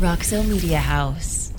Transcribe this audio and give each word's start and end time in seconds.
Roxo 0.00 0.42
Media 0.42 0.80
House. 0.80 1.52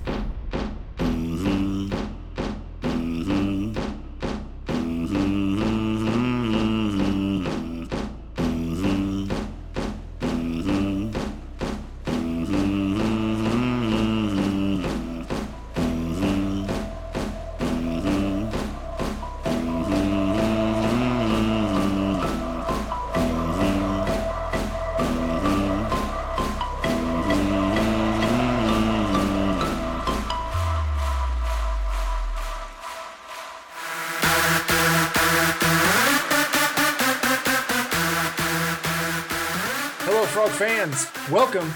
Welcome 41.32 41.74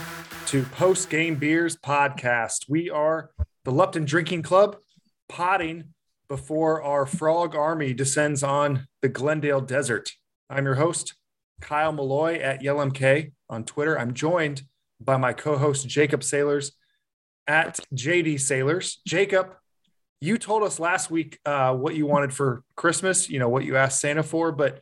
to 0.47 0.63
Post 0.63 1.09
Game 1.09 1.35
Beers 1.35 1.77
podcast. 1.77 2.65
We 2.67 2.89
are 2.89 3.29
the 3.63 3.71
Lupton 3.71 4.03
Drinking 4.03 4.41
Club 4.41 4.75
potting 5.29 5.93
before 6.27 6.83
our 6.83 7.05
frog 7.05 7.55
army 7.55 7.93
descends 7.93 8.43
on 8.43 8.85
the 9.01 9.07
Glendale 9.07 9.61
Desert. 9.61 10.11
I'm 10.49 10.65
your 10.65 10.75
host, 10.75 11.15
Kyle 11.61 11.93
Malloy 11.93 12.35
at 12.35 12.63
YellMK 12.63 13.31
on 13.49 13.63
Twitter. 13.63 13.97
I'm 13.97 14.13
joined 14.13 14.63
by 14.99 15.15
my 15.15 15.31
co-host 15.31 15.87
Jacob 15.87 16.21
Sailors 16.21 16.73
at 17.47 17.79
JD 17.93 18.41
Sailors. 18.41 18.99
Jacob, 19.07 19.55
you 20.19 20.37
told 20.37 20.63
us 20.63 20.81
last 20.81 21.09
week 21.09 21.39
uh, 21.45 21.73
what 21.73 21.95
you 21.95 22.05
wanted 22.05 22.33
for 22.33 22.61
Christmas. 22.75 23.29
You 23.29 23.39
know 23.39 23.47
what 23.47 23.63
you 23.63 23.77
asked 23.77 24.01
Santa 24.01 24.21
for, 24.21 24.51
but 24.51 24.81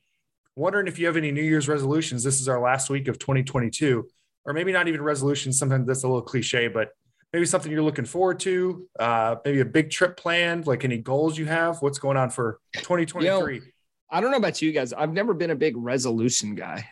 wondering 0.55 0.87
if 0.87 0.97
you 0.97 1.05
have 1.05 1.17
any 1.17 1.31
New 1.31 1.43
Year's 1.43 1.67
resolutions. 1.67 2.23
This 2.23 2.41
is 2.41 2.49
our 2.49 2.59
last 2.59 2.89
week 2.89 3.07
of 3.07 3.19
2022, 3.19 4.07
or 4.45 4.53
maybe 4.53 4.71
not 4.71 4.87
even 4.87 5.01
resolutions. 5.01 5.57
Sometimes 5.57 5.87
that's 5.87 6.03
a 6.03 6.07
little 6.07 6.21
cliche, 6.21 6.67
but 6.67 6.89
maybe 7.31 7.45
something 7.45 7.71
you're 7.71 7.81
looking 7.83 8.05
forward 8.05 8.39
to. 8.41 8.87
Uh, 8.99 9.35
maybe 9.43 9.59
a 9.61 9.65
big 9.65 9.89
trip 9.89 10.17
planned, 10.17 10.67
like 10.67 10.83
any 10.83 10.97
goals 10.97 11.37
you 11.37 11.45
have. 11.45 11.81
What's 11.81 11.99
going 11.99 12.17
on 12.17 12.29
for 12.29 12.59
2023? 12.75 13.61
I 14.09 14.21
don't 14.21 14.31
know 14.31 14.37
about 14.37 14.61
you 14.61 14.71
guys. 14.71 14.93
I've 14.93 15.11
never 15.11 15.33
been 15.33 15.49
a 15.49 15.55
big 15.55 15.75
resolution 15.75 16.55
guy. 16.55 16.87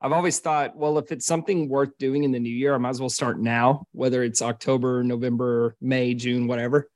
I've 0.00 0.12
always 0.12 0.38
thought, 0.38 0.76
well, 0.76 0.98
if 0.98 1.12
it's 1.12 1.26
something 1.26 1.68
worth 1.68 1.96
doing 1.98 2.24
in 2.24 2.32
the 2.32 2.38
new 2.38 2.54
year, 2.54 2.74
I 2.74 2.78
might 2.78 2.90
as 2.90 3.00
well 3.00 3.08
start 3.08 3.40
now, 3.40 3.86
whether 3.92 4.22
it's 4.22 4.42
October, 4.42 5.02
November, 5.02 5.76
May, 5.80 6.14
June, 6.14 6.46
whatever. 6.46 6.90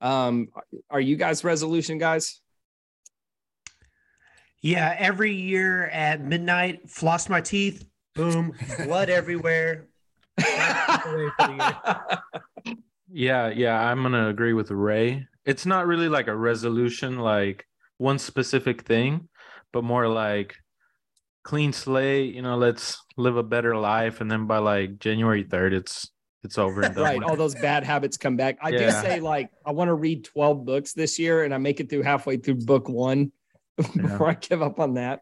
Um, 0.00 0.48
are 0.90 1.00
you 1.00 1.16
guys 1.16 1.44
resolution 1.44 1.98
guys? 1.98 2.40
Yeah, 4.60 4.94
every 4.96 5.34
year 5.34 5.86
at 5.86 6.20
midnight, 6.20 6.88
floss 6.88 7.28
my 7.28 7.40
teeth, 7.40 7.84
boom, 8.14 8.52
blood 8.84 9.10
everywhere. 9.10 9.88
Yeah, 13.14 13.50
yeah, 13.50 13.78
I'm 13.78 14.02
gonna 14.02 14.28
agree 14.28 14.54
with 14.54 14.70
Ray. 14.70 15.26
It's 15.44 15.66
not 15.66 15.86
really 15.86 16.08
like 16.08 16.28
a 16.28 16.36
resolution, 16.36 17.18
like 17.18 17.66
one 17.98 18.18
specific 18.18 18.82
thing, 18.82 19.28
but 19.72 19.84
more 19.84 20.08
like 20.08 20.56
clean 21.42 21.72
slate. 21.72 22.34
You 22.34 22.42
know, 22.42 22.56
let's 22.56 23.02
live 23.18 23.36
a 23.36 23.42
better 23.42 23.76
life, 23.76 24.22
and 24.22 24.30
then 24.30 24.46
by 24.46 24.58
like 24.58 24.98
January 24.98 25.42
third, 25.42 25.74
it's 25.74 26.10
it's 26.42 26.58
over 26.58 26.82
and 26.82 26.94
done. 26.94 27.04
right. 27.04 27.18
with. 27.18 27.28
All 27.28 27.36
those 27.36 27.54
bad 27.54 27.84
habits 27.84 28.16
come 28.16 28.36
back. 28.36 28.58
I 28.62 28.70
do 28.70 28.90
say, 28.90 29.20
like, 29.20 29.50
I 29.64 29.72
want 29.72 29.88
to 29.88 29.94
read 29.94 30.24
12 30.24 30.64
books 30.64 30.92
this 30.92 31.18
year 31.18 31.44
and 31.44 31.54
I 31.54 31.58
make 31.58 31.80
it 31.80 31.88
through 31.88 32.02
halfway 32.02 32.36
through 32.36 32.56
book 32.56 32.88
one 32.88 33.32
before 33.76 34.30
I 34.30 34.34
give 34.34 34.62
up 34.62 34.80
on 34.80 34.94
that. 34.94 35.20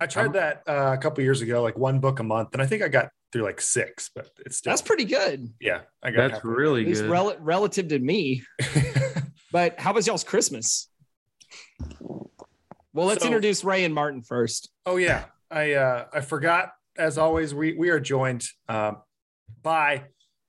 I 0.00 0.06
tried 0.06 0.32
that 0.34 0.62
uh, 0.68 0.92
a 0.94 0.98
couple 0.98 1.24
years 1.24 1.40
ago, 1.42 1.62
like 1.62 1.76
one 1.76 1.98
book 1.98 2.20
a 2.20 2.22
month, 2.22 2.50
and 2.52 2.62
I 2.62 2.66
think 2.66 2.82
I 2.82 2.88
got 2.88 3.10
through 3.32 3.42
like 3.42 3.60
six, 3.60 4.10
but 4.14 4.30
it's 4.46 4.58
still 4.58 4.70
That's 4.70 4.82
pretty 4.82 5.04
good, 5.04 5.52
yeah. 5.60 5.80
I 6.02 6.10
got 6.10 6.28
That's 6.28 6.32
halfway. 6.34 6.50
really 6.52 6.80
at 6.82 6.86
least 6.88 7.02
good. 7.02 7.10
rel- 7.10 7.36
relative 7.40 7.88
to 7.88 7.98
me. 7.98 8.42
But 9.50 9.80
how 9.80 9.94
was 9.94 10.06
y'all's 10.06 10.24
Christmas? 10.24 10.90
Well, 12.92 13.06
let's 13.06 13.22
So- 13.22 13.26
introduce 13.26 13.64
Ray 13.64 13.84
and 13.84 13.94
Martin 13.94 14.22
first. 14.22 14.70
Oh 14.86 14.96
yeah, 14.96 15.24
I 15.50 15.72
uh, 15.72 16.04
I 16.12 16.20
forgot. 16.20 16.72
As 16.96 17.16
always, 17.16 17.54
we 17.54 17.74
we 17.74 17.90
are 17.90 18.00
joined 18.00 18.44
um, 18.68 18.98
by 19.62 20.04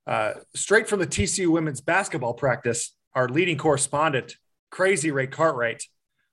uh, 0.08 0.34
straight 0.56 0.90
from 0.90 1.00
the 1.00 1.08
TCU 1.08 1.48
women's 1.48 1.80
basketball 1.80 2.34
practice, 2.34 2.96
our 3.14 3.30
leading 3.30 3.58
correspondent, 3.58 4.36
Crazy 4.72 5.12
Ray 5.12 5.28
Cartwright, 5.28 5.84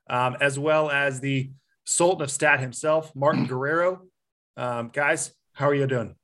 um, 0.09 0.37
as 0.41 0.59
well 0.59 0.91
as 0.91 1.21
the 1.21 1.51
Sultan 1.87 2.23
of 2.23 2.31
Stat 2.31 2.61
himself, 2.61 3.15
Martin 3.15 3.47
Guerrero. 3.47 4.03
Um, 4.57 4.91
guys, 4.93 5.33
how 5.53 5.67
are 5.69 5.75
you 5.75 5.87
doing? 5.87 6.15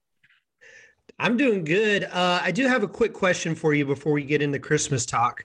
I'm 1.18 1.36
doing 1.36 1.64
good. 1.64 2.04
Uh, 2.04 2.40
I 2.42 2.50
do 2.50 2.66
have 2.66 2.82
a 2.82 2.88
quick 2.88 3.12
question 3.12 3.54
for 3.54 3.72
you 3.74 3.86
before 3.86 4.12
we 4.12 4.24
get 4.24 4.42
into 4.42 4.58
Christmas 4.58 5.06
talk. 5.06 5.44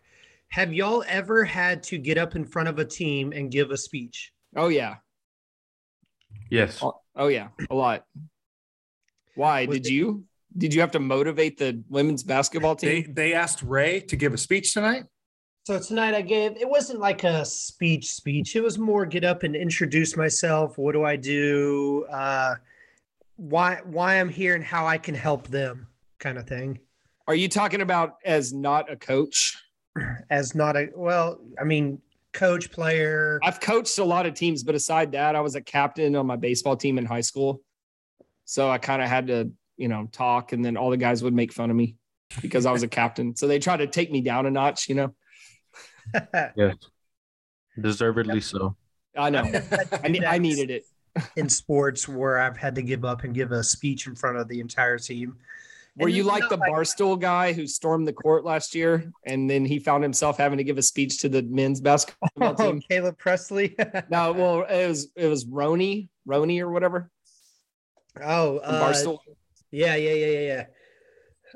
Have 0.50 0.74
y'all 0.74 1.04
ever 1.08 1.44
had 1.44 1.84
to 1.84 1.98
get 1.98 2.18
up 2.18 2.36
in 2.36 2.46
front 2.46 2.68
of 2.70 2.80
a 2.80 2.86
team 2.86 3.32
and 3.32 3.52
give 3.52 3.70
a 3.72 3.78
speech? 3.78 4.32
Oh, 4.56 4.70
yeah. 4.70 4.96
yes. 6.50 6.80
Oh, 6.82 7.00
oh, 7.16 7.28
yeah. 7.28 7.50
A 7.70 7.76
lot. 7.76 8.06
Why? 9.36 9.66
Was 9.66 9.78
Did 9.78 9.88
it- 9.88 9.92
you? 9.94 10.24
Did 10.58 10.74
you 10.74 10.82
have 10.82 10.92
to 10.92 11.00
motivate 11.00 11.60
the 11.60 11.84
women's 11.90 12.24
basketball 12.24 12.74
They 12.76 13.04
team? 13.04 13.14
they 13.14 13.34
asked 13.34 13.62
Ray 13.62 14.00
to 14.00 14.16
give 14.16 14.34
a 14.34 14.38
speech 14.38 14.74
tonight. 14.74 15.04
So 15.68 15.78
tonight 15.78 16.14
I 16.14 16.22
gave 16.22 16.56
it 16.56 16.70
wasn't 16.70 17.02
like 17.02 17.26
a 17.26 17.44
speech 17.44 18.14
speech. 18.14 18.56
It 18.56 18.64
was 18.64 18.78
more 18.78 19.06
get 19.06 19.26
up 19.26 19.44
and 19.44 19.54
introduce 19.54 20.16
myself. 20.16 20.78
What 20.78 20.94
do 20.94 21.04
I 21.04 21.18
do? 21.18 22.06
Uh, 22.10 22.56
why 23.36 23.82
why 23.84 24.18
I'm 24.18 24.30
here 24.30 24.56
and 24.56 24.64
how 24.64 24.88
I 24.88 24.98
can 24.98 25.14
help 25.14 25.50
them, 25.50 25.88
kind 26.20 26.38
of 26.38 26.48
thing. 26.48 26.80
Are 27.28 27.36
you 27.36 27.50
talking 27.50 27.82
about 27.82 28.14
as 28.24 28.54
not 28.54 28.90
a 28.90 28.96
coach? 28.96 29.62
As 30.30 30.56
not 30.56 30.78
a 30.78 30.88
well, 30.96 31.42
I 31.60 31.66
mean, 31.66 32.02
coach, 32.32 32.72
player. 32.72 33.38
I've 33.44 33.60
coached 33.60 34.00
a 34.00 34.06
lot 34.06 34.26
of 34.26 34.36
teams, 34.36 34.64
but 34.64 34.74
aside 34.74 35.12
that, 35.12 35.36
I 35.36 35.42
was 35.42 35.56
a 35.56 35.62
captain 35.62 36.16
on 36.16 36.26
my 36.26 36.38
baseball 36.38 36.78
team 36.78 36.98
in 36.98 37.06
high 37.06 37.20
school. 37.20 37.60
So 38.46 38.70
I 38.70 38.78
kind 38.78 39.02
of 39.02 39.10
had 39.10 39.28
to, 39.28 39.52
you 39.76 39.90
know, 39.90 40.08
talk 40.14 40.54
and 40.54 40.64
then 40.64 40.78
all 40.78 40.92
the 40.92 40.96
guys 40.96 41.22
would 41.24 41.34
make 41.34 41.52
fun 41.52 41.70
of 41.70 41.76
me 41.76 41.98
because 42.42 42.66
I 42.66 42.72
was 42.72 42.84
a 42.84 42.88
captain. 42.88 43.36
So 43.36 43.50
they 43.50 43.60
tried 43.60 43.78
to 43.78 43.88
take 43.88 44.14
me 44.14 44.22
down 44.22 44.46
a 44.46 44.50
notch, 44.50 44.88
you 44.88 44.96
know. 44.96 45.14
Yes. 46.56 46.76
Deservedly 47.80 48.42
so. 48.42 48.76
I 49.16 49.30
know. 49.30 49.44
I, 50.04 50.08
ne- 50.08 50.26
I 50.26 50.38
needed 50.38 50.70
it. 50.72 50.84
in 51.36 51.50
sports 51.50 52.08
where 52.08 52.40
I've 52.40 52.58
had 52.58 52.76
to 52.76 52.82
give 52.82 53.04
up 53.06 53.24
and 53.24 53.34
give 53.34 53.52
a 53.52 53.64
speech 53.64 54.08
in 54.08 54.16
front 54.16 54.38
of 54.38 54.48
the 54.48 54.60
entire 54.60 54.98
team. 55.00 55.38
Were 55.98 56.10
you 56.10 56.24
like 56.24 56.42
not 56.42 56.50
the 56.52 56.58
barstool 56.58 57.20
guy 57.20 57.54
who 57.54 57.66
stormed 57.66 58.08
the 58.08 58.14
court 58.14 58.46
last 58.46 58.76
year 58.76 59.12
and 59.26 59.50
then 59.50 59.66
he 59.66 59.80
found 59.80 60.04
himself 60.04 60.38
having 60.38 60.60
to 60.60 60.64
give 60.64 60.78
a 60.78 60.84
speech 60.84 61.20
to 61.22 61.30
the 61.30 61.42
men's 61.42 61.82
basketball 61.82 62.30
Oh, 62.40 62.54
team? 62.54 62.82
Caleb 62.82 63.18
Pressley. 63.18 63.76
No, 64.10 64.32
well, 64.32 64.62
it 64.64 64.88
was 64.88 65.08
it 65.16 65.26
was 65.26 65.46
Roni, 65.46 66.10
Roni 66.28 66.60
or 66.62 66.70
whatever 66.70 67.10
oh, 68.22 68.58
uh, 68.58 68.84
Barstool. 68.94 69.20
yeah, 69.72 69.96
yeah, 69.96 70.14
yeah, 70.14 70.26
yeah, 70.28 70.40
yeah. 70.40 70.66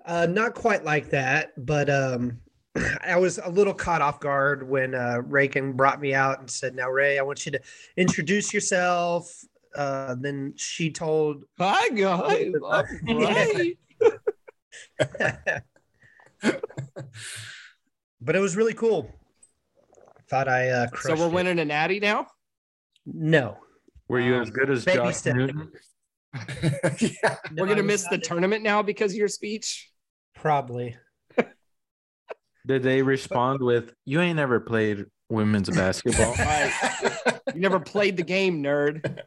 Uh, 0.06 0.26
not 0.26 0.56
quite 0.56 0.84
like 0.84 1.12
that, 1.12 1.52
but 1.64 1.90
um, 1.90 2.40
I 3.06 3.18
was 3.18 3.38
a 3.38 3.50
little 3.50 3.74
caught 3.74 4.02
off 4.02 4.20
guard 4.20 4.68
when 4.68 4.96
uh, 4.96 5.22
Reagan 5.26 5.74
brought 5.74 6.00
me 6.02 6.14
out 6.14 6.40
and 6.40 6.50
said, 6.50 6.76
"Now, 6.76 6.90
Ray, 6.90 7.20
I 7.20 7.22
want 7.22 7.46
you 7.46 7.52
to 7.54 7.60
introduce 7.98 8.54
yourself." 8.54 9.34
Uh, 9.76 10.16
then 10.20 10.54
she 10.58 10.92
told, 10.92 11.46
Hi 11.58 11.88
guys. 11.90 12.54
I'm 12.70 13.18
Ray. 13.18 13.78
but 18.22 18.36
it 18.36 18.40
was 18.40 18.56
really 18.58 18.74
cool. 18.74 19.10
Thought 20.30 20.48
I 20.50 20.70
uh, 20.70 20.88
So 21.02 21.16
we're 21.16 21.28
it. 21.28 21.32
winning 21.34 21.60
a 21.60 21.66
natty 21.66 22.00
now. 22.00 22.28
No, 23.06 23.58
Were 24.08 24.20
you 24.20 24.36
Um, 24.36 24.42
as 24.44 24.50
good 24.50 24.70
as 24.70 24.86
baby 24.86 24.98
Josh 24.98 25.16
step. 25.16 25.36
Newton? 25.36 25.72
yeah. 27.00 27.38
We're 27.56 27.66
No, 27.66 27.66
gonna 27.66 27.84
miss 27.84 28.04
the 28.10 28.18
not- 28.18 28.24
tournament 28.24 28.64
now 28.64 28.82
because 28.82 29.12
of 29.14 29.18
your 29.18 29.28
speech. 29.28 29.90
Probably. 30.36 30.96
Did 32.66 32.84
they 32.84 33.02
respond 33.02 33.62
with, 33.62 33.94
"You 34.06 34.22
ain't 34.22 34.40
ever 34.40 34.60
played 34.60 35.06
women's 35.30 35.70
basketball"? 35.76 36.36
Right. 36.36 36.72
You 37.54 37.62
never 37.62 37.80
played 37.80 38.18
the 38.18 38.24
game, 38.24 38.62
nerd. 38.64 39.22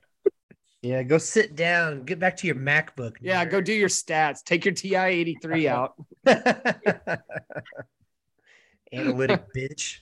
Yeah, 0.85 1.03
go 1.03 1.17
sit 1.17 1.57
down. 1.57 2.05
Get 2.05 2.19
back 2.19 2.37
to 2.39 2.47
your 2.47 2.57
MacBook. 2.57 3.17
Yeah, 3.23 3.43
go 3.47 3.63
do 3.63 3.73
your 3.73 3.89
stats. 3.89 4.45
Take 4.45 4.67
your 4.67 4.75
TI 4.75 4.97
83 4.97 5.69
out. 5.75 5.95
Analytic 8.93 9.45
bitch. 9.57 10.01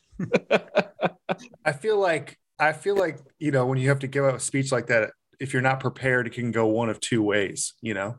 I 1.65 1.73
feel 1.73 1.99
like 1.99 2.37
I 2.59 2.73
feel 2.73 2.97
like 2.97 3.21
you 3.39 3.53
know 3.53 3.65
when 3.67 3.79
you 3.79 3.89
have 3.91 4.01
to 4.01 4.09
give 4.09 4.25
out 4.25 4.35
a 4.35 4.41
speech 4.41 4.73
like 4.73 4.89
that, 4.89 5.13
if 5.39 5.53
you're 5.53 5.63
not 5.63 5.79
prepared, 5.79 6.27
it 6.27 6.35
can 6.35 6.51
go 6.51 6.67
one 6.67 6.89
of 6.89 6.99
two 6.99 7.23
ways. 7.23 7.75
You 7.81 7.95
know, 7.95 8.19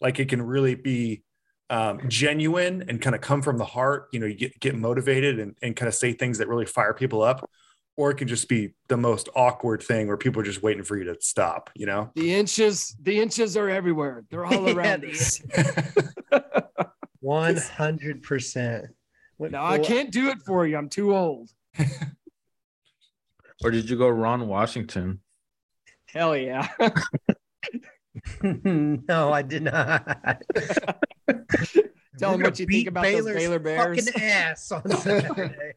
like 0.00 0.20
it 0.20 0.28
can 0.28 0.40
really 0.40 0.76
be 0.76 1.24
um, 1.70 2.00
genuine 2.08 2.84
and 2.88 3.00
kind 3.00 3.14
of 3.14 3.20
come 3.20 3.42
from 3.42 3.58
the 3.58 3.64
heart, 3.64 4.08
you 4.12 4.20
know, 4.20 4.26
you 4.26 4.34
get, 4.34 4.58
get 4.60 4.74
motivated 4.76 5.38
and, 5.38 5.56
and 5.62 5.74
kind 5.76 5.88
of 5.88 5.94
say 5.94 6.12
things 6.12 6.38
that 6.38 6.48
really 6.48 6.66
fire 6.66 6.94
people 6.94 7.22
up, 7.22 7.48
or 7.96 8.10
it 8.10 8.16
can 8.16 8.28
just 8.28 8.48
be 8.48 8.74
the 8.88 8.96
most 8.96 9.28
awkward 9.34 9.82
thing 9.82 10.06
where 10.06 10.16
people 10.16 10.40
are 10.42 10.44
just 10.44 10.62
waiting 10.62 10.82
for 10.82 10.96
you 10.96 11.04
to 11.04 11.16
stop, 11.20 11.70
you 11.74 11.86
know? 11.86 12.10
The 12.14 12.34
inches, 12.34 12.96
the 13.02 13.18
inches 13.18 13.56
are 13.56 13.68
everywhere. 13.68 14.24
They're 14.30 14.44
all 14.44 14.68
around 14.76 15.02
the 15.02 15.12
us. 15.12 15.40
One 17.20 17.56
hundred 17.56 18.22
percent. 18.22 18.84
No, 19.38 19.64
I 19.64 19.78
can't 19.78 20.10
do 20.10 20.28
it 20.28 20.38
for 20.46 20.66
you. 20.66 20.76
I'm 20.76 20.90
too 20.90 21.16
old. 21.16 21.50
Or 23.62 23.70
did 23.70 23.88
you 23.88 23.96
go 23.96 24.08
Ron 24.08 24.46
Washington? 24.46 25.20
Hell 26.12 26.36
yeah. 26.36 26.68
no, 28.42 29.32
I 29.32 29.40
did 29.40 29.62
not. 29.62 30.42
Tell 32.18 32.30
We're 32.30 32.36
them 32.36 32.42
what 32.42 32.58
you 32.60 32.66
think 32.66 32.68
beat 32.68 32.88
about 32.88 33.04
those 33.04 33.24
Baylor 33.24 33.58
Bears. 33.58 34.04
Fucking 34.08 34.22
ass 34.22 34.70
on 34.72 34.88
Saturday. 34.98 35.72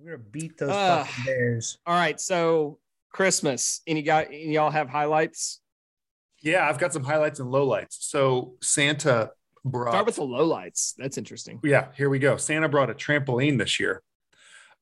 We're 0.00 0.16
gonna 0.16 0.28
beat 0.30 0.58
those 0.58 0.70
Ah. 0.72 1.04
fucking 1.04 1.24
Bears. 1.24 1.78
All 1.86 1.94
right. 1.94 2.20
So 2.20 2.78
Christmas. 3.12 3.80
Any 3.86 4.02
guy 4.02 4.24
any 4.24 4.54
y'all 4.54 4.70
have 4.70 4.88
highlights? 4.88 5.60
yeah, 6.40 6.68
I've 6.68 6.78
got 6.78 6.92
some 6.92 7.02
highlights 7.04 7.40
and 7.40 7.52
lowlights. 7.52 7.96
So 8.00 8.54
Santa 8.62 9.30
brought 9.64 9.90
Start 9.92 10.06
with 10.06 10.16
the 10.16 10.22
lowlights. 10.22 10.94
That's 10.96 11.18
interesting. 11.18 11.58
yeah, 11.64 11.88
here 11.96 12.08
we 12.08 12.18
go. 12.20 12.36
Santa 12.36 12.68
brought 12.68 12.90
a 12.90 12.94
trampoline 12.94 13.58
this 13.58 13.80
year. 13.80 14.02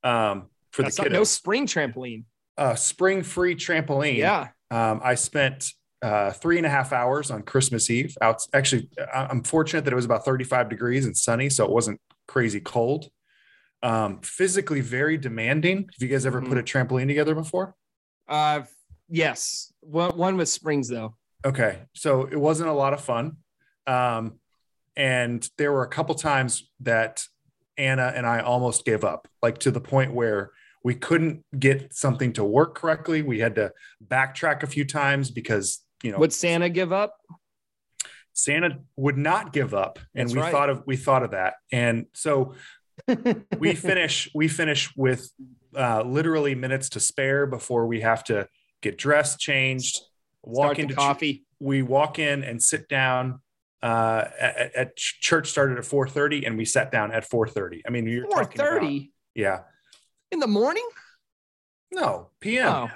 Um, 0.05 0.49
for 0.71 0.83
That's 0.83 0.97
the 0.97 1.05
not, 1.05 1.13
no 1.13 1.25
spring 1.25 1.67
trampoline. 1.67 2.25
uh, 2.59 2.75
spring 2.75 3.23
free 3.23 3.55
trampoline. 3.55 4.17
Yeah. 4.19 4.49
Um, 4.71 5.01
I 5.03 5.15
spent 5.15 5.73
uh, 6.03 6.31
three 6.33 6.57
and 6.59 6.67
a 6.67 6.71
half 6.71 6.93
hours 6.93 7.31
on 7.31 7.43
Christmas 7.43 7.89
Eve. 7.91 8.17
Out, 8.21 8.43
actually, 8.53 8.89
I'm 9.15 9.43
fortunate 9.43 9.85
that 9.85 9.93
it 9.93 9.97
was 9.97 10.05
about 10.05 10.25
35 10.25 10.69
degrees 10.69 11.07
and 11.07 11.17
sunny, 11.17 11.49
so 11.51 11.65
it 11.65 11.71
wasn't 11.71 12.01
crazy 12.29 12.61
cold. 12.61 13.09
Um, 13.83 14.21
physically 14.21 14.81
very 14.81 15.17
demanding. 15.19 15.79
Have 15.79 16.01
you 16.01 16.09
guys 16.09 16.27
ever 16.27 16.41
Mhm. 16.41 16.49
put 16.49 16.59
a 16.59 16.63
trampoline 16.63 17.07
together 17.07 17.35
before? 17.35 17.75
Uh 18.29 18.63
yes. 19.09 19.73
One 19.81 20.17
one 20.17 20.37
with 20.37 20.49
springs 20.49 20.89
though. 20.89 21.17
Okay, 21.45 21.83
so 21.95 22.25
it 22.27 22.37
wasn't 22.41 22.69
a 22.69 22.73
lot 22.73 22.93
of 22.93 23.01
fun, 23.01 23.37
um, 23.87 24.41
and 24.97 25.49
there 25.59 25.71
were 25.73 25.85
a 25.85 25.89
couple 25.89 26.15
times 26.17 26.69
that 26.81 27.25
Anna 27.79 28.13
and 28.17 28.27
I 28.27 28.41
almost 28.41 28.85
gave 28.85 29.05
up, 29.05 29.29
like 29.43 29.59
to 29.59 29.71
the 29.71 29.81
point 29.81 30.13
where 30.13 30.51
we 30.83 30.95
couldn't 30.95 31.45
get 31.59 31.93
something 31.95 32.33
to 32.33 32.43
work 32.45 32.75
correctly. 32.75 33.23
We 33.23 33.39
had 33.41 33.55
to 33.57 33.73
backtrack 34.05 34.63
a 34.63 34.67
few 34.67 34.85
times 34.85 35.31
because 35.31 35.85
you 36.03 36.13
know 36.13 36.19
Would 36.19 36.33
Santa 36.33 36.69
give 36.69 36.93
up? 36.93 37.15
Santa 38.33 38.79
would 38.97 39.17
not 39.17 39.53
give 39.53 39.73
up, 39.75 39.99
and 40.15 40.29
That's 40.29 40.35
we 40.35 40.41
right. 40.41 40.53
thought 40.53 40.69
of 40.71 40.83
we 40.87 40.97
thought 40.97 41.23
of 41.23 41.31
that, 41.31 41.55
and 41.73 42.07
so 42.13 42.55
we 43.59 43.75
finish 43.75 44.29
we 44.35 44.49
finish 44.49 44.95
with 44.97 45.31
uh, 45.75 46.03
literally 46.03 46.55
minutes 46.55 46.91
to 46.91 47.01
spare 47.01 47.47
before 47.47 47.87
we 47.87 48.01
have 48.03 48.25
to 48.25 48.47
get 48.83 48.99
dressed, 48.99 49.39
changed, 49.39 50.01
walk 50.43 50.67
Start 50.75 50.79
into 50.81 50.95
ch- 50.95 50.97
coffee. 50.99 51.45
we 51.61 51.83
walk 51.83 52.19
in 52.19 52.45
and 52.45 52.63
sit 52.63 52.89
down. 52.89 53.41
Uh, 53.83 54.25
at, 54.41 54.75
at 54.75 54.97
ch- 54.97 55.19
church 55.21 55.49
started 55.49 55.79
at 55.79 55.85
four 55.85 56.09
thirty, 56.09 56.45
and 56.45 56.57
we 56.59 56.65
sat 56.65 56.91
down 56.91 57.13
at 57.13 57.25
four 57.29 57.47
thirty. 57.47 57.83
I 57.87 57.91
mean, 57.91 58.07
you're 58.07 58.27
Four 58.27 58.45
thirty 58.45 59.13
yeah, 59.35 59.61
in 60.33 60.41
the 60.41 60.47
morning? 60.47 60.87
no 61.93 62.31
p.m. 62.41 62.69
Oh, 62.69 62.91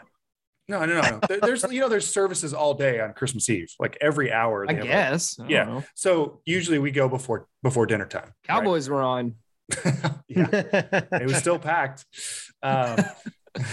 No, 0.70 0.84
no, 0.87 1.00
no, 1.00 1.20
no. 1.28 1.37
There's 1.43 1.64
you 1.70 1.81
know 1.81 1.88
there's 1.88 2.06
services 2.06 2.55
all 2.55 2.75
day 2.75 3.00
on 3.00 3.12
Christmas 3.12 3.49
Eve, 3.50 3.69
like 3.78 3.99
every 4.00 4.32
hour. 4.32 4.67
I 4.69 4.75
have 4.75 4.84
a- 4.84 4.87
guess. 4.87 5.38
I 5.40 5.49
Yeah. 5.49 5.64
know. 5.64 5.84
So 5.94 6.40
usually 6.44 6.78
we 6.78 6.90
go 6.93 7.08
before 7.08 7.46
before 7.62 7.87
dinner 7.87 8.06
time. 8.06 8.22
right? 8.25 8.32
Cowboys 8.44 8.88
were 8.88 9.02
on. 9.02 9.34
yeah, 10.28 10.46
it 11.12 11.26
was 11.26 11.37
still 11.37 11.58
packed. 11.58 12.05
Um, 12.62 12.99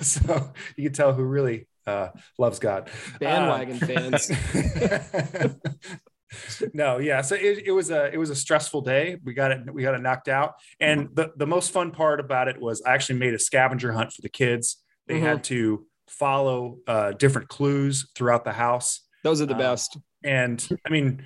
so 0.00 0.52
you 0.76 0.84
can 0.84 0.92
tell 0.92 1.12
who 1.12 1.24
really 1.24 1.66
uh, 1.86 2.08
loves 2.38 2.58
God. 2.58 2.90
Bandwagon 3.20 3.78
Uh, 3.82 3.86
fans. 3.86 4.30
no, 6.74 6.98
yeah. 6.98 7.20
So 7.22 7.34
it, 7.36 7.62
it 7.66 7.72
was 7.72 7.90
a 7.90 8.12
it 8.12 8.18
was 8.18 8.30
a 8.30 8.36
stressful 8.36 8.82
day. 8.82 9.16
We 9.24 9.34
got 9.34 9.52
it 9.52 9.72
we 9.72 9.82
got 9.82 9.94
it 9.94 10.02
knocked 10.02 10.28
out, 10.28 10.54
and 10.80 11.08
the 11.14 11.32
the 11.36 11.46
most 11.46 11.70
fun 11.72 11.90
part 11.92 12.20
about 12.20 12.48
it 12.48 12.60
was 12.60 12.82
I 12.82 12.94
actually 12.94 13.18
made 13.18 13.34
a 13.34 13.38
scavenger 13.38 13.92
hunt 13.92 14.12
for 14.12 14.22
the 14.22 14.28
kids. 14.28 14.82
They 15.06 15.18
Mhm. 15.20 15.22
had 15.22 15.44
to 15.44 15.86
follow 16.08 16.78
uh, 16.86 17.12
different 17.12 17.48
clues 17.48 18.10
throughout 18.14 18.44
the 18.44 18.52
house. 18.52 19.00
Those 19.24 19.40
are 19.40 19.46
the 19.46 19.54
Uh, 19.54 19.58
best. 19.58 19.98
and 20.24 20.66
I 20.86 20.90
mean, 20.90 21.24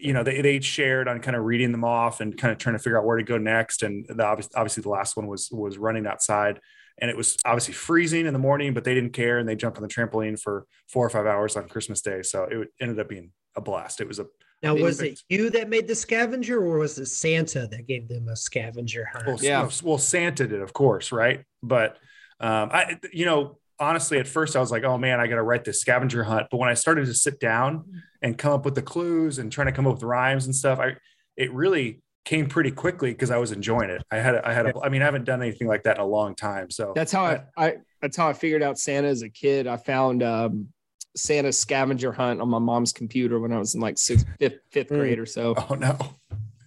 you 0.00 0.12
know, 0.12 0.22
they, 0.22 0.40
they 0.40 0.60
shared 0.60 1.08
on 1.08 1.20
kind 1.20 1.36
of 1.36 1.44
reading 1.44 1.72
them 1.72 1.84
off 1.84 2.20
and 2.20 2.36
kind 2.36 2.52
of 2.52 2.58
trying 2.58 2.74
to 2.74 2.78
figure 2.78 2.98
out 2.98 3.04
where 3.04 3.16
to 3.16 3.22
go 3.22 3.38
next. 3.38 3.82
And 3.82 4.06
the, 4.08 4.24
obviously, 4.24 4.52
obviously 4.56 4.82
the 4.82 4.88
last 4.90 5.16
one 5.16 5.26
was, 5.26 5.48
was 5.50 5.78
running 5.78 6.06
outside 6.06 6.60
and 6.98 7.10
it 7.10 7.16
was 7.16 7.36
obviously 7.44 7.74
freezing 7.74 8.26
in 8.26 8.32
the 8.32 8.38
morning, 8.38 8.72
but 8.74 8.84
they 8.84 8.94
didn't 8.94 9.12
care. 9.14 9.38
And 9.38 9.48
they 9.48 9.56
jumped 9.56 9.78
on 9.78 9.82
the 9.82 9.88
trampoline 9.88 10.40
for 10.40 10.66
four 10.88 11.04
or 11.06 11.10
five 11.10 11.26
hours 11.26 11.56
on 11.56 11.68
Christmas 11.68 12.00
day. 12.02 12.22
So 12.22 12.44
it 12.44 12.68
ended 12.80 13.00
up 13.00 13.08
being 13.08 13.30
a 13.56 13.60
blast. 13.60 14.00
It 14.00 14.08
was 14.08 14.18
a, 14.20 14.26
now, 14.62 14.74
was 14.74 15.00
it 15.02 15.20
you 15.28 15.50
that 15.50 15.68
made 15.68 15.86
the 15.88 15.94
scavenger, 15.94 16.58
or 16.64 16.78
was 16.78 16.98
it 16.98 17.06
Santa 17.06 17.66
that 17.66 17.86
gave 17.86 18.08
them 18.08 18.28
a 18.28 18.36
scavenger 18.36 19.04
hunt? 19.12 19.26
well, 19.26 19.38
Yeah. 19.40 19.60
well, 19.62 19.72
well, 19.82 19.98
Santa 19.98 20.46
did, 20.46 20.62
of 20.62 20.72
course. 20.72 21.12
Right. 21.12 21.44
But, 21.62 21.98
um, 22.40 22.70
I, 22.72 22.98
you 23.12 23.26
know, 23.26 23.58
honestly, 23.84 24.18
at 24.18 24.26
first 24.26 24.56
I 24.56 24.60
was 24.60 24.70
like, 24.70 24.84
oh 24.84 24.98
man, 24.98 25.20
I 25.20 25.26
got 25.26 25.36
to 25.36 25.42
write 25.42 25.64
this 25.64 25.80
scavenger 25.80 26.24
hunt. 26.24 26.48
But 26.50 26.56
when 26.58 26.68
I 26.68 26.74
started 26.74 27.06
to 27.06 27.14
sit 27.14 27.38
down 27.40 27.84
and 28.22 28.36
come 28.38 28.52
up 28.52 28.64
with 28.64 28.74
the 28.74 28.82
clues 28.82 29.38
and 29.38 29.50
trying 29.52 29.66
to 29.66 29.72
come 29.72 29.86
up 29.86 29.94
with 29.94 30.02
rhymes 30.02 30.46
and 30.46 30.54
stuff, 30.54 30.78
I, 30.80 30.96
it 31.36 31.52
really 31.52 32.00
came 32.24 32.46
pretty 32.46 32.70
quickly 32.70 33.10
because 33.12 33.30
I 33.30 33.36
was 33.36 33.52
enjoying 33.52 33.90
it. 33.90 34.02
I 34.10 34.16
had, 34.16 34.34
a, 34.36 34.48
I 34.48 34.52
had, 34.54 34.66
a, 34.66 34.72
I 34.82 34.88
mean, 34.88 35.02
I 35.02 35.04
haven't 35.04 35.24
done 35.24 35.42
anything 35.42 35.68
like 35.68 35.82
that 35.82 35.96
in 35.98 36.02
a 36.02 36.06
long 36.06 36.34
time. 36.34 36.70
So 36.70 36.92
That's 36.96 37.12
how 37.12 37.24
I, 37.24 37.42
I 37.56 37.74
that's 38.00 38.16
how 38.16 38.28
I 38.28 38.32
figured 38.32 38.62
out 38.62 38.78
Santa 38.78 39.08
as 39.08 39.22
a 39.22 39.28
kid. 39.28 39.66
I 39.66 39.76
found 39.76 40.22
um, 40.22 40.68
Santa's 41.16 41.58
scavenger 41.58 42.12
hunt 42.12 42.40
on 42.40 42.48
my 42.48 42.58
mom's 42.58 42.92
computer 42.92 43.38
when 43.40 43.52
I 43.52 43.58
was 43.58 43.74
in 43.74 43.80
like 43.80 43.98
sixth, 43.98 44.26
fifth, 44.40 44.58
fifth 44.72 44.88
Mm. 44.90 44.98
grade 44.98 45.18
or 45.18 45.26
so. 45.26 45.54
oh 45.56 45.74
no. 45.74 45.98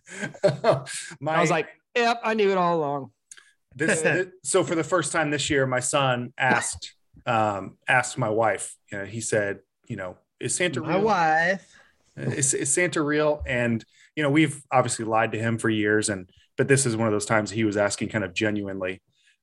my, 1.20 1.34
I 1.36 1.42
was 1.42 1.50
like, 1.52 1.68
yep, 1.96 2.20
I 2.24 2.34
knew 2.34 2.52
it 2.52 2.58
all 2.58 2.78
along. 2.78 3.12
this, 3.76 4.02
this- 4.04 4.28
so 4.44 4.64
for 4.64 4.76
the 4.76 4.84
first 4.84 5.12
time 5.12 5.32
this 5.32 5.50
year, 5.50 5.66
my 5.66 5.80
son 5.80 6.34
asked, 6.38 6.94
um, 7.28 7.78
asked 7.88 8.18
my 8.18 8.30
wife, 8.30 8.76
you 8.92 8.98
know, 8.98 9.06
he 9.06 9.22
said, 9.22 9.60
you 9.88 9.96
know, 9.96 10.18
is 10.40 10.56
Santa 10.56 10.82
My 10.82 10.96
real? 10.96 11.02
wife. 11.04 11.76
is, 12.16 12.54
is 12.54 12.74
Santa 12.74 13.02
real? 13.02 13.44
And 13.46 13.84
you 14.16 14.24
know, 14.24 14.32
we've 14.32 14.64
obviously 14.72 15.06
lied 15.06 15.32
to 15.34 15.38
him 15.38 15.60
for 15.60 15.70
years, 15.70 16.10
and 16.10 16.30
but 16.58 16.68
this 16.68 16.88
is 16.88 16.96
one 16.96 17.08
of 17.08 17.14
those 17.14 17.26
times 17.26 17.52
he 17.52 17.64
was 17.64 17.78
asking 17.78 18.10
kind 18.10 18.24
of 18.24 18.34
genuinely, 18.34 19.02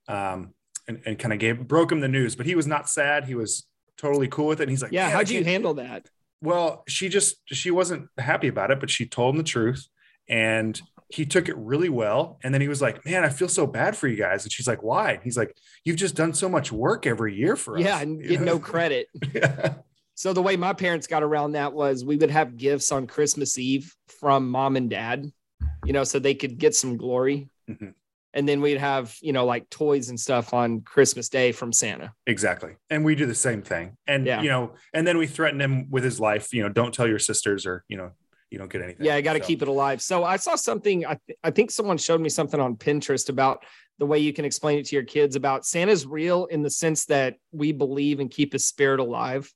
um, 0.08 0.52
and, 0.88 1.00
and 1.06 1.18
kind 1.18 1.32
of 1.32 1.38
gave 1.38 1.60
broke 1.68 1.92
him 1.92 2.00
the 2.00 2.08
news. 2.08 2.34
But 2.34 2.46
he 2.46 2.56
was 2.56 2.66
not 2.66 2.88
sad; 2.88 3.26
he 3.26 3.36
was 3.36 3.66
totally 3.96 4.26
cool 4.26 4.48
with 4.48 4.60
it. 4.60 4.64
And 4.64 4.70
he's 4.70 4.82
like, 4.82 4.90
Yeah, 4.90 5.10
how'd 5.10 5.28
you 5.28 5.44
handle 5.44 5.74
that? 5.74 6.08
Well, 6.40 6.82
she 6.88 7.08
just 7.08 7.36
she 7.46 7.70
wasn't 7.70 8.08
happy 8.18 8.48
about 8.48 8.72
it, 8.72 8.80
but 8.80 8.90
she 8.90 9.06
told 9.06 9.34
him 9.34 9.38
the 9.38 9.44
truth, 9.44 9.86
and 10.28 10.80
he 11.14 11.24
took 11.24 11.48
it 11.48 11.56
really 11.56 11.88
well. 11.88 12.38
And 12.42 12.52
then 12.52 12.60
he 12.60 12.68
was 12.68 12.82
like, 12.82 13.04
"Man, 13.04 13.22
I 13.24 13.28
feel 13.28 13.48
so 13.48 13.66
bad 13.66 13.96
for 13.96 14.08
you 14.08 14.16
guys." 14.16 14.44
And 14.44 14.52
she's 14.52 14.66
like, 14.66 14.82
"Why?" 14.82 15.12
And 15.12 15.22
he's 15.22 15.36
like, 15.36 15.56
"You've 15.84 15.96
just 15.96 16.14
done 16.16 16.34
so 16.34 16.48
much 16.48 16.72
work 16.72 17.06
every 17.06 17.34
year 17.36 17.54
for 17.56 17.76
us." 17.76 17.84
Yeah, 17.84 18.00
and 18.00 18.20
get 18.22 18.40
no 18.40 18.58
credit. 18.72 19.08
Yeah. 19.32 19.74
So 20.16 20.32
the 20.32 20.42
way 20.42 20.56
my 20.56 20.72
parents 20.72 21.06
got 21.06 21.22
around 21.22 21.52
that 21.52 21.72
was 21.72 22.04
we 22.04 22.16
would 22.16 22.30
have 22.30 22.56
gifts 22.56 22.90
on 22.92 23.06
Christmas 23.06 23.58
Eve 23.58 23.94
from 24.20 24.48
mom 24.50 24.76
and 24.76 24.88
dad, 24.90 25.30
you 25.84 25.92
know, 25.92 26.04
so 26.04 26.18
they 26.18 26.34
could 26.34 26.58
get 26.58 26.74
some 26.74 26.96
glory. 26.96 27.48
Mhm. 27.70 27.94
And 28.32 28.48
then 28.48 28.60
we'd 28.60 28.78
have, 28.78 29.16
you 29.22 29.32
know, 29.32 29.44
like 29.46 29.70
toys 29.70 30.08
and 30.08 30.18
stuff 30.18 30.52
on 30.54 30.80
Christmas 30.80 31.28
Day 31.28 31.52
from 31.52 31.72
Santa. 31.72 32.12
Exactly. 32.26 32.72
And 32.90 33.04
we 33.04 33.14
do 33.14 33.26
the 33.26 33.34
same 33.34 33.62
thing. 33.62 33.96
And 34.08 34.26
Yeah. 34.26 34.42
you 34.42 34.48
know, 34.50 34.74
and 34.92 35.06
then 35.06 35.18
we 35.18 35.26
threaten 35.28 35.60
him 35.60 35.88
with 35.90 36.02
his 36.02 36.18
life, 36.18 36.52
you 36.52 36.62
know, 36.62 36.68
don't 36.68 36.92
tell 36.92 37.06
your 37.08 37.20
sisters 37.20 37.64
or, 37.66 37.84
you 37.88 37.96
know, 37.96 38.10
you 38.54 38.58
don't 38.58 38.70
get 38.72 38.82
anything. 38.82 39.04
Yeah, 39.04 39.16
I 39.16 39.20
got 39.20 39.32
to 39.32 39.40
So, 39.40 39.46
keep 39.46 39.62
it 39.62 39.68
alive. 39.68 40.00
So 40.00 40.22
I 40.22 40.36
saw 40.36 40.54
something. 40.54 41.04
I, 41.04 41.18
th- 41.26 41.36
I 41.42 41.50
think 41.50 41.72
someone 41.72 41.98
showed 41.98 42.20
me 42.20 42.28
something 42.28 42.60
on 42.60 42.76
Pinterest 42.76 43.28
about 43.28 43.64
the 43.98 44.06
way 44.06 44.20
you 44.20 44.32
can 44.32 44.44
explain 44.44 44.78
it 44.78 44.86
to 44.86 44.94
your 44.96 45.04
kids 45.04 45.34
about 45.34 45.66
Santa's 45.66 46.06
real 46.06 46.46
in 46.46 46.62
the 46.62 46.70
sense 46.70 47.04
that 47.06 47.36
we 47.50 47.72
believe 47.72 48.20
and 48.20 48.30
keep 48.30 48.52
his 48.52 48.64
spirit 48.64 49.00
alive. 49.00 49.52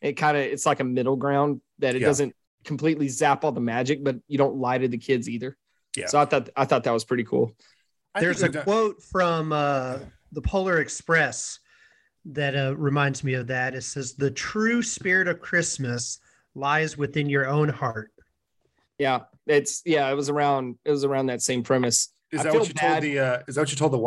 It 0.00 0.12
kind 0.12 0.36
of 0.36 0.44
it's 0.44 0.64
like 0.66 0.78
a 0.78 0.84
middle 0.84 1.16
ground 1.16 1.60
that 1.80 1.96
it 1.96 2.00
Yeah. 2.02 2.06
doesn't 2.06 2.34
completely 2.64 3.08
zap 3.08 3.44
all 3.44 3.50
the 3.52 3.60
magic, 3.60 4.04
but 4.04 4.16
you 4.28 4.38
don't 4.38 4.56
lie 4.56 4.78
to 4.78 4.86
the 4.88 4.98
kids 4.98 5.28
either. 5.28 5.56
Yeah. 5.96 6.06
So 6.06 6.20
I 6.20 6.24
thought 6.24 6.48
I 6.56 6.64
thought 6.64 6.84
that 6.84 6.92
was 6.92 7.04
pretty 7.04 7.24
cool. 7.24 7.52
I 8.14 8.20
There's 8.20 8.38
a 8.38 8.42
think 8.42 8.54
done- 8.54 8.64
quote 8.64 9.02
from 9.02 9.52
uh, 9.52 9.98
the 10.32 10.42
Polar 10.42 10.78
Express 10.78 11.58
that 12.26 12.54
uh, 12.56 12.76
reminds 12.76 13.24
me 13.24 13.34
of 13.34 13.48
that. 13.48 13.74
It 13.74 13.82
says, 13.82 14.14
"The 14.14 14.30
true 14.30 14.82
spirit 14.82 15.26
of 15.26 15.40
Christmas 15.40 16.18
lies 16.54 16.96
within 16.98 17.28
your 17.28 17.48
own 17.48 17.68
heart." 17.68 18.12
Yeah, 18.98 19.20
it's 19.46 19.82
yeah. 19.86 20.10
It 20.10 20.14
was 20.14 20.28
around 20.28 20.76
it 20.84 20.90
was 20.90 21.04
around 21.04 21.26
that 21.26 21.40
same 21.42 21.62
premise. 21.62 22.08
is 22.32 22.40
I 22.40 22.44
that 22.44 22.54
what 22.54 22.68
you 22.68 22.74
bad. 22.74 22.90
told 23.00 23.02
the 23.04 23.18
uh 23.18 23.38
is 23.48 23.54
that 23.54 23.62
what 23.62 23.70
you 23.70 23.76
told 23.76 23.92
the 23.92 23.98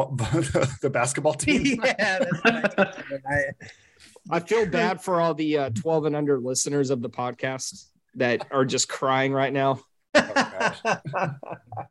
the, 0.41 0.77
the 0.83 0.89
basketball 0.89 1.33
team? 1.45 1.81
yeah, 1.83 2.19
that's 2.43 2.75
I, 2.77 2.93
I, 3.29 3.43
I 4.29 4.39
feel 4.39 4.65
bad 4.67 5.01
for 5.01 5.19
all 5.21 5.33
the 5.33 5.57
uh, 5.57 5.69
12 5.71 6.05
and 6.05 6.15
under 6.15 6.39
listeners 6.39 6.89
of 6.91 7.01
the 7.01 7.10
podcast. 7.10 7.86
that 8.15 8.45
are 8.51 8.65
just 8.65 8.89
crying 8.89 9.31
right 9.33 9.53
now 9.53 9.79
Oh, 10.15 11.29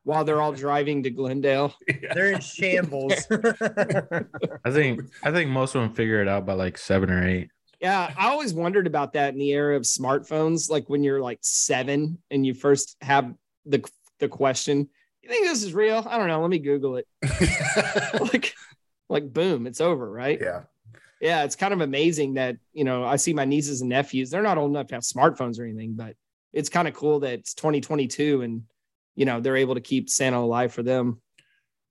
while 0.04 0.24
they're 0.24 0.40
all 0.42 0.52
driving 0.52 1.02
to 1.04 1.10
Glendale. 1.10 1.74
Yeah. 1.88 2.12
They're 2.14 2.32
in 2.32 2.40
shambles. 2.40 3.14
I 3.30 4.70
think 4.70 5.00
I 5.24 5.30
think 5.30 5.50
most 5.50 5.74
of 5.74 5.80
them 5.82 5.92
figure 5.94 6.20
it 6.20 6.28
out 6.28 6.44
by 6.46 6.52
like 6.52 6.76
seven 6.78 7.10
or 7.10 7.26
eight. 7.26 7.48
Yeah, 7.80 8.12
I 8.16 8.28
always 8.28 8.52
wondered 8.52 8.86
about 8.86 9.14
that 9.14 9.32
in 9.32 9.38
the 9.38 9.50
era 9.52 9.74
of 9.74 9.82
smartphones, 9.82 10.68
like 10.68 10.90
when 10.90 11.02
you're 11.02 11.20
like 11.20 11.38
seven 11.40 12.18
and 12.30 12.44
you 12.44 12.52
first 12.52 12.96
have 13.00 13.34
the 13.64 13.82
the 14.18 14.28
question, 14.28 14.88
"You 15.22 15.30
think 15.30 15.46
this 15.46 15.62
is 15.62 15.72
real?" 15.72 16.06
I 16.06 16.18
don't 16.18 16.28
know. 16.28 16.42
Let 16.42 16.50
me 16.50 16.58
Google 16.58 16.96
it. 16.96 17.08
like, 18.20 18.54
like 19.08 19.32
boom, 19.32 19.66
it's 19.66 19.80
over, 19.80 20.10
right? 20.10 20.38
yeah. 20.40 20.62
yeah, 21.22 21.44
it's 21.44 21.56
kind 21.56 21.72
of 21.72 21.80
amazing 21.80 22.34
that 22.34 22.56
you 22.74 22.84
know 22.84 23.04
I 23.04 23.16
see 23.16 23.32
my 23.32 23.46
nieces 23.46 23.80
and 23.80 23.88
nephews. 23.88 24.28
They're 24.28 24.42
not 24.42 24.58
old 24.58 24.70
enough 24.70 24.88
to 24.88 24.96
have 24.96 25.02
smartphones 25.02 25.58
or 25.58 25.64
anything, 25.64 25.94
but 25.94 26.16
it's 26.52 26.68
kind 26.68 26.86
of 26.86 26.92
cool 26.92 27.20
that 27.20 27.32
it's 27.32 27.54
2022 27.54 28.42
and 28.42 28.62
you 29.14 29.24
know 29.24 29.40
they're 29.40 29.56
able 29.56 29.74
to 29.74 29.80
keep 29.80 30.10
Santa 30.10 30.38
alive 30.38 30.74
for 30.74 30.82
them. 30.82 31.22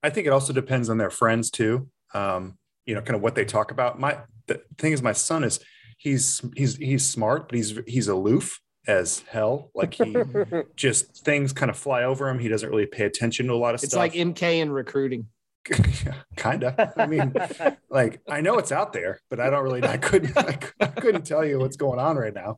I 0.03 0.11
think 0.11 0.27
it 0.27 0.33
also 0.33 0.53
depends 0.53 0.87
on 0.89 0.99
their 0.99 1.09
friends 1.09 1.49
too. 1.49 1.89
Um, 2.13 2.59
you 2.85 2.93
know, 2.93 3.01
kind 3.01 3.15
of 3.15 3.23
what 3.23 3.33
they 3.33 3.45
talk 3.45 3.71
about. 3.71 3.99
My 3.99 4.19
the 4.47 4.61
thing 4.77 4.93
is, 4.93 5.01
my 5.01 5.13
son 5.13 5.43
is 5.43 5.59
he's 5.99 6.41
he's 6.55 6.77
he's 6.77 7.05
smart, 7.05 7.47
but 7.47 7.55
he's 7.55 7.77
he's 7.85 8.07
aloof 8.07 8.59
as 8.87 9.23
hell. 9.29 9.69
Like 9.75 9.93
he 9.93 10.15
just 10.75 11.23
things 11.23 11.53
kind 11.53 11.69
of 11.69 11.77
fly 11.77 12.03
over 12.03 12.27
him. 12.27 12.39
He 12.39 12.47
doesn't 12.47 12.67
really 12.67 12.87
pay 12.87 13.05
attention 13.05 13.45
to 13.47 13.53
a 13.53 13.55
lot 13.55 13.75
of 13.75 13.83
It's 13.83 13.93
stuff. 13.93 14.07
It's 14.07 14.15
like 14.15 14.27
MK 14.27 14.61
in 14.61 14.71
recruiting. 14.71 15.27
kind 16.37 16.63
of. 16.63 16.91
I 16.97 17.05
mean, 17.05 17.33
like 17.89 18.21
I 18.27 18.41
know 18.41 18.57
it's 18.57 18.71
out 18.71 18.93
there, 18.93 19.21
but 19.29 19.39
I 19.39 19.51
don't 19.51 19.63
really. 19.63 19.83
I 19.83 19.97
couldn't. 19.97 20.35
I, 20.35 20.53
couldn't 20.87 21.25
tell 21.25 21.45
you 21.45 21.59
what's 21.59 21.77
going 21.77 21.99
on 21.99 22.17
right 22.17 22.33
now. 22.33 22.57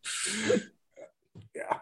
Yeah. 1.54 1.80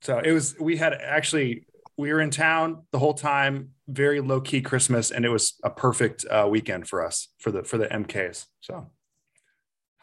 So 0.00 0.18
it 0.18 0.32
was. 0.32 0.56
We 0.58 0.78
had 0.78 0.94
actually. 0.94 1.66
We 1.98 2.10
were 2.10 2.22
in 2.22 2.30
town 2.30 2.84
the 2.90 2.98
whole 2.98 3.12
time. 3.12 3.72
Very 3.86 4.20
low 4.20 4.40
key 4.40 4.62
Christmas, 4.62 5.10
and 5.10 5.26
it 5.26 5.28
was 5.28 5.54
a 5.62 5.68
perfect 5.68 6.24
uh, 6.24 6.48
weekend 6.50 6.88
for 6.88 7.04
us 7.04 7.28
for 7.38 7.50
the 7.50 7.64
for 7.64 7.76
the 7.76 7.88
MKs. 7.88 8.46
So. 8.60 8.86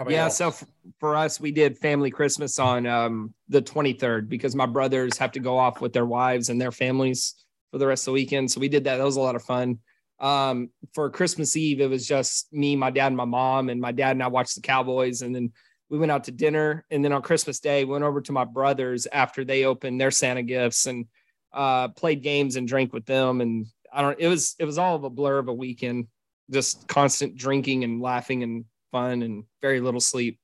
Yeah, 0.07 0.29
so 0.29 0.47
f- 0.47 0.63
for 0.99 1.15
us, 1.15 1.39
we 1.39 1.51
did 1.51 1.77
family 1.77 2.09
Christmas 2.09 2.57
on 2.57 2.85
um, 2.85 3.33
the 3.49 3.61
23rd 3.61 4.29
because 4.29 4.55
my 4.55 4.65
brothers 4.65 5.17
have 5.17 5.33
to 5.33 5.39
go 5.39 5.57
off 5.57 5.81
with 5.81 5.91
their 5.91 6.05
wives 6.05 6.49
and 6.49 6.61
their 6.61 6.71
families 6.71 7.35
for 7.71 7.79
the 7.79 7.87
rest 7.87 8.03
of 8.03 8.05
the 8.05 8.13
weekend. 8.13 8.49
So 8.49 8.61
we 8.61 8.69
did 8.69 8.85
that. 8.85 8.97
That 8.97 9.03
was 9.03 9.17
a 9.17 9.21
lot 9.21 9.35
of 9.35 9.43
fun. 9.43 9.79
Um, 10.19 10.69
for 10.93 11.09
Christmas 11.09 11.55
Eve, 11.55 11.81
it 11.81 11.89
was 11.89 12.07
just 12.07 12.51
me, 12.53 12.75
my 12.75 12.91
dad, 12.91 13.07
and 13.07 13.17
my 13.17 13.25
mom, 13.25 13.69
and 13.69 13.79
my 13.81 13.91
dad 13.91 14.11
and 14.11 14.23
I 14.23 14.27
watched 14.27 14.55
the 14.55 14.61
Cowboys, 14.61 15.21
and 15.21 15.35
then 15.35 15.51
we 15.89 15.97
went 15.97 16.11
out 16.11 16.25
to 16.25 16.31
dinner. 16.31 16.85
And 16.89 17.03
then 17.03 17.13
on 17.13 17.21
Christmas 17.21 17.59
Day, 17.59 17.83
went 17.83 18.03
over 18.03 18.21
to 18.21 18.31
my 18.31 18.45
brothers 18.45 19.05
after 19.11 19.43
they 19.43 19.65
opened 19.65 19.99
their 19.99 20.11
Santa 20.11 20.43
gifts 20.43 20.85
and 20.85 21.05
uh, 21.53 21.89
played 21.89 22.21
games 22.21 22.55
and 22.55 22.67
drank 22.67 22.93
with 22.93 23.05
them. 23.05 23.41
And 23.41 23.65
I 23.91 24.01
don't. 24.01 24.19
It 24.19 24.27
was 24.27 24.55
it 24.59 24.65
was 24.65 24.77
all 24.77 24.95
of 24.95 25.03
a 25.03 25.09
blur 25.09 25.39
of 25.39 25.47
a 25.47 25.53
weekend, 25.53 26.07
just 26.51 26.87
constant 26.87 27.35
drinking 27.35 27.83
and 27.83 28.01
laughing 28.01 28.43
and 28.43 28.65
fun 28.91 29.21
and 29.23 29.43
very 29.61 29.79
little 29.79 29.99
sleep. 30.01 30.39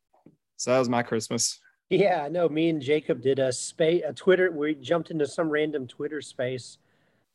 So 0.58 0.72
that 0.72 0.80
was 0.80 0.90
my 0.90 1.04
Christmas. 1.04 1.60
yeah, 1.90 2.28
no, 2.32 2.48
me 2.50 2.70
and 2.70 2.82
Jacob 2.82 3.22
did 3.22 3.40
a 3.40 3.52
space, 3.52 4.02
a 4.06 4.14
Twitter. 4.14 4.52
We 4.52 4.76
jumped 4.76 5.12
into 5.12 5.28
some 5.28 5.50
random 5.50 5.88
Twitter 5.88 6.22
space. 6.22 6.78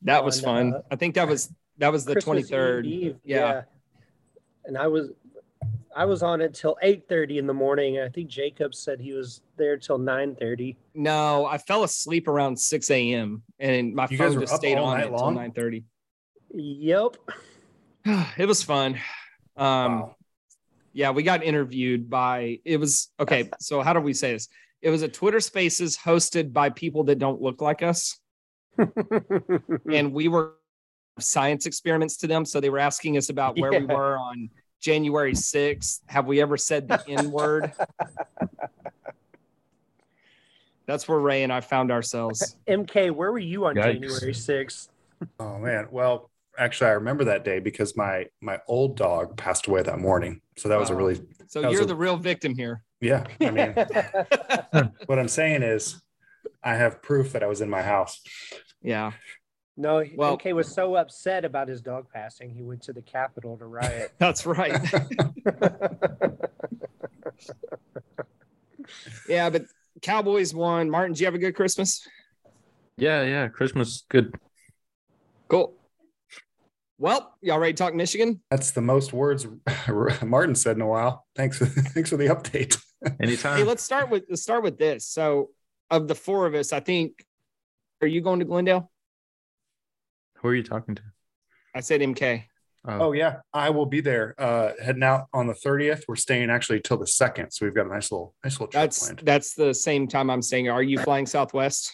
That 0.03 0.25
was 0.25 0.43
On, 0.43 0.73
fun. 0.73 0.75
uh, 0.75 0.83
I 0.91 0.97
think 0.97 1.15
that 1.17 1.29
was 1.29 1.53
that 1.79 1.93
was 1.93 2.05
the 2.05 2.15
twenty 2.15 2.43
third. 2.43 2.87
Eve, 2.87 3.17
Yeah. 3.25 3.63
And 4.65 4.77
I 4.79 4.87
was, 4.87 5.11
I 5.97 6.05
was 6.05 6.23
on 6.23 6.41
it 6.41 6.55
till 6.55 6.77
eight 6.83 7.07
thirty 7.09 7.39
in 7.39 7.47
the 7.47 7.55
morning. 7.55 7.99
I 8.01 8.09
think 8.09 8.29
Jacob 8.29 8.75
said 8.75 9.01
he 9.01 9.13
was 9.13 9.43
there 9.57 9.77
till 9.77 9.99
nine 9.99 10.35
thirty. 10.37 10.77
No, 10.95 11.45
I 11.47 11.59
fell 11.59 11.85
asleep 11.85 12.29
around 12.29 12.59
six 12.59 12.91
a.m. 12.91 13.43
and 13.59 13.95
my 13.95 14.07
You 14.11 14.17
phone 14.19 14.41
just 14.41 14.55
stayed 14.57 14.77
on 14.79 14.97
night 14.99 15.07
until 15.09 15.19
long? 15.21 15.35
nine 15.35 15.53
thirty. 15.53 15.85
Yep. 16.55 17.17
it 18.39 18.47
was 18.47 18.63
fun. 18.63 18.95
Um, 19.57 20.01
Wow. 20.01 20.17
Yeah, 20.93 21.11
we 21.11 21.23
got 21.23 21.43
interviewed 21.43 22.11
by 22.11 22.59
it 22.65 22.79
was 22.79 23.11
okay. 23.19 23.51
So 23.59 23.83
how 23.83 23.93
do 23.93 24.01
we 24.01 24.13
say 24.13 24.33
this? 24.33 24.49
It 24.83 24.91
was 24.91 25.03
a 25.03 25.09
Twitter 25.09 25.41
Spaces 25.41 25.97
hosted 25.97 26.53
by 26.53 26.71
people 26.71 27.05
that 27.05 27.19
don't 27.19 27.41
look 27.41 27.61
like 27.61 27.83
us, 27.83 28.19
and 29.93 30.13
we 30.13 30.29
were 30.29 30.55
science 31.19 31.67
experiments 31.67 32.17
to 32.19 32.27
them. 32.27 32.45
So 32.45 32.61
they 32.61 32.71
were 32.71 32.79
asking 32.79 33.17
us 33.17 33.29
about 33.29 33.59
where 33.59 33.71
we 33.71 33.85
were 33.85 34.17
on 34.17 34.51
January 34.81 35.35
sixth. 35.35 36.03
Have 36.07 36.27
we 36.27 36.41
ever 36.41 36.57
said 36.57 36.89
the 36.89 37.03
N 37.09 37.31
word? 37.31 37.73
That's 40.87 41.07
where 41.07 41.19
Ray 41.21 41.45
and 41.45 41.53
I 41.53 41.61
found 41.61 41.93
ourselves. 41.93 42.57
MK, 42.67 43.13
where 43.13 43.31
were 43.31 43.39
you 43.39 43.67
on 43.67 43.77
Yikes. 43.77 43.83
January 43.85 44.35
sixth? 44.35 44.89
Oh 45.39 45.59
man. 45.59 45.87
Well, 45.91 46.31
actually, 46.59 46.91
I 46.91 46.95
remember 46.95 47.25
that 47.25 47.45
day 47.45 47.61
because 47.61 47.97
my 47.97 48.27
my 48.41 48.59
old 48.67 48.97
dog 48.97 49.37
passed 49.37 49.67
away 49.67 49.83
that 49.83 49.99
morning. 49.99 50.41
So 50.61 50.69
that 50.69 50.79
was 50.79 50.91
a 50.91 50.95
really 50.95 51.19
So 51.47 51.71
you're 51.71 51.83
a- 51.83 51.87
the 51.87 51.97
real 51.97 52.19
victim 52.19 52.55
here. 52.55 52.83
yeah. 53.01 53.25
I 53.41 53.51
mean, 53.51 53.73
hmm. 54.75 54.95
what 55.07 55.19
I'm 55.19 55.29
saying 55.29 55.63
is, 55.63 56.03
I 56.63 56.75
have 56.75 57.01
proof 57.01 57.33
that 57.33 57.43
I 57.43 57.47
was 57.47 57.63
in 57.63 57.71
my 57.71 57.81
house. 57.81 58.21
Yeah. 58.83 59.13
no, 59.79 60.05
Well- 60.15 60.37
MK 60.37 60.55
was 60.55 60.71
so 60.71 60.97
upset 60.97 61.47
about 61.47 61.69
his 61.69 61.81
dog 61.81 62.09
passing, 62.13 62.51
he 62.51 62.63
went 62.63 62.83
to 62.83 62.93
the 62.93 63.01
Capitol 63.01 63.57
to 63.57 63.65
riot. 63.65 64.13
That's 64.19 64.45
right. 64.45 64.79
yeah, 69.29 69.49
but 69.49 69.65
Cowboys 70.03 70.53
won. 70.55 70.91
Martin, 70.91 71.15
do 71.15 71.21
you 71.21 71.27
have 71.27 71.35
a 71.35 71.39
good 71.39 71.57
Christmas? 71.57 72.07
Yeah, 72.99 73.23
yeah. 73.23 73.49
Christmas 73.49 74.05
good. 74.11 74.35
Cool. 75.49 75.73
Well, 77.01 77.35
y'all 77.41 77.59
ready 77.59 77.73
to 77.73 77.83
talk 77.83 77.95
Michigan? 77.95 78.43
That's 78.51 78.73
the 78.73 78.83
most 78.83 79.15
words 79.15 79.47
Martin 80.23 80.55
said 80.55 80.77
in 80.77 80.83
a 80.83 80.87
while. 80.87 81.25
Thanks. 81.35 81.59
Thanks 81.95 82.11
for 82.11 82.19
the 82.19 82.27
update. 82.27 82.79
Anytime. 83.19 83.57
Hey, 83.57 83.65
let's 83.65 83.83
start 83.83 84.11
with 84.11 84.25
let's 84.29 84.43
start 84.43 84.63
with 84.63 84.77
this. 84.77 85.07
So, 85.07 85.49
of 85.91 86.09
the 86.09 86.15
four 86.15 86.45
of 86.45 86.55
us, 86.55 86.75
I 86.75 86.81
think, 86.81 87.25
are 88.03 88.07
you 88.07 88.21
going 88.21 88.41
to 88.41 88.45
Glendale? 88.45 88.91
Who 90.37 90.49
are 90.49 90.55
you 90.55 90.63
talking 90.63 90.95
to? 90.97 91.03
I 91.75 91.81
said 91.81 92.03
MK. 92.03 92.45
Oh 92.87 93.13
yeah, 93.13 93.37
I 93.55 93.71
will 93.71 93.87
be 93.87 94.03
there. 94.03 94.35
Uh, 94.37 94.73
heading 94.83 95.03
out 95.03 95.29
on 95.33 95.47
the 95.47 95.55
30th. 95.55 96.03
We're 96.07 96.17
staying 96.17 96.51
actually 96.51 96.81
till 96.81 96.99
the 96.99 97.07
second, 97.07 97.51
so 97.51 97.65
we've 97.65 97.75
got 97.75 97.87
a 97.87 97.89
nice 97.89 98.13
little 98.13 98.35
nice 98.45 98.55
little 98.61 98.67
trip 98.67 98.83
That's 98.83 98.99
planned. 99.07 99.21
that's 99.25 99.55
the 99.55 99.73
same 99.73 100.07
time 100.07 100.29
I'm 100.29 100.43
staying. 100.43 100.69
Are 100.69 100.83
you 100.83 100.99
flying 100.99 101.25
Southwest? 101.25 101.93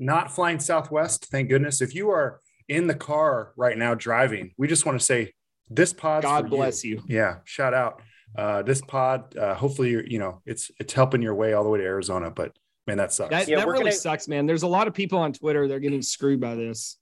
Not 0.00 0.32
flying 0.32 0.58
Southwest, 0.58 1.26
thank 1.30 1.50
goodness. 1.50 1.80
If 1.80 1.94
you 1.94 2.10
are 2.10 2.40
in 2.70 2.86
the 2.86 2.94
car 2.94 3.52
right 3.56 3.76
now 3.76 3.94
driving, 3.94 4.52
we 4.56 4.68
just 4.68 4.86
want 4.86 4.98
to 4.98 5.04
say 5.04 5.34
this 5.68 5.92
pod. 5.92 6.22
God 6.22 6.48
bless 6.48 6.84
you. 6.84 7.02
Yeah, 7.06 7.38
shout 7.44 7.74
out. 7.74 8.00
Uh, 8.36 8.62
this 8.62 8.80
pod. 8.80 9.36
Uh, 9.36 9.54
hopefully, 9.54 9.90
you're, 9.90 10.06
you 10.06 10.18
know 10.20 10.40
it's 10.46 10.70
it's 10.78 10.92
helping 10.92 11.20
your 11.20 11.34
way 11.34 11.52
all 11.52 11.64
the 11.64 11.68
way 11.68 11.78
to 11.80 11.84
Arizona. 11.84 12.30
But 12.30 12.56
man, 12.86 12.96
that 12.98 13.12
sucks. 13.12 13.30
That, 13.30 13.48
Yeah, 13.48 13.58
that 13.58 13.66
really 13.66 13.80
gonna- 13.80 13.92
sucks, 13.92 14.28
man. 14.28 14.46
There's 14.46 14.62
a 14.62 14.68
lot 14.68 14.86
of 14.88 14.94
people 14.94 15.18
on 15.18 15.32
Twitter 15.32 15.66
they're 15.68 15.80
getting 15.80 16.00
screwed 16.00 16.40
by 16.40 16.54
this. 16.54 16.96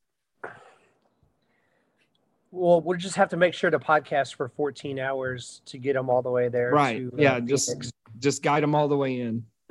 well, 2.51 2.81
we'll 2.81 2.97
just 2.97 3.17
have 3.17 3.29
to 3.29 3.37
make 3.37 3.53
sure 3.53 3.69
to 3.71 3.79
podcast 3.79 4.35
for 4.37 4.49
14 4.49 4.99
hours 4.99 5.61
to 5.67 5.77
get 5.77 5.93
them 5.93 6.09
all 6.09 6.23
the 6.23 6.31
way 6.31 6.49
there. 6.49 6.71
Right. 6.73 6.99
to, 6.99 7.09
uh, 7.09 7.21
Yeah, 7.21 7.41
just- 7.41 7.69
Phoenix. 7.69 7.93
Just 8.19 8.43
guide 8.43 8.63
them 8.65 8.75
all 8.75 8.89
the 8.89 8.97
way 8.97 9.21
in. 9.21 9.45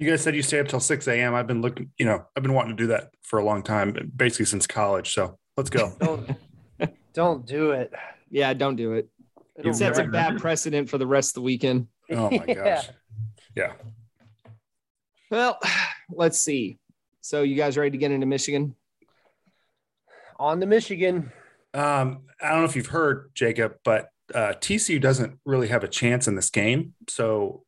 You 0.00 0.08
guys 0.08 0.22
said 0.22 0.34
you 0.34 0.40
stay 0.42 0.58
up 0.58 0.66
till 0.66 0.80
6 0.80 1.08
a.m. 1.08 1.34
I've 1.34 1.46
been 1.46 1.60
looking, 1.60 1.90
you 1.98 2.06
know, 2.06 2.24
I've 2.34 2.42
been 2.42 2.54
wanting 2.54 2.74
to 2.74 2.82
do 2.82 2.86
that 2.86 3.10
for 3.22 3.38
a 3.38 3.44
long 3.44 3.62
time, 3.62 4.10
basically 4.16 4.46
since 4.46 4.66
college. 4.66 5.12
So 5.12 5.38
let's 5.58 5.68
go. 5.68 5.92
don't, 6.00 6.26
don't 7.12 7.46
do 7.46 7.72
it. 7.72 7.92
Yeah, 8.30 8.54
don't 8.54 8.76
do 8.76 8.94
it. 8.94 9.10
It'll 9.58 9.72
It 9.72 9.74
sets 9.74 9.98
a 9.98 10.04
bad 10.04 10.38
precedent 10.38 10.88
for 10.88 10.96
the 10.96 11.06
rest 11.06 11.32
of 11.32 11.34
the 11.34 11.40
weekend. 11.42 11.88
Oh 12.10 12.30
my 12.30 12.44
Yeah. 12.48 12.54
gosh. 12.76 12.88
Yeah. 13.54 13.72
Well, 15.30 15.58
let's 16.08 16.40
see. 16.40 16.78
So 17.20 17.42
you 17.42 17.54
guys 17.54 17.76
ready 17.76 17.90
to 17.90 17.98
get 17.98 18.10
into 18.10 18.24
Michigan? 18.26 18.74
On 20.38 20.60
the 20.60 20.66
Michigan. 20.66 21.30
Um, 21.74 22.22
I 22.40 22.48
don't 22.48 22.60
know 22.60 22.64
if 22.64 22.74
you've 22.74 22.86
heard, 22.86 23.32
Jacob, 23.34 23.74
but 23.84 24.08
uh, 24.34 24.54
TCU 24.60 24.98
doesn't 24.98 25.38
really 25.44 25.68
have 25.68 25.84
a 25.84 25.88
chance 25.88 26.26
in 26.26 26.36
this 26.36 26.48
game. 26.48 26.94
So 27.06 27.64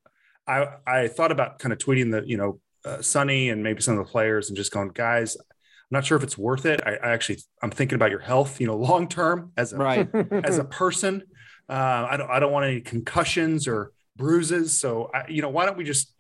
I 0.46 0.66
I 0.86 1.08
thought 1.08 1.32
about 1.32 1.58
kind 1.58 1.72
of 1.72 1.78
tweeting 1.78 2.10
the, 2.10 2.22
you 2.26 2.36
know, 2.36 2.60
uh, 2.84 3.00
Sonny 3.02 3.48
and 3.50 3.62
maybe 3.62 3.80
some 3.80 3.96
of 3.98 4.04
the 4.04 4.10
players 4.10 4.48
and 4.48 4.56
just 4.56 4.72
going, 4.72 4.88
guys, 4.88 5.36
I'm 5.36 5.44
not 5.90 6.04
sure 6.04 6.16
if 6.16 6.24
it's 6.24 6.36
worth 6.38 6.66
it. 6.66 6.80
I, 6.84 6.94
I 6.96 7.10
actually 7.10 7.38
I'm 7.62 7.70
thinking 7.70 7.96
about 7.96 8.10
your 8.10 8.20
health, 8.20 8.60
you 8.60 8.66
know, 8.66 8.76
long 8.90 9.08
term 9.08 9.52
as 9.56 9.72
a 9.72 9.76
Right. 9.78 10.08
as 10.44 10.58
a 10.58 10.64
person. 10.80 11.22
Uh, 11.68 12.06
I 12.10 12.16
don't 12.16 12.30
I 12.30 12.40
don't 12.40 12.52
want 12.52 12.66
any 12.66 12.80
concussions 12.80 13.68
or 13.68 13.92
bruises. 14.16 14.78
So 14.78 15.10
I, 15.14 15.28
you 15.28 15.42
know, 15.42 15.48
why 15.48 15.64
don't 15.66 15.78
we 15.78 15.84
just 15.84 16.14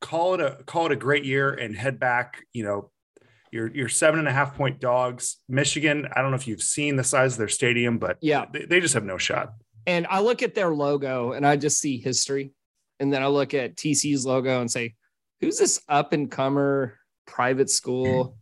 call 0.00 0.34
it 0.34 0.40
a 0.40 0.62
call 0.64 0.86
it 0.86 0.92
a 0.92 0.96
great 0.96 1.24
year 1.24 1.52
and 1.52 1.76
head 1.76 2.00
back? 2.00 2.42
You 2.52 2.64
know, 2.64 2.90
your 3.52 3.68
your 3.74 3.88
seven 3.88 4.18
and 4.20 4.28
a 4.28 4.32
half 4.32 4.56
point 4.56 4.80
dogs, 4.80 5.36
Michigan. 5.48 6.08
I 6.16 6.22
don't 6.22 6.30
know 6.30 6.36
if 6.36 6.48
you've 6.48 6.62
seen 6.62 6.96
the 6.96 7.04
size 7.04 7.32
of 7.34 7.38
their 7.38 7.48
stadium, 7.48 7.98
but 7.98 8.16
Yeah. 8.22 8.46
they, 8.52 8.64
they 8.64 8.80
just 8.80 8.94
have 8.94 9.04
no 9.04 9.18
shot. 9.18 9.52
And 9.86 10.06
I 10.08 10.20
look 10.20 10.42
at 10.42 10.54
their 10.56 10.74
logo 10.74 11.32
and 11.32 11.46
I 11.46 11.56
just 11.56 11.78
see 11.78 11.98
history. 11.98 12.52
And 13.00 13.12
then 13.12 13.22
I 13.22 13.26
look 13.26 13.52
at 13.54 13.76
TC's 13.76 14.24
logo 14.26 14.60
and 14.60 14.70
say, 14.70 14.94
Who's 15.40 15.58
this 15.58 15.80
up 15.88 16.12
and 16.14 16.30
comer 16.30 16.98
private 17.26 17.68
school? 17.68 18.36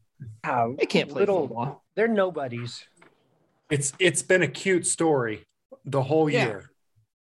Wow, 0.44 0.76
They 0.78 0.86
can't 0.86 1.08
play 1.10 1.20
little. 1.20 1.48
football. 1.48 1.84
They're 1.96 2.06
nobodies. 2.08 2.84
It's 3.70 3.92
it's 3.98 4.22
been 4.22 4.42
a 4.42 4.48
cute 4.48 4.86
story 4.86 5.44
the 5.84 6.02
whole 6.02 6.30
Yeah. 6.30 6.44
year. 6.46 6.70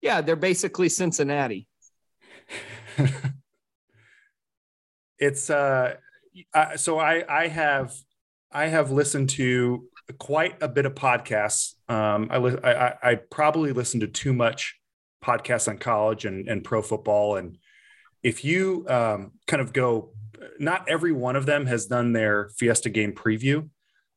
Yeah, 0.00 0.20
they're 0.20 0.36
basically 0.36 0.88
Cincinnati. 0.88 1.66
it's 5.18 5.50
uh 5.50 5.94
I, 6.54 6.76
so 6.76 6.98
I 6.98 7.24
I 7.28 7.48
have 7.48 7.92
I 8.52 8.66
have 8.66 8.90
listened 8.92 9.30
to 9.30 9.88
quite 10.18 10.62
a 10.62 10.68
bit 10.68 10.86
of 10.86 10.94
podcasts. 10.94 11.74
Um, 11.90 12.28
I, 12.30 12.38
li- 12.38 12.58
I 12.64 12.72
I- 12.88 12.96
I 13.02 13.14
probably 13.16 13.72
listened 13.72 14.00
to 14.02 14.06
too 14.06 14.32
much 14.32 14.77
podcasts 15.24 15.68
on 15.68 15.78
college 15.78 16.24
and 16.24 16.48
and 16.48 16.64
pro 16.64 16.82
football. 16.82 17.36
And 17.36 17.58
if 18.22 18.44
you 18.44 18.84
um, 18.88 19.32
kind 19.46 19.60
of 19.60 19.72
go, 19.72 20.12
not 20.58 20.88
every 20.88 21.12
one 21.12 21.36
of 21.36 21.46
them 21.46 21.66
has 21.66 21.86
done 21.86 22.12
their 22.12 22.50
Fiesta 22.56 22.90
game 22.90 23.12
preview, 23.12 23.68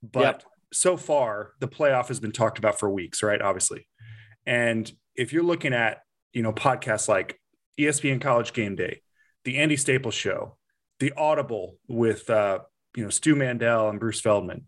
but 0.03 0.21
Yep. 0.21 0.43
so 0.73 0.97
far 0.97 1.53
the 1.59 1.67
playoff 1.67 2.07
has 2.07 2.19
been 2.19 2.31
talked 2.31 2.57
about 2.59 2.79
for 2.79 2.89
weeks, 2.89 3.23
right? 3.23 3.41
Obviously, 3.41 3.87
and 4.45 4.91
if 5.15 5.33
you're 5.33 5.43
looking 5.43 5.73
at 5.73 6.01
you 6.33 6.41
know 6.43 6.53
podcasts 6.53 7.07
like 7.07 7.39
ESPN 7.79 8.21
College 8.21 8.53
Game 8.53 8.75
Day, 8.75 9.01
the 9.43 9.57
Andy 9.57 9.77
Staples 9.77 10.13
Show, 10.13 10.57
the 10.99 11.11
Audible 11.17 11.77
with 11.87 12.29
uh, 12.29 12.59
you 12.95 13.03
know 13.03 13.09
Stu 13.09 13.35
Mandel 13.35 13.89
and 13.89 13.99
Bruce 13.99 14.21
Feldman. 14.21 14.65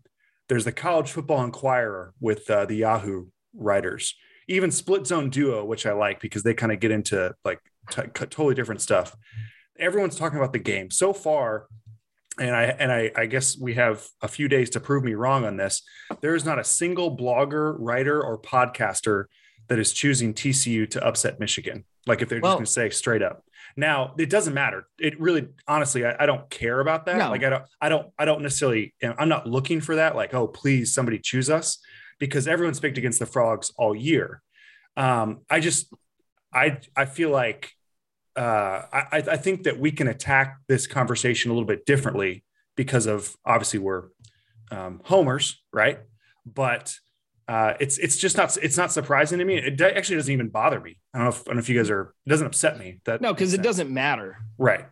There's 0.48 0.64
the 0.66 0.72
College 0.72 1.10
Football 1.10 1.42
Inquirer 1.44 2.12
with 2.20 2.50
uh, 2.50 2.66
the 2.66 2.74
Yahoo 2.74 3.26
writers. 3.56 4.14
Even 4.48 4.70
Split 4.70 5.06
Zone 5.06 5.30
Duo, 5.30 5.64
which 5.64 5.86
I 5.86 5.92
like 5.92 6.20
because 6.20 6.42
they 6.42 6.54
kind 6.54 6.72
of 6.72 6.80
get 6.80 6.90
into 6.90 7.34
like 7.44 7.60
t- 7.90 8.02
totally 8.12 8.54
different 8.54 8.80
stuff. 8.80 9.16
Everyone's 9.78 10.16
talking 10.16 10.38
about 10.38 10.52
the 10.52 10.58
game 10.58 10.90
so 10.90 11.12
far, 11.12 11.66
and 12.38 12.54
I 12.54 12.64
and 12.64 12.92
I, 12.92 13.10
I 13.16 13.26
guess 13.26 13.58
we 13.58 13.74
have 13.74 14.06
a 14.22 14.28
few 14.28 14.48
days 14.48 14.70
to 14.70 14.80
prove 14.80 15.02
me 15.04 15.14
wrong 15.14 15.44
on 15.44 15.56
this. 15.56 15.82
There 16.20 16.34
is 16.34 16.44
not 16.44 16.58
a 16.58 16.64
single 16.64 17.16
blogger, 17.16 17.74
writer, 17.78 18.22
or 18.22 18.38
podcaster 18.38 19.24
that 19.68 19.78
is 19.78 19.92
choosing 19.92 20.34
TCU 20.34 20.88
to 20.90 21.04
upset 21.04 21.40
Michigan. 21.40 21.84
Like 22.06 22.20
if 22.22 22.28
they're 22.28 22.40
Well- 22.40 22.52
just 22.52 22.76
going 22.76 22.88
to 22.88 22.92
say 22.92 22.96
straight 22.98 23.22
up. 23.22 23.42
Now 23.76 24.14
it 24.18 24.30
doesn't 24.30 24.54
matter. 24.54 24.86
It 25.00 25.18
really, 25.18 25.48
honestly, 25.66 26.04
I, 26.04 26.14
I 26.22 26.26
don't 26.26 26.48
care 26.48 26.78
about 26.78 27.06
that. 27.06 27.16
No. 27.16 27.30
Like 27.30 27.42
I 27.42 27.50
don't, 27.50 27.64
I 27.80 27.88
don't, 27.88 28.06
I 28.18 28.24
don't 28.24 28.42
necessarily. 28.42 28.94
I'm 29.02 29.28
not 29.28 29.48
looking 29.48 29.80
for 29.80 29.96
that. 29.96 30.14
Like, 30.14 30.32
oh, 30.32 30.46
please, 30.46 30.94
somebody 30.94 31.18
choose 31.18 31.50
us, 31.50 31.78
because 32.18 32.48
everyone's 32.48 32.80
picked 32.80 32.98
against 32.98 33.18
the 33.18 33.26
frogs 33.26 33.72
all 33.76 33.94
year. 33.94 34.42
Um, 34.96 35.40
I 35.50 35.60
just, 35.60 35.92
I, 36.52 36.78
I 36.96 37.04
feel 37.04 37.30
like, 37.30 37.72
uh, 38.36 38.82
I, 38.92 39.22
I 39.30 39.36
think 39.36 39.64
that 39.64 39.78
we 39.78 39.92
can 39.92 40.08
attack 40.08 40.58
this 40.68 40.86
conversation 40.86 41.50
a 41.50 41.54
little 41.54 41.66
bit 41.66 41.86
differently 41.86 42.44
because 42.76 43.06
of 43.06 43.36
obviously 43.44 43.78
we're 43.78 44.08
um, 44.70 45.00
homers, 45.04 45.62
right? 45.72 46.00
But 46.44 46.94
uh, 47.46 47.74
it's 47.78 47.98
it's 47.98 48.16
just 48.16 48.36
not 48.36 48.56
it's 48.62 48.76
not 48.76 48.92
surprising 48.92 49.38
to 49.38 49.44
me. 49.44 49.56
It 49.56 49.80
actually 49.80 50.16
doesn't 50.16 50.32
even 50.32 50.48
bother 50.48 50.80
me. 50.80 50.98
I 51.12 51.18
don't 51.18 51.24
know 51.26 51.30
if, 51.30 51.40
I 51.42 51.44
don't 51.44 51.56
know 51.56 51.60
if 51.60 51.68
you 51.68 51.76
guys 51.76 51.90
are. 51.90 52.14
It 52.26 52.30
doesn't 52.30 52.46
upset 52.46 52.78
me. 52.78 53.00
That 53.04 53.20
No, 53.20 53.32
because 53.32 53.54
it 53.54 53.62
doesn't 53.62 53.90
matter. 53.90 54.38
Right. 54.58 54.86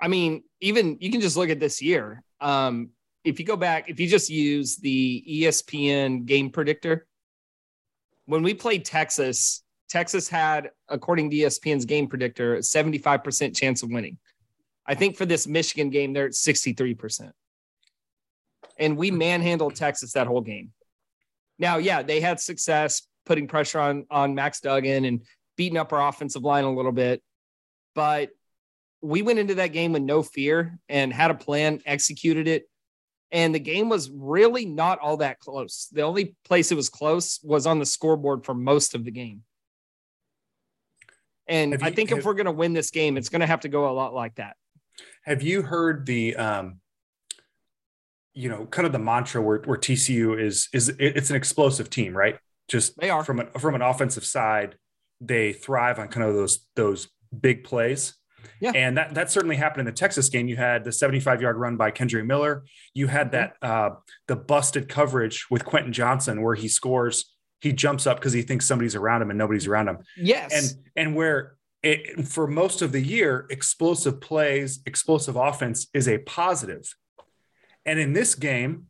I 0.00 0.08
mean, 0.08 0.42
even 0.60 0.98
you 1.00 1.10
can 1.10 1.20
just 1.20 1.36
look 1.36 1.50
at 1.50 1.60
this 1.60 1.80
year. 1.80 2.22
Um, 2.40 2.90
if 3.24 3.40
you 3.40 3.46
go 3.46 3.56
back, 3.56 3.88
if 3.88 3.98
you 3.98 4.06
just 4.06 4.30
use 4.30 4.76
the 4.76 5.24
ESPN 5.28 6.26
game 6.26 6.50
predictor, 6.50 7.06
when 8.26 8.42
we 8.42 8.54
played 8.54 8.84
Texas, 8.84 9.62
Texas 9.88 10.28
had, 10.28 10.70
according 10.88 11.30
to 11.30 11.36
ESPN's 11.36 11.84
game 11.84 12.06
predictor, 12.06 12.56
a 12.56 12.58
75% 12.58 13.56
chance 13.56 13.82
of 13.82 13.90
winning. 13.90 14.18
I 14.86 14.94
think 14.94 15.16
for 15.16 15.26
this 15.26 15.46
Michigan 15.46 15.90
game, 15.90 16.12
they're 16.12 16.26
at 16.26 16.32
63%. 16.32 17.32
And 18.78 18.96
we 18.96 19.10
manhandled 19.10 19.76
Texas 19.76 20.12
that 20.12 20.26
whole 20.26 20.40
game. 20.40 20.72
Now, 21.58 21.78
yeah, 21.78 22.02
they 22.02 22.20
had 22.20 22.40
success 22.40 23.06
putting 23.24 23.48
pressure 23.48 23.80
on 23.80 24.06
on 24.10 24.34
Max 24.34 24.60
Duggan 24.60 25.04
and 25.04 25.22
beating 25.56 25.78
up 25.78 25.92
our 25.92 26.08
offensive 26.08 26.42
line 26.42 26.64
a 26.64 26.72
little 26.72 26.92
bit. 26.92 27.22
But 27.94 28.30
we 29.00 29.22
went 29.22 29.38
into 29.38 29.54
that 29.56 29.68
game 29.68 29.92
with 29.92 30.02
no 30.02 30.22
fear 30.22 30.78
and 30.88 31.12
had 31.12 31.30
a 31.30 31.34
plan, 31.34 31.80
executed 31.86 32.48
it. 32.48 32.68
And 33.34 33.52
the 33.52 33.58
game 33.58 33.88
was 33.88 34.10
really 34.10 34.64
not 34.64 35.00
all 35.00 35.16
that 35.16 35.40
close. 35.40 35.88
The 35.90 36.02
only 36.02 36.36
place 36.44 36.70
it 36.70 36.76
was 36.76 36.88
close 36.88 37.40
was 37.42 37.66
on 37.66 37.80
the 37.80 37.84
scoreboard 37.84 38.44
for 38.44 38.54
most 38.54 38.94
of 38.94 39.04
the 39.04 39.10
game. 39.10 39.42
And 41.48 41.72
Have 41.72 41.82
I 41.82 41.90
think 41.90 42.10
have- 42.10 42.20
if 42.20 42.24
we're 42.24 42.34
going 42.34 42.46
to 42.46 42.52
win 42.52 42.72
this 42.74 42.92
game, 42.92 43.16
it's 43.16 43.28
going 43.28 43.40
to 43.40 43.46
have 43.48 43.60
to 43.60 43.68
go 43.68 43.90
a 43.90 43.92
lot 43.92 44.14
like 44.14 44.36
that. 44.36 44.54
Have 45.24 45.42
you 45.42 45.62
heard 45.62 46.06
the 46.06 46.36
um, 46.36 46.80
you 48.34 48.48
know, 48.48 48.66
kind 48.66 48.86
of 48.86 48.92
the 48.92 49.00
mantra 49.00 49.42
where 49.42 49.58
where 49.64 49.78
TCU 49.78 50.40
is 50.40 50.68
is 50.72 50.90
it's 51.00 51.30
an 51.30 51.36
explosive 51.36 51.90
team, 51.90 52.16
right? 52.16 52.38
Just 52.68 52.96
They 53.00 53.10
are. 53.10 53.24
from 53.24 53.40
an 53.40 53.48
from 53.58 53.74
an 53.74 53.82
offensive 53.82 54.24
side, 54.24 54.76
they 55.20 55.52
thrive 55.52 55.98
on 55.98 56.06
kind 56.06 56.24
of 56.28 56.34
those 56.34 56.66
those 56.76 57.08
big 57.38 57.64
plays. 57.64 58.14
Yeah. 58.60 58.72
And 58.74 58.96
that 58.96 59.14
that 59.14 59.30
certainly 59.30 59.56
happened 59.56 59.80
in 59.80 59.86
the 59.86 59.98
Texas 59.98 60.28
game. 60.28 60.48
You 60.48 60.56
had 60.56 60.84
the 60.84 60.92
75 60.92 61.40
yard 61.42 61.56
run 61.56 61.76
by 61.76 61.90
Kendre 61.90 62.24
Miller. 62.24 62.64
You 62.94 63.06
had 63.06 63.32
that 63.32 63.54
uh, 63.62 63.90
the 64.28 64.36
busted 64.36 64.88
coverage 64.88 65.46
with 65.50 65.64
Quentin 65.64 65.92
Johnston 65.92 66.42
where 66.42 66.54
he 66.54 66.68
scores. 66.68 67.32
He 67.60 67.72
jumps 67.72 68.06
up 68.06 68.18
because 68.18 68.32
he 68.34 68.42
thinks 68.42 68.66
somebody's 68.66 68.94
around 68.94 69.22
him 69.22 69.30
and 69.30 69.38
nobody's 69.38 69.66
around 69.66 69.88
him 69.88 69.98
Yes. 70.16 70.52
and 70.52 70.84
and 70.96 71.16
where 71.16 71.56
it, 71.82 72.26
for 72.26 72.46
most 72.46 72.82
of 72.82 72.92
the 72.92 73.00
year 73.00 73.46
explosive 73.50 74.20
plays 74.20 74.80
explosive 74.86 75.36
offense 75.36 75.86
is 75.94 76.06
a 76.08 76.18
positive. 76.18 76.26
positive 76.82 76.94
and 77.86 77.98
in 77.98 78.12
this 78.12 78.34
game 78.34 78.86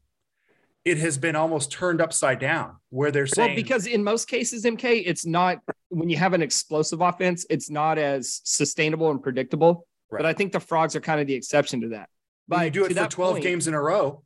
it 0.85 0.99
has 0.99 1.17
been 1.17 1.35
almost 1.35 1.73
turned 1.73 2.01
upside 2.01 2.39
down 2.39 2.77
where 2.91 3.11
they're 3.11 3.27
saying 3.27 3.51
well, 3.51 3.57
because 3.57 3.87
in 3.87 4.05
most 4.05 4.29
cases, 4.29 4.65
MK, 4.65 5.03
it's 5.07 5.25
not 5.25 5.61
when 5.89 6.09
you 6.11 6.17
have 6.17 6.35
an 6.35 6.43
explosive 6.43 7.01
offense, 7.01 7.47
it's 7.49 7.71
not 7.71 7.99
as 7.99 8.41
sustainable 8.45 9.11
and 9.11 9.23
predictable. 9.23 9.87
But 10.11 10.27
I 10.27 10.33
think 10.33 10.53
the 10.53 10.61
frogs 10.61 10.95
are 10.95 11.01
kind 11.01 11.21
of 11.21 11.27
the 11.27 11.35
exception 11.35 11.81
to 11.81 11.89
that. 11.91 12.09
when 12.47 12.63
you 12.65 12.71
do 12.71 12.85
it 12.85 12.93
for 12.95 13.07
12 13.09 13.33
point- 13.37 13.43
games 13.43 13.67
in 13.67 13.73
a 13.75 13.81
row 13.81 14.23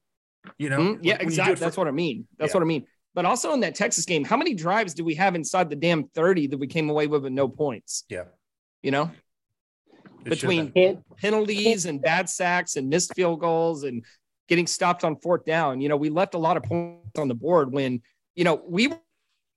you 0.58 0.68
know 0.70 0.78
Mhm, 0.78 0.82
yeah, 0.82 0.88
when 0.92 1.02
you 1.02 1.16
do 1.18 1.22
exactly. 1.24 1.54
for- 1.54 1.60
That's 1.60 1.76
what 1.76 1.86
I 1.88 1.92
mean. 1.92 2.26
That's 2.38 2.50
Yeah. 2.50 2.56
what 2.58 2.62
I 2.62 2.66
mean. 2.66 2.86
But 3.14 3.24
also 3.26 3.52
in 3.52 3.60
that 3.60 3.74
Texas 3.76 4.04
game, 4.04 4.24
how 4.24 4.36
many 4.36 4.54
drives 4.54 4.92
do 4.94 5.04
we 5.04 5.14
have 5.14 5.34
inside 5.36 5.70
the 5.70 5.76
damn 5.76 6.04
30 6.08 6.48
that 6.48 6.58
we 6.58 6.66
came 6.66 6.90
away 6.90 7.06
with 7.06 7.22
with 7.22 7.32
no 7.32 7.48
points? 7.48 8.04
yeah 8.08 8.24
You 8.82 8.90
know, 8.90 9.10
it 10.24 10.30
between 10.30 10.72
penalties 11.18 11.86
and 11.86 12.00
bad 12.02 12.28
sacks 12.28 12.76
and 12.76 12.88
missed 12.88 13.14
field 13.14 13.40
goals 13.40 13.84
and 13.84 14.04
getting 14.48 14.66
stopped 14.66 15.04
on 15.04 15.16
fourth 15.16 15.44
down. 15.44 15.80
You 15.80 15.88
know, 15.88 15.96
we 15.96 16.10
left 16.10 16.34
a 16.34 16.38
lot 16.38 16.56
of 16.56 16.62
points 16.64 17.18
on 17.18 17.28
the 17.28 17.34
board 17.34 17.72
when, 17.72 18.02
you 18.34 18.44
know, 18.44 18.62
we 18.66 18.88
were 18.88 18.98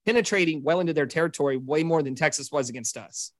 penetrating 0.05 0.63
well 0.63 0.79
into 0.79 0.93
their 0.93 1.05
territory 1.05 1.57
way 1.57 1.83
more 1.83 2.03
than 2.03 2.15
Texas 2.15 2.51
was 2.51 2.69
against 2.69 2.97
us. 2.97 3.31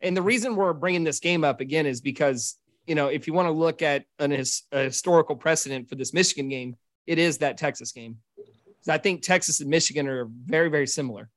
And 0.00 0.16
the 0.16 0.22
reason 0.22 0.56
we're 0.56 0.72
bringing 0.72 1.04
this 1.04 1.20
game 1.20 1.44
up 1.44 1.60
again 1.60 1.86
is 1.86 2.00
because, 2.00 2.56
you 2.86 2.94
know, 2.94 3.06
if 3.06 3.26
you 3.26 3.32
want 3.32 3.46
to 3.46 3.52
look 3.52 3.82
at 3.82 4.04
an 4.18 4.32
a 4.32 4.78
historical 4.82 5.36
precedent 5.36 5.88
for 5.88 5.94
this 5.94 6.12
Michigan 6.12 6.48
game, 6.48 6.76
it 7.06 7.18
is 7.18 7.38
that 7.38 7.56
Texas 7.56 7.92
game. 7.92 8.18
'Cause 8.36 8.88
I 8.88 8.98
think 8.98 9.22
Texas 9.22 9.60
and 9.60 9.70
Michigan 9.70 10.08
are 10.08 10.24
very, 10.24 10.68
very 10.68 10.88
similar. 10.88 11.30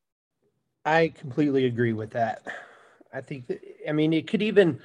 I 0.84 1.10
completely 1.10 1.66
agree 1.66 1.94
with 1.94 2.12
that. 2.12 2.44
I 3.14 3.22
think 3.22 3.48
that, 3.48 3.62
I 3.88 3.92
mean, 3.92 4.14
it 4.14 4.28
could 4.28 4.42
even, 4.42 4.82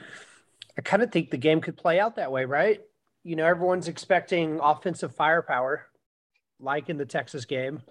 I 0.77 0.83
kind 0.83 1.03
of 1.03 1.11
think 1.11 1.31
the 1.31 1.39
game 1.39 1.63
could 1.63 1.79
play 1.79 1.99
out 1.99 2.17
that 2.17 2.31
way, 2.31 2.45
right? 2.45 2.83
You 3.23 3.37
know, 3.37 3.47
everyone's 3.47 3.89
expecting 3.89 4.61
offensive 4.63 5.15
firepower, 5.15 5.87
like 6.59 6.89
in 6.89 6.97
the 6.97 7.05
Texas 7.05 7.45
game. 7.45 7.83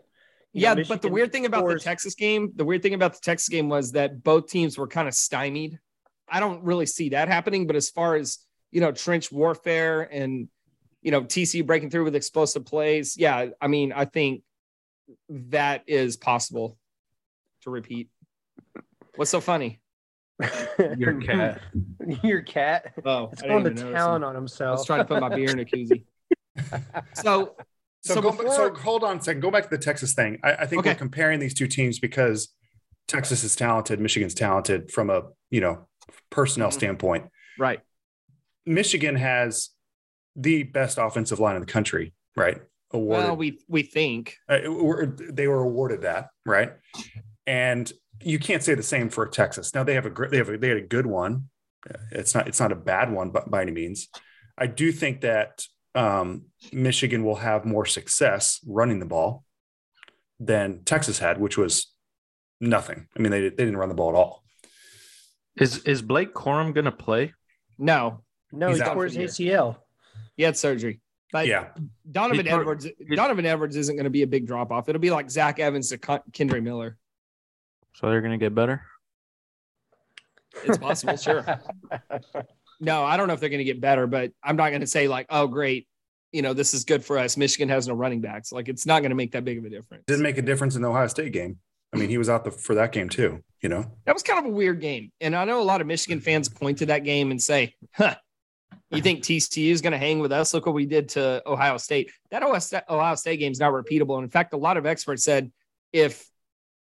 You 0.54 0.64
know, 0.64 0.76
yeah, 0.76 0.84
but 0.88 1.02
the 1.02 1.10
weird 1.10 1.32
thing 1.32 1.46
about 1.46 1.68
the 1.68 1.80
Texas 1.80 2.16
game, 2.16 2.52
the 2.56 2.66
weird 2.66 2.82
thing 2.82 2.96
about 2.96 3.14
the 3.14 3.20
Texas 3.22 3.50
game 3.50 3.70
was 3.70 3.92
that 3.92 4.24
both 4.24 4.48
teams 4.48 4.78
were 4.78 4.88
kind 4.88 5.08
of 5.08 5.14
stymied. 5.14 5.80
I 6.28 6.40
don't 6.40 6.64
really 6.64 6.88
see 6.88 7.10
that 7.10 7.28
happening, 7.28 7.68
but 7.68 7.76
as 7.76 7.90
far 7.90 8.16
as 8.16 8.40
you 8.72 8.82
know, 8.82 8.92
trench 8.92 9.32
warfare 9.32 10.02
and 10.02 10.48
you 11.02 11.12
know 11.12 11.22
TC 11.22 11.66
breaking 11.66 11.90
through 11.90 12.06
with 12.06 12.16
explosive 12.16 12.66
plays, 12.66 13.16
yeah, 13.18 13.48
I 13.62 13.68
mean, 13.68 13.94
I 13.94 14.06
think 14.06 14.44
that 15.30 15.84
is 15.88 16.18
possible 16.18 16.78
to 17.64 17.70
repeat. 17.70 18.10
What's 19.16 19.32
so 19.32 19.42
funny? 19.42 19.82
Your 20.98 21.20
cat. 21.22 21.62
Your 22.24 22.42
cat. 22.42 22.94
Oh, 23.06 23.30
It's 23.32 23.42
going 23.42 23.64
to 23.64 23.70
even 23.72 23.76
notice 23.84 23.98
town 24.00 24.24
him. 24.24 24.30
on 24.30 24.36
I 24.36 24.40
was 24.72 24.86
trying 24.86 25.00
to 25.00 25.06
put 25.06 25.20
my 25.22 25.30
beer 25.30 25.50
in 25.52 25.60
a 25.60 25.66
koozie. 25.66 26.04
So, 27.14 27.56
So, 28.02 28.16
so 28.16 28.22
go, 28.22 28.32
before, 28.32 28.56
so 28.56 28.74
hold 28.74 29.04
on 29.04 29.18
a 29.18 29.22
second. 29.24 29.42
Go 29.42 29.52
back 29.52 29.64
to 29.64 29.70
the 29.70 29.78
Texas 29.78 30.14
thing. 30.14 30.40
I, 30.44 30.54
I 30.54 30.66
think 30.66 30.80
Okay. 30.82 30.92
we're 30.92 30.96
comparing 30.96 31.40
these 31.40 31.54
two 31.54 31.68
teams 31.68 32.00
because 32.00 32.50
Texas 33.08 33.44
is 33.44 33.56
talented, 33.56 34.00
Michigan's 34.00 34.34
talented 34.34 34.92
from 34.92 35.10
a 35.10 35.24
you 35.52 35.62
know 35.62 35.88
personnel 36.30 36.70
Mhm. 36.70 36.74
standpoint. 36.74 37.26
right? 37.58 37.80
Michigan 38.66 39.16
has 39.16 39.70
the 40.36 40.64
best 40.64 40.98
offensive 40.98 41.40
line 41.40 41.56
in 41.56 41.62
the 41.62 41.66
country, 41.72 42.14
right? 42.38 42.62
Awarded. 42.92 43.26
Well, 43.28 43.36
we 43.38 43.60
we 43.68 43.84
think 43.84 44.38
Uh, 44.48 44.60
they 45.32 45.48
were 45.48 45.62
awarded 45.62 46.02
that, 46.04 46.30
right? 46.46 46.74
And 47.48 47.92
you 48.22 48.40
can't 48.40 48.64
say 48.64 48.74
the 48.76 48.84
same 48.84 49.10
for 49.10 49.26
Texas. 49.28 49.74
Now 49.74 49.84
they 49.84 49.94
have 49.96 50.06
a 50.06 50.10
great, 50.10 50.32
they 50.32 50.38
have 50.38 50.50
a, 50.50 50.58
they 50.58 50.70
had 50.70 50.78
a 50.78 50.82
good 50.82 51.06
one, 51.06 51.50
it's 52.12 52.36
not 52.36 52.48
it's 52.48 52.60
not 52.60 52.72
a 52.72 52.76
bad 52.76 53.12
one, 53.12 53.30
but 53.32 53.50
by 53.50 53.62
any 53.62 53.72
means, 53.72 54.10
I 54.58 54.68
do 54.68 54.92
think 54.92 55.22
that 55.22 55.64
um, 55.96 56.46
Michigan 56.74 57.24
will 57.24 57.38
have 57.38 57.66
more 57.66 57.86
success 57.86 58.60
running 58.68 59.00
the 59.00 59.06
ball 59.06 59.44
than 60.40 60.84
Texas 60.84 61.20
had, 61.20 61.40
which 61.40 61.58
was 61.58 61.92
nothing. 62.62 63.08
I 63.18 63.20
mean, 63.22 63.32
they 63.32 63.42
they 63.42 63.50
didn't 63.50 63.78
run 63.78 63.90
the 63.90 63.96
ball 63.96 64.10
at 64.10 64.16
all. 64.16 64.44
Is 65.56 65.80
is 65.80 66.02
Blake 66.02 66.34
Corum 66.34 66.74
gonna 66.74 66.92
play? 66.92 67.34
No, 67.78 68.24
No, 68.52 68.70
He's 68.70 68.78
he 68.78 68.84
out 68.84 68.94
tore 68.94 69.06
his. 69.06 69.16
ACL. 69.18 69.78
he 70.36 70.44
had 70.44 70.58
surgery. 70.58 71.00
But 71.32 71.48
yeah, 71.48 71.68
Donovan 72.12 72.44
He 72.46 72.50
tore- 72.52 72.62
Edwards, 72.62 72.88
Donovan 73.16 73.46
Edwards 73.46 73.76
isn't 73.76 73.96
going 73.96 74.06
to 74.06 74.10
be 74.10 74.24
a 74.24 74.28
big 74.28 74.48
drop 74.48 74.72
off. 74.72 74.90
It'll 74.90 75.00
be 75.00 75.12
like 75.12 75.30
Zach 75.30 75.60
Evans 75.60 75.90
to 75.90 76.00
Con- 76.00 76.22
Kendre 76.32 76.62
Miller. 76.62 76.98
So 77.94 78.10
they're 78.10 78.22
gonna 78.22 78.38
get 78.38 78.56
better. 78.56 78.82
It's 80.64 80.78
possible, 80.78 81.18
sure. 81.18 81.46
No, 82.80 83.04
I 83.04 83.18
don't 83.18 83.28
know 83.28 83.34
if 83.34 83.40
they're 83.42 83.50
going 83.50 83.60
to 83.60 83.66
get 83.66 83.82
better, 83.82 84.08
but 84.08 84.32
I'm 84.44 84.56
not 84.56 84.70
going 84.70 84.82
to 84.82 84.88
say 84.88 85.08
like, 85.08 85.26
oh, 85.30 85.48
great, 85.48 85.88
you 86.32 86.42
know, 86.42 86.54
this 86.54 86.74
is 86.74 86.86
good 86.86 87.04
for 87.04 87.18
us. 87.18 87.36
Michigan 87.36 87.68
has 87.70 87.88
no 87.88 87.94
running 87.94 88.22
backs. 88.22 88.52
Like, 88.52 88.70
it's 88.70 88.86
not 88.86 89.02
going 89.02 89.10
to 89.10 89.16
make 89.16 89.34
that 89.34 89.44
big 89.44 89.58
of 89.58 89.66
a 89.66 89.70
difference. 89.70 90.06
didn't 90.08 90.24
make 90.24 90.38
a 90.38 90.42
difference 90.42 90.76
in 90.76 90.82
the 90.82 90.90
Ohio 90.90 91.08
State 91.08 91.34
game. 91.34 91.58
I 91.94 91.98
mean, 91.98 92.10
he 92.10 92.18
was 92.18 92.30
out 92.30 92.44
the, 92.44 92.52
for 92.52 92.76
that 92.76 92.92
game 92.92 93.10
too. 93.10 93.44
You 93.62 93.70
know, 93.70 93.84
that 94.06 94.14
was 94.14 94.24
kind 94.24 94.40
of 94.40 94.46
a 94.46 94.56
weird 94.56 94.80
game, 94.80 95.12
and 95.20 95.36
I 95.36 95.44
know 95.44 95.60
a 95.60 95.64
lot 95.64 95.82
of 95.82 95.88
Michigan 95.88 96.22
fans 96.22 96.48
point 96.48 96.78
to 96.78 96.86
that 96.86 97.04
game 97.04 97.32
and 97.32 97.42
say, 97.42 97.76
"Huh, 97.92 98.16
you 98.92 99.02
think 99.02 99.24
TCU 99.24 99.72
is 99.72 99.82
going 99.82 99.92
to 99.92 99.98
hang 99.98 100.20
with 100.20 100.32
us? 100.32 100.54
Look 100.54 100.66
what 100.66 100.76
we 100.76 100.86
did 100.86 101.10
to 101.10 101.42
Ohio 101.46 101.78
State. 101.78 102.12
That 102.32 102.44
Ohio 102.44 103.16
State 103.16 103.38
game 103.38 103.52
is 103.52 103.60
not 103.60 103.74
repeatable. 103.74 104.16
And 104.16 104.24
in 104.24 104.30
fact, 104.30 104.54
a 104.54 104.58
lot 104.58 104.78
of 104.78 104.86
experts 104.86 105.24
said 105.24 105.52
if 105.92 106.30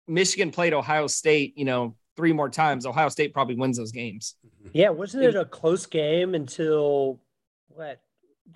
Michigan 0.08 0.50
played 0.50 0.72
Ohio 0.72 1.06
State, 1.06 1.56
you 1.56 1.64
know, 1.64 1.94
three 2.16 2.32
more 2.32 2.48
times, 2.48 2.86
Ohio 2.86 3.08
State 3.08 3.32
probably 3.32 3.54
wins 3.54 3.76
those 3.76 3.92
games. 3.92 4.34
Mm-hmm. 4.44 4.68
Yeah, 4.72 4.90
wasn't 4.90 5.24
it 5.24 5.36
a 5.36 5.44
close 5.44 5.86
game 5.86 6.34
until 6.34 7.20
what? 7.68 8.00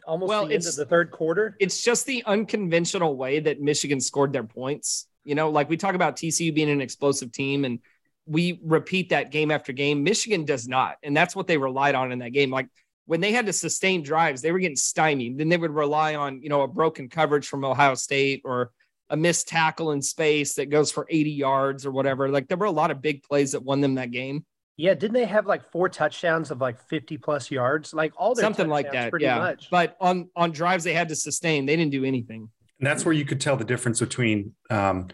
Almost 0.07 0.29
Well, 0.29 0.47
the 0.47 0.55
end 0.55 0.63
of 0.63 0.69
it's- 0.69 0.77
the 0.77 0.87
third 0.87 1.11
quarter. 1.11 1.57
It's 1.61 1.83
just 1.85 2.07
the 2.07 2.25
unconventional 2.25 3.17
way 3.17 3.41
that 3.41 3.61
Michigan 3.61 4.01
scored 4.01 4.33
their 4.33 4.43
points. 4.45 5.07
You 5.25 5.35
know, 5.37 5.51
like 5.51 5.69
we 5.69 5.77
talk 5.77 5.95
about 5.95 6.17
TCU 6.17 6.53
being 6.53 6.71
an 6.71 6.81
explosive 6.81 7.31
team 7.31 7.65
and 7.65 7.79
we 8.27 8.61
repeat 8.65 9.11
that 9.11 9.31
game 9.31 9.51
after 9.51 9.73
game. 9.73 10.03
Michigan 10.03 10.45
does 10.45 10.67
not. 10.67 10.97
And 11.03 11.17
that's 11.17 11.37
what 11.37 11.47
they 11.47 11.59
relied 11.59 11.95
on 11.95 12.11
in 12.11 12.19
that 12.21 12.31
game. 12.33 12.51
Like 12.51 12.69
when 13.07 13.21
they 13.21 13.33
had 13.33 13.47
to 13.47 13.53
sustain 13.53 14.03
drives, 14.03 14.43
they 14.43 14.51
were 14.51 14.59
getting 14.59 14.77
stymied. 14.77 15.39
Then 15.39 15.49
they 15.49 15.57
would 15.57 15.71
rely 15.73 16.15
on, 16.17 16.41
you 16.43 16.49
know, 16.49 16.63
a 16.63 16.69
broken 16.69 17.09
coverage 17.09 17.47
from 17.47 17.65
Ohio 17.65 17.95
State 17.95 18.43
or 18.45 18.73
a 19.13 19.17
missed 19.17 19.47
tackle 19.47 19.93
in 19.93 20.01
space 20.03 20.55
that 20.55 20.71
goes 20.71 20.91
for 20.91 21.07
80 21.09 21.31
yards 21.31 21.87
or 21.87 21.93
whatever. 21.93 22.29
Like 22.31 22.49
there 22.49 22.57
were 22.57 22.67
a 22.67 22.71
lot 22.71 22.91
of 22.91 23.01
big 23.01 23.23
plays 23.23 23.53
that 23.53 23.63
won 23.63 23.81
them 23.81 23.95
that 23.97 24.11
game. 24.11 24.45
Yeah, 24.79 24.95
didn't 24.95 25.13
they 25.13 25.27
have 25.27 25.47
like 25.47 25.71
four 25.71 25.91
touchdowns 25.91 26.51
of 26.51 26.61
like 26.63 26.81
50 26.89 27.19
plus 27.19 27.51
yards? 27.51 27.93
Like 27.93 28.15
all 28.17 28.35
their 28.35 28.43
Something 28.43 28.69
like 28.69 28.87
touchdowns, 28.87 29.05
that. 29.05 29.11
pretty 29.11 29.25
Yeah. 29.27 29.39
much. 29.39 29.69
But 29.71 29.97
on 30.01 30.31
on 30.35 30.51
drives 30.51 30.83
they 30.83 30.95
had 30.95 31.11
to 31.11 31.15
sustain, 31.15 31.67
they 31.67 31.77
didn't 31.77 31.93
do 31.93 32.05
anything. 32.05 32.49
and 32.81 32.87
that's 32.87 33.05
where 33.05 33.13
you 33.15 33.25
could 33.27 33.41
tell 33.41 33.57
the 33.57 33.65
difference 33.67 34.01
between 34.01 34.55
um, 34.71 35.09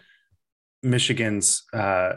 Michigan's 0.81 1.63
uh, 1.73 2.13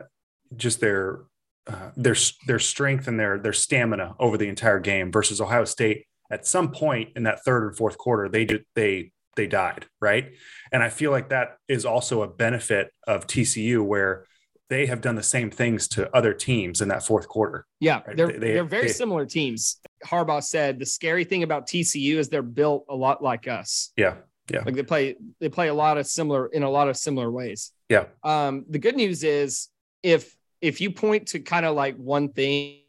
just 0.56 0.80
their 0.80 1.24
uh, 1.66 1.90
their 1.96 2.14
their 2.46 2.58
strength 2.60 3.08
and 3.08 3.18
their 3.18 3.38
their 3.38 3.52
stamina 3.52 4.14
over 4.20 4.36
the 4.38 4.48
entire 4.48 4.78
game 4.80 5.10
versus 5.10 5.40
Ohio 5.40 5.64
State. 5.64 6.06
At 6.30 6.46
some 6.46 6.70
point 6.70 7.10
in 7.16 7.24
that 7.24 7.44
third 7.44 7.66
and 7.66 7.76
fourth 7.76 7.98
quarter, 7.98 8.28
they 8.28 8.44
did 8.44 8.64
they 8.74 9.12
they 9.36 9.46
died 9.46 9.86
right, 10.00 10.32
and 10.72 10.82
I 10.82 10.88
feel 10.88 11.10
like 11.10 11.28
that 11.30 11.56
is 11.68 11.84
also 11.84 12.22
a 12.22 12.28
benefit 12.28 12.92
of 13.06 13.26
TCU 13.26 13.82
where 13.84 14.26
they 14.68 14.86
have 14.86 15.00
done 15.02 15.16
the 15.16 15.22
same 15.22 15.50
things 15.50 15.86
to 15.88 16.14
other 16.16 16.32
teams 16.32 16.80
in 16.80 16.88
that 16.88 17.04
fourth 17.04 17.28
quarter. 17.28 17.66
Yeah, 17.80 18.00
Right. 18.06 18.16
they're 18.16 18.38
They- 18.38 18.58
are 18.58 18.64
very 18.64 18.86
they- 18.86 18.92
similar 18.92 19.26
teams. 19.26 19.80
Harbaugh 20.06 20.42
said 20.42 20.78
the 20.78 20.86
scary 20.86 21.24
thing 21.24 21.42
about 21.42 21.66
TCU 21.66 22.18
is 22.18 22.28
they're 22.28 22.42
built 22.42 22.86
a 22.88 22.96
lot 22.96 23.22
like 23.22 23.46
us. 23.48 23.92
Yeah, 23.96 24.16
yeah, 24.50 24.62
Like 24.64 24.74
they 24.74 24.82
play 24.82 25.16
they 25.40 25.48
play 25.48 25.68
a 25.68 25.74
lot 25.74 25.98
of 25.98 26.06
similar 26.06 26.46
in 26.46 26.62
a 26.62 26.70
lot 26.70 26.88
of 26.88 26.96
similar 26.96 27.30
ways. 27.30 27.72
yeah. 27.88 28.06
Um, 28.22 28.64
the 28.68 28.78
good 28.78 28.96
news 28.96 29.24
is 29.24 29.68
if 30.02 30.36
if 30.60 30.80
you 30.80 30.90
point 30.92 31.26
to 31.28 31.40
kind 31.40 31.66
of 31.66 31.74
like 31.74 31.96
one 31.96 32.32
thing, 32.32 32.82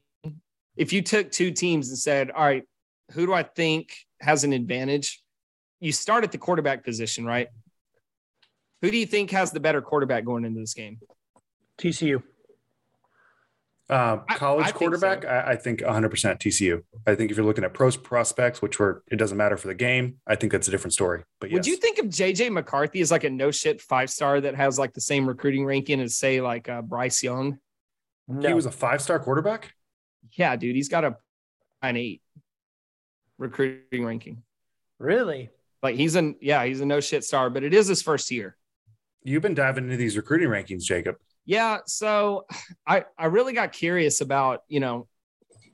if 0.78 0.94
you 0.94 1.02
took 1.02 1.32
two 1.32 1.52
teams 1.52 1.90
and 1.90 1.98
said, 1.98 2.30
"All 2.32 2.44
right, 2.44 2.64
who 3.12 3.26
do 3.26 3.34
I 3.34 3.44
think 3.44 3.94
has 4.22 4.44
an 4.44 4.54
advantage?" 4.54 5.23
You 5.84 5.92
start 5.92 6.24
at 6.24 6.32
the 6.32 6.38
quarterback 6.38 6.86
position, 6.86 7.26
right? 7.26 7.50
Who 8.82 8.90
do 8.90 8.96
you 8.96 9.06
think 9.06 9.32
has 9.32 9.52
the 9.52 9.60
better 9.60 9.82
quarterback 9.82 10.24
going 10.24 10.46
into 10.46 10.62
this 10.62 10.74
game? 10.74 11.02
TCU. 11.78 12.24
Uh, 13.90 14.20
college 14.38 14.64
I 14.64 14.68
think 14.68 14.78
quarterback, 14.78 15.24
so. 15.24 15.28
I, 15.28 15.52
I 15.52 15.56
think 15.58 15.82
100% 15.82 16.10
TCU. 16.40 16.84
I 17.06 17.16
think 17.16 17.32
if 17.32 17.38
you're 17.38 17.46
looking 17.46 17.66
at 17.66 17.74
pros 17.74 17.98
prospects, 17.98 18.62
which 18.62 18.80
were 18.80 19.04
it 19.12 19.18
doesn't 19.18 19.38
matter 19.38 19.58
for 19.58 19.68
the 19.68 19.76
game, 19.76 20.20
I 20.26 20.36
think 20.36 20.54
that's 20.54 20.70
a 20.70 20.72
different 20.72 20.94
story. 20.94 21.24
But 21.42 21.50
yes, 21.50 21.56
Would 21.56 21.68
you 21.68 21.76
think 21.76 22.00
of 22.00 22.06
JJ 22.06 22.54
McCarthy 22.54 23.02
as 23.02 23.12
like 23.12 23.26
a 23.26 23.30
no 23.30 23.52
shit 23.52 23.82
five 23.82 24.10
star 24.10 24.40
that 24.40 24.56
has 24.56 24.80
like 24.80 24.94
the 24.94 25.02
same 25.02 25.28
recruiting 25.28 25.66
ranking 25.66 26.00
as 26.00 26.16
say 26.16 26.40
like 26.40 26.70
uh, 26.70 26.82
Bryce 26.82 27.22
Young? 27.22 27.60
No. 28.30 28.48
he 28.48 28.54
was 28.54 28.66
a 28.66 28.72
five 28.72 29.02
star 29.02 29.20
quarterback? 29.20 29.74
Yeah, 30.32 30.56
dude, 30.56 30.78
he's 30.78 30.88
got 30.88 31.04
a 31.04 31.18
nine 31.84 31.98
eight 31.98 32.22
recruiting 33.38 34.06
ranking. 34.06 34.44
really? 34.98 35.50
Like 35.84 35.96
he's 35.96 36.16
an 36.16 36.36
yeah, 36.42 36.64
he's 36.64 36.80
a 36.80 36.86
no 36.86 37.02
shit 37.02 37.26
star, 37.26 37.50
but 37.50 37.64
it 37.64 37.74
is 37.74 37.88
his 37.88 38.02
first 38.02 38.32
year. 38.32 38.56
You've 39.24 39.42
been 39.44 39.54
diving 39.54 39.84
into 39.84 39.98
these 39.98 40.16
recruiting 40.18 40.48
rankings, 40.48 40.84
Jacob. 40.84 41.18
Yeah, 41.46 41.80
so 41.86 42.46
I 42.88 43.04
I 43.18 43.26
really 43.26 43.52
got 43.52 43.74
curious 43.74 44.22
about 44.22 44.64
you 44.70 44.80
know 44.80 45.08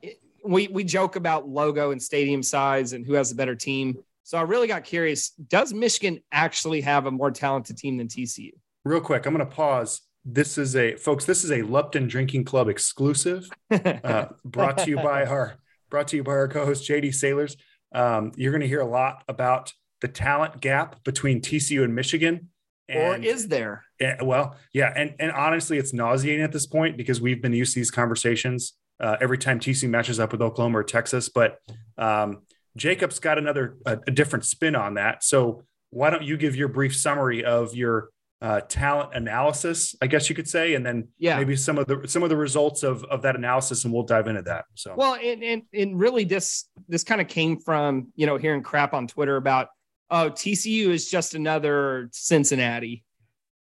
it- 0.02 0.20
we 0.44 0.68
we 0.68 0.84
joke 0.84 1.16
about 1.16 1.48
logo 1.48 1.92
and 1.92 2.02
stadium 2.02 2.42
size 2.42 2.94
and 2.94 3.06
who 3.06 3.14
has 3.14 3.32
a 3.32 3.36
better 3.36 3.56
team. 3.56 4.00
So 4.24 4.38
I 4.38 4.42
really 4.42 4.68
got 4.68 4.84
curious. 4.84 5.30
Does 5.30 5.74
Michigan 5.74 6.22
actually 6.32 6.82
have 6.82 7.06
a 7.06 7.12
more 7.12 7.32
talented 7.32 7.78
team 7.78 7.98
than 7.98 8.08
TCU? 8.08 8.52
Real 8.86 9.02
quick, 9.02 9.26
I'm 9.26 9.34
going 9.34 9.48
to 9.48 9.56
pause. 9.56 10.02
This 10.26 10.58
is 10.58 10.76
a 10.76 10.96
folks. 10.96 11.26
This 11.26 11.44
is 11.44 11.52
a 11.52 11.62
Lupton 11.62 12.08
Drinking 12.08 12.46
Club 12.46 12.68
exclusive, 12.68 13.50
uh, 13.72 14.26
brought 14.44 14.80
to 14.80 14.90
you 14.90 14.96
by 14.98 15.26
our 15.26 15.56
brought 15.90 16.08
to 16.10 16.16
you 16.18 16.24
by 16.24 16.32
our 16.32 16.48
co-host 16.48 16.88
JD 16.90 17.14
Sailors. 17.14 17.58
Um, 17.94 18.32
you're 18.36 18.52
going 18.52 18.62
to 18.62 18.68
hear 18.68 18.82
a 18.82 18.88
lot 18.88 19.24
about 19.28 19.74
the 20.02 20.08
talent 20.08 20.62
gap 20.62 21.04
between 21.04 21.42
TCU 21.42 21.84
and 21.84 21.94
Michigan. 21.96 22.50
or 22.94 23.16
is 23.18 23.48
there? 23.48 23.84
Yeah, 24.00 24.22
well, 24.24 24.56
yeah, 24.74 24.92
and 24.96 25.14
and 25.20 25.32
honestly, 25.32 25.78
it's 25.78 25.94
nauseating 25.94 26.44
at 26.44 26.52
this 26.52 26.66
point 26.66 26.98
because 26.98 27.22
we've 27.22 27.42
been 27.42 27.54
used 27.54 27.74
to 27.74 27.80
these 27.80 27.92
conversations 27.92 28.74
uh, 29.00 29.18
every 29.22 29.38
time 29.38 29.60
TCU 29.60 29.88
matches 29.90 30.20
up 30.20 30.32
with 30.32 30.42
Oklahoma 30.42 30.80
or 30.80 30.84
Texas. 30.84 31.30
But 31.30 31.58
um, 31.98 32.42
Jacob's 32.78 33.20
got 33.20 33.38
another 33.38 33.78
a, 33.86 34.00
a 34.08 34.12
different 34.12 34.46
spin 34.46 34.76
on 34.76 34.96
that. 34.96 35.24
So 35.24 35.64
why 35.92 36.10
don't 36.10 36.24
you 36.24 36.38
give 36.38 36.56
your 36.56 36.68
brief 36.68 36.96
summary 36.96 37.44
of 37.44 37.76
your 37.76 38.10
uh, 38.42 38.62
talent 38.62 39.10
analysis, 39.14 39.96
I 40.02 40.08
guess 40.08 40.30
you 40.30 40.36
could 40.36 40.48
say, 40.48 40.74
and 40.76 40.86
then 40.86 41.10
Yeah. 41.18 41.38
maybe 41.38 41.56
some 41.58 41.78
of 41.78 41.88
the 41.88 42.08
some 42.08 42.24
of 42.24 42.30
the 42.30 42.38
results 42.38 42.84
of 42.84 43.04
of 43.06 43.22
that 43.24 43.36
analysis, 43.36 43.84
and 43.84 43.94
we'll 43.94 44.04
dive 44.04 44.28
into 44.28 44.44
that. 44.44 44.66
So 44.76 44.94
Well, 44.98 45.16
and, 45.16 45.44
and 45.44 45.62
and 45.74 46.00
really 46.00 46.24
this 46.24 46.70
this 46.88 47.04
kind 47.04 47.20
of 47.22 47.28
came 47.28 47.60
from 47.60 48.14
you 48.16 48.26
know 48.26 48.38
hearing 48.38 48.64
crap 48.64 48.94
on 48.94 49.08
Twitter 49.08 49.36
about 49.36 49.68
oh 50.10 50.30
TCU 50.30 50.90
is 50.90 51.10
just 51.10 51.36
another 51.36 52.10
Cincinnati, 52.12 53.04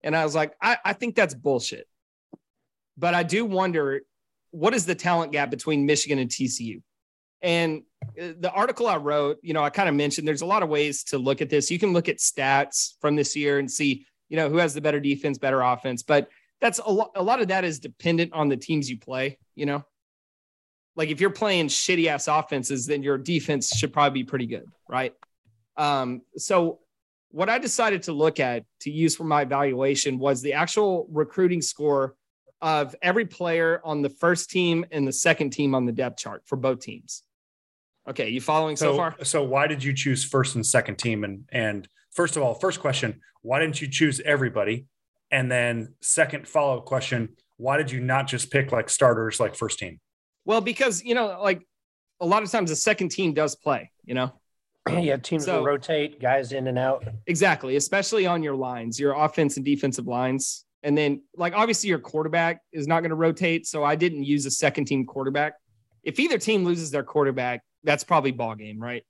and 0.04 0.15
I 0.15 0.23
was 0.23 0.36
like 0.36 0.54
I, 0.62 0.78
I 0.84 0.93
think 0.93 1.15
that's 1.15 1.34
bullshit. 1.34 1.88
But 2.97 3.13
I 3.13 3.23
do 3.23 3.45
wonder 3.45 4.02
what 4.52 4.73
is 4.73 4.86
the 4.86 4.95
talent 4.95 5.32
gap 5.32 5.52
between 5.52 5.86
Michigan 5.86 6.19
and 6.19 6.30
TCU, 6.30 6.82
and 7.41 7.84
uh, 8.21 8.34
the 8.39 8.52
article 8.52 8.88
I 8.88 8.97
wrote, 8.97 9.38
you 9.41 9.54
know, 9.54 9.63
I 9.63 9.69
kind 9.69 9.89
of 9.89 9.95
mentioned 9.95 10.28
there's 10.28 10.41
a 10.41 10.45
lot 10.45 10.63
of 10.63 10.69
ways 10.69 11.04
to 11.06 11.17
look 11.17 11.41
at 11.41 11.50
this. 11.50 11.69
You 11.69 11.80
can 11.80 11.93
look 11.93 12.10
at 12.10 12.17
stats 12.17 12.93
from 13.02 13.15
this 13.15 13.36
year 13.36 13.60
and 13.60 13.69
see 13.69 14.06
you 14.30 14.38
know 14.38 14.50
who 14.50 14.58
has 14.58 14.73
the 14.73 14.82
better 14.82 15.00
defense, 15.00 15.38
better 15.38 15.62
offense, 15.62 16.04
but 16.04 16.30
that's 16.62 16.80
a. 16.80 17.06
A 17.15 17.23
lot 17.23 17.41
of 17.41 17.50
that 17.50 17.63
is 17.63 17.80
dependent 17.80 18.34
on 18.34 18.50
the 18.50 18.58
teams 18.58 18.89
you 18.89 18.97
play. 18.97 19.38
You 19.56 19.65
know 19.65 19.86
like 20.97 21.10
if 21.10 21.21
you're 21.21 21.30
playing 21.30 21.67
shitty 21.67 22.08
ass 22.08 22.28
offenses, 22.28 22.88
then 22.88 23.04
your 23.04 23.17
defense 23.17 23.73
should 23.73 23.93
probably 23.93 24.23
be 24.23 24.28
pretty 24.28 24.47
good, 24.47 24.65
right? 24.89 25.13
Um, 25.78 26.22
so 26.36 26.80
what 27.32 27.50
I 27.50 27.60
decided 27.60 28.04
to 28.04 28.13
look 28.13 28.40
at 28.40 28.63
to 28.82 28.92
use 28.92 29.16
for 29.16 29.24
my 29.24 29.44
evaluation 29.44 30.18
was 30.20 30.42
the 30.42 30.54
actual 30.54 31.08
recruiting 31.12 31.62
score 31.62 32.16
of 32.62 32.96
every 33.02 33.26
player 33.26 33.82
on 33.84 34.02
the 34.02 34.10
first 34.10 34.50
team 34.50 34.86
and 34.92 35.08
the 35.08 35.12
second 35.12 35.52
team 35.52 35.76
on 35.76 35.86
the 35.86 35.92
depth 35.92 36.18
chart 36.18 36.42
for 36.46 36.56
both 36.56 36.80
teams. 36.80 37.24
Okay, 38.10 38.30
you 38.30 38.42
following 38.42 38.76
so, 38.76 38.94
so 38.94 38.98
far? 38.98 39.16
so 39.24 39.44
why 39.44 39.68
did 39.68 39.84
you 39.84 39.94
choose 39.94 40.24
first 40.24 40.56
and 40.56 40.66
second 40.66 40.96
team? 40.96 41.24
And 41.24 41.44
and 41.52 41.88
first 42.13 42.38
of 42.38 42.44
all, 42.44 42.54
first 42.54 42.80
question, 42.80 43.20
why 43.42 43.60
didn't 43.60 43.82
you 43.82 43.90
choose 43.90 44.22
everybody? 44.22 44.86
And 45.30 45.52
then 45.52 45.94
second 46.02 46.48
follow 46.48 46.78
up 46.78 46.86
question, 46.86 47.36
why 47.58 47.78
did 47.78 47.92
you 47.92 48.00
not 48.00 48.28
just 48.28 48.50
pick 48.50 48.72
like 48.72 48.90
starters 48.90 49.40
like 49.40 49.56
first 49.56 49.78
team? 49.78 50.00
Well, 50.46 50.62
because 50.62 51.04
you 51.04 51.16
know, 51.16 51.40
like 51.42 51.62
a 52.22 52.26
lot 52.26 52.44
of 52.44 52.50
times 52.50 52.70
the 52.70 52.76
second 52.76 53.10
team 53.10 53.34
does 53.34 53.56
play, 53.56 53.92
you 54.06 54.16
know. 54.16 54.37
Yeah, 54.89 55.17
teams 55.17 55.45
So- 55.45 55.60
will 55.60 55.65
rotate 55.65 56.19
guys 56.19 56.52
in 56.52 56.67
and 56.67 56.78
out. 56.78 57.06
Exactly, 57.28 57.76
especially 57.76 58.26
on 58.26 58.43
your 58.43 58.56
lines, 58.56 59.00
your 59.00 59.13
offense 59.13 59.58
and 59.58 59.65
defensive 59.65 60.08
lines. 60.08 60.65
And 60.84 60.97
then, 60.97 61.23
like, 61.36 61.54
obviously, 61.54 61.89
your 61.89 62.00
quarterback 62.00 62.62
is 62.71 62.88
not 62.88 63.02
going 63.02 63.10
to 63.10 63.15
rotate. 63.15 63.65
So 63.65 63.84
I 63.84 63.95
didn't 63.95 64.23
use 64.23 64.45
a 64.45 64.52
second 64.52 64.86
team 64.86 65.06
quarterback. 65.06 65.54
if 66.04 66.19
either 66.21 66.38
team 66.38 66.63
loses 66.63 66.89
their 66.89 67.04
quarterback, 67.04 67.62
that's 67.84 68.04
probably 68.04 68.32
ball 68.32 68.56
game, 68.56 68.80
right? 68.82 69.04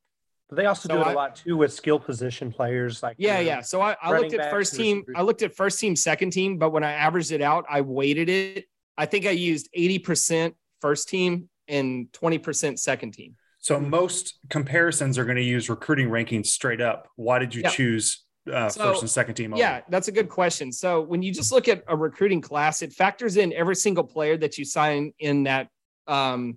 But 0.49 0.55
they 0.55 0.65
also 0.65 0.87
So 0.89 0.95
do 0.95 1.01
it 1.01 1.07
I- 1.07 1.11
a 1.11 1.15
lot 1.15 1.35
too 1.35 1.55
with 1.57 1.71
skill 1.71 1.99
position 1.99 2.51
players. 2.51 3.03
Like 3.03 3.17
Yeah, 3.19 3.37
you 3.39 3.45
know, 3.45 3.51
yeah. 3.57 3.61
So 3.61 3.81
I, 3.81 3.95
I 4.01 4.17
looked 4.17 4.33
at 4.33 4.49
first 4.49 4.75
team. 4.75 5.03
I 5.15 5.21
looked 5.21 5.43
at 5.43 5.53
first 5.55 5.79
team, 5.79 5.95
second 5.95 6.31
team, 6.31 6.57
but 6.57 6.71
when 6.71 6.83
I 6.83 6.93
averaged 6.93 7.31
it 7.31 7.41
out, 7.41 7.65
I 7.69 7.81
weighted 7.81 8.29
it. 8.29 8.65
I 8.97 9.05
think 9.05 9.27
I 9.27 9.31
used 9.31 9.69
80% 9.77 10.55
first 10.81 11.07
team 11.09 11.49
and 11.67 12.07
20% 12.13 12.79
second 12.79 13.11
team. 13.11 13.35
So 13.67 13.81
most 13.81 14.39
comparisons 14.49 15.17
are 15.17 15.25
going 15.25 15.35
to 15.35 15.43
use 15.43 15.69
recruiting 15.69 16.07
rankings 16.07 16.45
straight 16.45 16.79
up. 16.79 17.09
Why 17.17 17.37
did 17.37 17.53
you 17.53 17.63
Yeah. 17.63 17.69
choose 17.71 18.23
uh, 18.49 18.69
So, 18.69 18.81
first 18.81 19.01
and 19.01 19.09
second 19.11 19.35
team? 19.35 19.51
only? 19.51 19.59
Yeah, 19.59 19.81
that's 19.89 20.07
a 20.07 20.11
good 20.13 20.29
question. 20.29 20.71
So 20.71 21.01
when 21.01 21.21
you 21.21 21.33
just 21.33 21.51
look 21.51 21.67
at 21.67 21.83
a 21.89 21.97
recruiting 21.97 22.39
class, 22.39 22.81
it 22.81 22.93
factors 22.93 23.35
in 23.35 23.51
every 23.51 23.75
single 23.75 24.05
player 24.05 24.37
that 24.37 24.57
you 24.57 24.63
sign 24.63 25.11
in 25.19 25.43
that 25.43 25.67
um, 26.07 26.55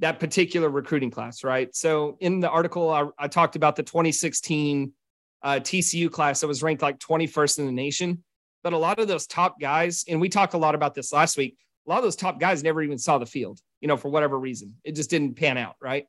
that 0.00 0.18
particular 0.18 0.68
recruiting 0.68 1.12
class, 1.12 1.44
right? 1.44 1.72
So 1.76 2.16
in 2.18 2.40
the 2.40 2.50
article, 2.50 2.90
I, 2.90 3.06
I 3.16 3.28
talked 3.28 3.54
about 3.54 3.76
the 3.76 3.84
2016 3.84 4.92
uh, 5.44 5.60
TCU 5.60 6.10
class 6.10 6.40
that 6.40 6.48
was 6.48 6.60
ranked 6.60 6.82
like 6.82 6.98
21st 6.98 7.60
in 7.60 7.66
the 7.66 7.72
nation. 7.72 8.24
But 8.64 8.72
a 8.72 8.78
lot 8.78 8.98
of 8.98 9.06
those 9.06 9.28
top 9.28 9.60
guys, 9.60 10.04
and 10.08 10.20
we 10.20 10.28
talked 10.28 10.54
a 10.54 10.58
lot 10.58 10.74
about 10.74 10.92
this 10.96 11.12
last 11.12 11.36
week, 11.36 11.56
a 11.86 11.90
lot 11.90 11.98
of 11.98 12.02
those 12.02 12.16
top 12.16 12.40
guys 12.40 12.64
never 12.64 12.82
even 12.82 12.98
saw 12.98 13.18
the 13.18 13.26
field, 13.26 13.60
you 13.80 13.88
know, 13.88 13.96
for 13.96 14.08
whatever 14.08 14.38
reason. 14.38 14.76
It 14.84 14.94
just 14.94 15.10
didn't 15.10 15.34
pan 15.34 15.58
out, 15.58 15.76
right? 15.80 16.06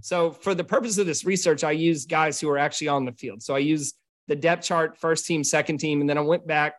So 0.00 0.30
for 0.30 0.54
the 0.54 0.64
purpose 0.64 0.98
of 0.98 1.06
this 1.06 1.24
research, 1.24 1.64
I 1.64 1.72
used 1.72 2.08
guys 2.08 2.40
who 2.40 2.48
were 2.48 2.58
actually 2.58 2.88
on 2.88 3.04
the 3.04 3.12
field. 3.12 3.42
So 3.42 3.54
I 3.54 3.58
used 3.58 3.94
the 4.28 4.36
depth 4.36 4.64
chart, 4.64 4.98
first 4.98 5.26
team, 5.26 5.44
second 5.44 5.78
team, 5.78 6.00
and 6.00 6.08
then 6.08 6.18
I 6.18 6.22
went 6.22 6.46
back 6.46 6.74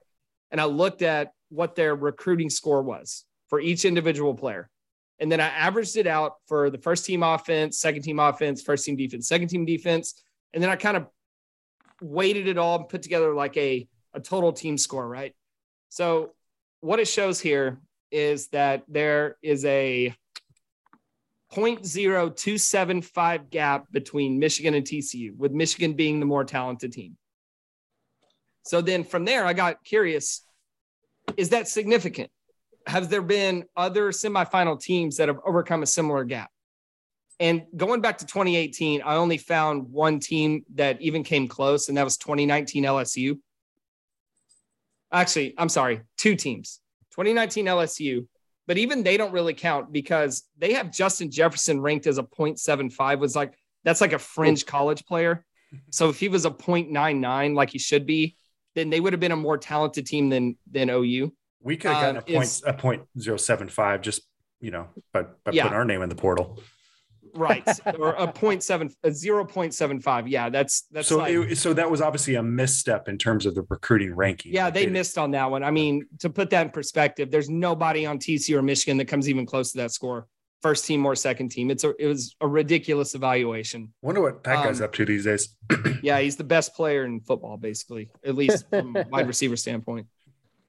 and 0.52 0.60
I 0.60 0.66
looked 0.66 1.02
at 1.02 1.34
what 1.50 1.76
their 1.76 1.96
recruiting 1.96 2.50
score 2.50 2.82
was 2.82 3.26
for 3.50 3.60
each 3.60 3.86
individual 3.86 4.34
player. 4.34 4.70
And 5.20 5.32
then 5.32 5.40
I 5.40 5.48
averaged 5.48 5.96
it 5.98 6.08
out 6.08 6.36
for 6.48 6.70
the 6.70 6.78
first 6.78 7.06
team 7.06 7.24
offense, 7.24 7.80
second 7.80 8.02
team 8.02 8.20
offense, 8.20 8.62
first 8.62 8.86
team 8.86 8.96
defense, 8.96 9.28
second 9.28 9.50
team 9.50 9.66
defense. 9.66 10.22
And 10.54 10.62
then 10.62 10.70
I 10.70 10.76
kind 10.76 10.98
of 10.98 11.08
weighted 12.02 12.48
it 12.48 12.58
all 12.58 12.80
and 12.80 12.90
put 12.90 13.04
together 13.04 13.34
like 13.34 13.56
a, 13.58 13.88
a 14.14 14.20
total 14.20 14.52
team 14.52 14.78
score, 14.78 15.08
right? 15.08 15.34
So 15.90 16.34
what 16.82 17.00
it 17.00 17.08
shows 17.08 17.40
here 17.40 17.80
is 18.12 18.48
that 18.50 18.84
there 18.88 19.38
is 19.42 19.64
a 19.66 20.16
0.0275 21.54 23.50
gap 23.50 23.86
between 23.92 24.40
Michigan 24.40 24.74
and 24.74 24.86
TCU, 24.86 25.36
with 25.36 25.52
Michigan 25.52 25.94
being 25.94 26.20
the 26.20 26.26
more 26.26 26.44
talented 26.44 26.94
team. 26.94 27.18
So 28.64 28.82
then 28.82 29.04
from 29.04 29.26
there, 29.26 29.46
I 29.46 29.54
got 29.54 29.84
curious 29.84 30.42
is 31.38 31.50
that 31.50 31.68
significant? 31.68 32.30
Have 32.86 33.10
there 33.10 33.22
been 33.22 33.64
other 33.78 34.12
semifinal 34.12 34.80
teams 34.80 35.18
that 35.18 35.30
have 35.30 35.40
overcome 35.46 35.84
a 35.84 35.86
similar 35.86 36.26
gap? 36.26 36.50
And 37.40 37.64
going 37.76 38.02
back 38.02 38.18
to 38.20 38.26
2018, 38.26 39.02
I 39.04 39.16
only 39.16 39.38
found 39.38 39.90
one 39.90 40.20
team 40.20 40.64
that 40.76 41.02
even 41.02 41.24
came 41.24 41.48
close, 41.48 41.88
and 41.88 41.98
that 41.98 42.04
was 42.04 42.18
2019 42.18 42.84
LSU. 42.84 43.40
Actually, 45.12 45.54
I'm 45.58 45.70
sorry, 45.70 46.02
two 46.18 46.36
teams 46.36 46.80
2019 47.12 47.66
LSU, 47.68 48.28
but 48.68 48.78
even 48.78 49.04
they 49.04 49.18
don't 49.18 49.32
really 49.34 49.54
count 49.54 49.92
because 49.92 50.44
they 50.58 50.74
have 50.74 50.92
Justin 50.92 51.30
Jefferson 51.32 51.82
ranked 51.82 52.08
as 52.08 52.18
a 52.18 52.24
0.75, 52.24 53.20
was 53.20 53.36
like 53.36 53.54
that's 53.84 54.02
like 54.02 54.14
a 54.14 54.20
fringe 54.20 54.66
college 54.66 55.06
player. 55.06 55.46
So 55.90 56.10
if 56.10 56.20
he 56.20 56.28
was 56.30 56.46
a 56.46 56.52
0.99, 56.52 57.56
like 57.56 57.72
he 57.72 57.80
should 57.80 58.06
be, 58.06 58.36
then 58.76 58.92
they 58.92 59.00
would 59.00 59.12
have 59.12 59.20
been 59.20 59.32
a 59.32 59.36
more 59.36 59.58
talented 59.58 60.06
team 60.06 60.30
than 60.30 60.56
than 60.72 60.90
OU. 60.92 61.34
we 61.62 61.78
could 61.78 61.92
have 61.92 62.02
gotten 62.02 62.18
um, 62.18 62.24
a 62.24 62.26
point 62.32 62.44
is- 62.44 62.64
a 62.68 62.74
point 62.74 63.02
zero 63.20 63.38
seven 63.38 63.68
five 63.70 64.02
just 64.02 64.22
you 64.62 64.70
know 64.70 64.88
by, 65.14 65.24
by 65.44 65.52
Yeah. 65.52 65.64
putting 65.64 65.76
our 65.78 65.84
name 65.86 66.04
in 66.04 66.10
the 66.10 66.16
portal. 66.16 66.62
Right. 67.34 67.68
or 68.00 68.14
a 68.14 68.28
0.7, 68.28 68.94
a 69.04 69.10
0.75. 69.10 70.24
Yeah, 70.28 70.50
that's 70.50 70.82
that's 70.92 71.08
so 71.08 71.18
like, 71.18 71.34
it, 71.34 71.58
so 71.58 71.74
that 71.74 71.90
was 71.90 72.02
obviously 72.02 72.36
a 72.36 72.44
misstep 72.44 73.08
in 73.08 73.18
terms 73.18 73.46
of 73.46 73.56
the 73.56 73.66
recruiting 73.70 74.16
ranking. 74.16 74.54
Yeah, 74.54 74.70
they 74.70 74.86
missed 74.86 75.18
on 75.18 75.32
that 75.32 75.50
one. 75.50 75.64
I 75.64 75.72
mean, 75.72 76.08
to 76.20 76.30
put 76.30 76.50
that 76.52 76.68
in 76.68 76.72
perspective, 76.72 77.32
there's 77.32 77.50
nobody 77.50 78.06
on 78.06 78.20
TCU 78.20 78.58
or 78.58 78.62
Michigan 78.62 78.98
that 78.98 79.06
comes 79.06 79.28
even 79.28 79.46
close 79.46 79.72
to 79.72 79.80
that 79.80 79.92
score. 79.92 80.28
First 80.62 80.86
team 80.86 81.06
or 81.06 81.14
second 81.16 81.50
team. 81.50 81.70
It's 81.72 81.84
a 81.84 81.94
it 82.00 82.08
was 82.08 82.36
a 82.40 82.48
ridiculous 82.48 83.16
evaluation. 83.16 83.94
Wonder 84.02 84.22
what 84.22 84.44
that 84.46 84.64
guy's 84.64 84.80
Um, 84.80 84.86
up 84.86 84.94
to 84.94 85.06
these 85.06 85.26
days. 85.26 85.50
Yeah, 86.02 86.20
he's 86.20 86.36
the 86.36 86.44
best 86.44 86.76
player 86.76 87.06
in 87.06 87.22
football, 87.22 87.56
basically, 87.58 88.10
at 88.26 88.36
least 88.36 88.66
from 88.70 88.96
a 88.96 89.06
wide 89.10 89.28
receiver 89.28 89.56
standpoint. 89.56 90.08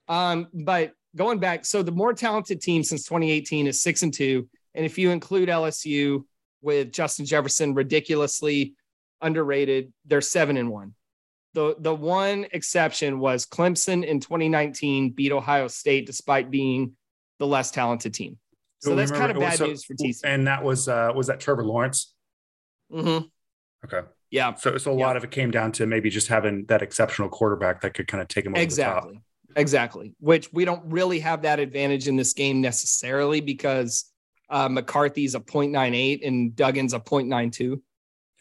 Um, 0.09 0.49
but 0.53 0.93
going 1.17 1.39
back, 1.39 1.65
so 1.65 1.83
the 1.83 1.93
more 1.93 2.13
talented 2.13 2.61
team 2.61 2.85
since 2.85 3.05
2018 3.05 3.67
is 3.67 3.83
six 3.83 4.03
and 4.03 4.15
two, 4.15 4.49
and 4.75 4.85
if 4.85 4.99
you 4.99 5.11
include 5.11 5.49
LSU 5.49 6.25
with 6.65 6.91
Justin 6.93 7.27
Jefferson, 7.27 7.75
ridiculously 7.75 8.75
underrated, 9.21 9.93
they're 10.07 10.21
seven 10.21 10.57
and 10.57 10.71
one. 10.71 10.95
The 11.53 11.77
the 11.79 11.95
one 11.95 12.47
exception 12.53 13.21
was 13.21 13.47
Clemson 13.47 14.05
in 14.05 14.19
2019 14.19 15.11
beat 15.11 15.31
Ohio 15.31 15.69
State 15.69 16.07
despite 16.07 16.51
being 16.51 16.97
the 17.39 17.47
less 17.47 17.71
talented 17.71 18.13
team. 18.15 18.39
So 18.81 18.91
Do 18.91 18.97
that's 18.97 19.13
kind 19.13 19.31
of 19.31 19.39
bad 19.39 19.59
so- 19.59 19.67
news 19.67 19.85
for 19.85 19.95
TCU. 19.95 20.21
And 20.25 20.47
that 20.49 20.65
was 20.65 20.89
uh 20.89 21.13
was 21.15 21.29
that 21.29 21.39
Trevor 21.39 21.65
Lawrence? 21.65 22.13
Mhm. 22.93 23.29
Okay. 23.85 24.01
Yeah, 24.31 24.55
So 24.55 24.79
so 24.79 24.93
a 24.93 24.99
Yeah. 24.99 25.07
lot 25.07 25.17
of 25.17 25.23
it 25.23 25.31
came 25.31 25.53
down 25.53 25.71
to 25.73 25.87
maybe 25.87 26.11
just 26.11 26.27
having 26.27 26.65
that 26.67 26.83
exceptional 26.83 27.29
quarterback 27.29 27.83
that 27.83 27.95
could 27.95 28.09
kind 28.09 28.21
of 28.21 28.27
take 28.29 28.47
him 28.47 28.55
over 28.55 28.63
exactly 28.63 29.21
exactly 29.57 30.13
which 30.19 30.53
we 30.53 30.65
don't 30.65 30.83
really 30.87 31.21
have 31.21 31.43
that 31.43 31.61
advantage 31.61 32.09
in 32.09 32.17
this 32.17 32.33
game 32.33 32.61
necessarily 32.61 33.41
because 33.41 34.11
uh, 34.51 34.69
mccarthy's 34.69 35.35
a 35.35 35.41
0.98 35.41 36.27
and 36.27 36.55
duggan's 36.55 36.95
a 36.95 37.01
0.92 37.01 37.81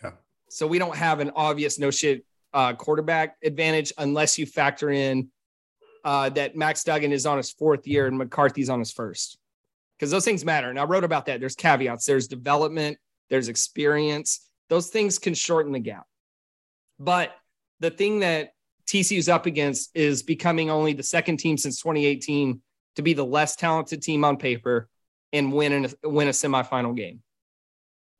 Yeah. 0.03 0.11
so 0.49 0.67
we 0.67 0.79
don't 0.79 0.95
have 0.95 1.19
an 1.19 1.31
obvious 1.35 1.79
no 1.79 1.91
shit 1.91 2.25
uh, 2.53 2.73
quarterback 2.73 3.37
advantage 3.43 3.91
unless 3.97 4.37
you 4.37 4.45
factor 4.45 4.89
in 4.91 5.29
uh, 6.05 6.29
that 6.29 6.55
max 6.55 6.83
duggan 6.83 7.11
is 7.11 7.25
on 7.25 7.37
his 7.37 7.51
fourth 7.51 7.87
year 7.87 8.07
and 8.07 8.19
mccarthy's 8.19 8.69
on 8.69 8.79
his 8.79 8.91
first. 8.91 9.37
Because 9.97 10.11
those 10.11 10.25
things 10.25 10.43
matter. 10.43 10.69
And 10.69 10.79
i 10.79 10.83
wrote 10.83 11.03
about 11.03 11.27
that. 11.27 11.39
There's 11.39 11.55
caveats. 11.55 12.05
There's 12.05 12.27
development. 12.27 12.97
There's 13.29 13.47
experience. 13.47 14.49
Those 14.69 14.89
things 14.89 15.17
can 15.17 15.33
shorten 15.33 15.71
the 15.71 15.79
gap. 15.79 16.05
But 16.99 17.31
the 17.79 17.89
thing 17.89 18.19
that 18.19 18.53
TCU's 18.85 19.29
up 19.29 19.45
against 19.45 19.95
is 19.95 20.21
becoming 20.23 20.69
only 20.69 20.93
the 20.93 21.03
second 21.03 21.37
team 21.37 21.57
since 21.57 21.79
2018 21.81 22.61
to 22.97 23.01
be 23.01 23.13
the 23.13 23.25
less 23.25 23.55
talented 23.55 24.01
team 24.01 24.25
on 24.25 24.37
paper 24.37 24.89
and 25.33 25.51
win 25.51 25.85
a, 25.85 26.07
win 26.07 26.27
a 26.29 26.31
semifinal 26.31 26.95
game. 26.95 27.21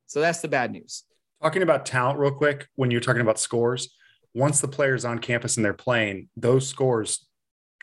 So 0.06 0.20
that's 0.20 0.40
the 0.40 0.48
bad 0.48 0.72
news. 0.72 1.04
Talking 1.42 1.62
about 1.62 1.86
talent 1.86 2.18
real 2.18 2.32
quick, 2.32 2.68
when 2.74 2.90
you're 2.90 3.00
talking 3.00 3.22
about 3.22 3.38
scores, 3.38 3.94
once 4.34 4.60
the 4.60 4.68
player's 4.68 5.04
on 5.04 5.20
campus 5.20 5.56
and 5.56 5.64
they're 5.64 5.72
playing, 5.72 6.28
those 6.36 6.68
scores 6.68 7.26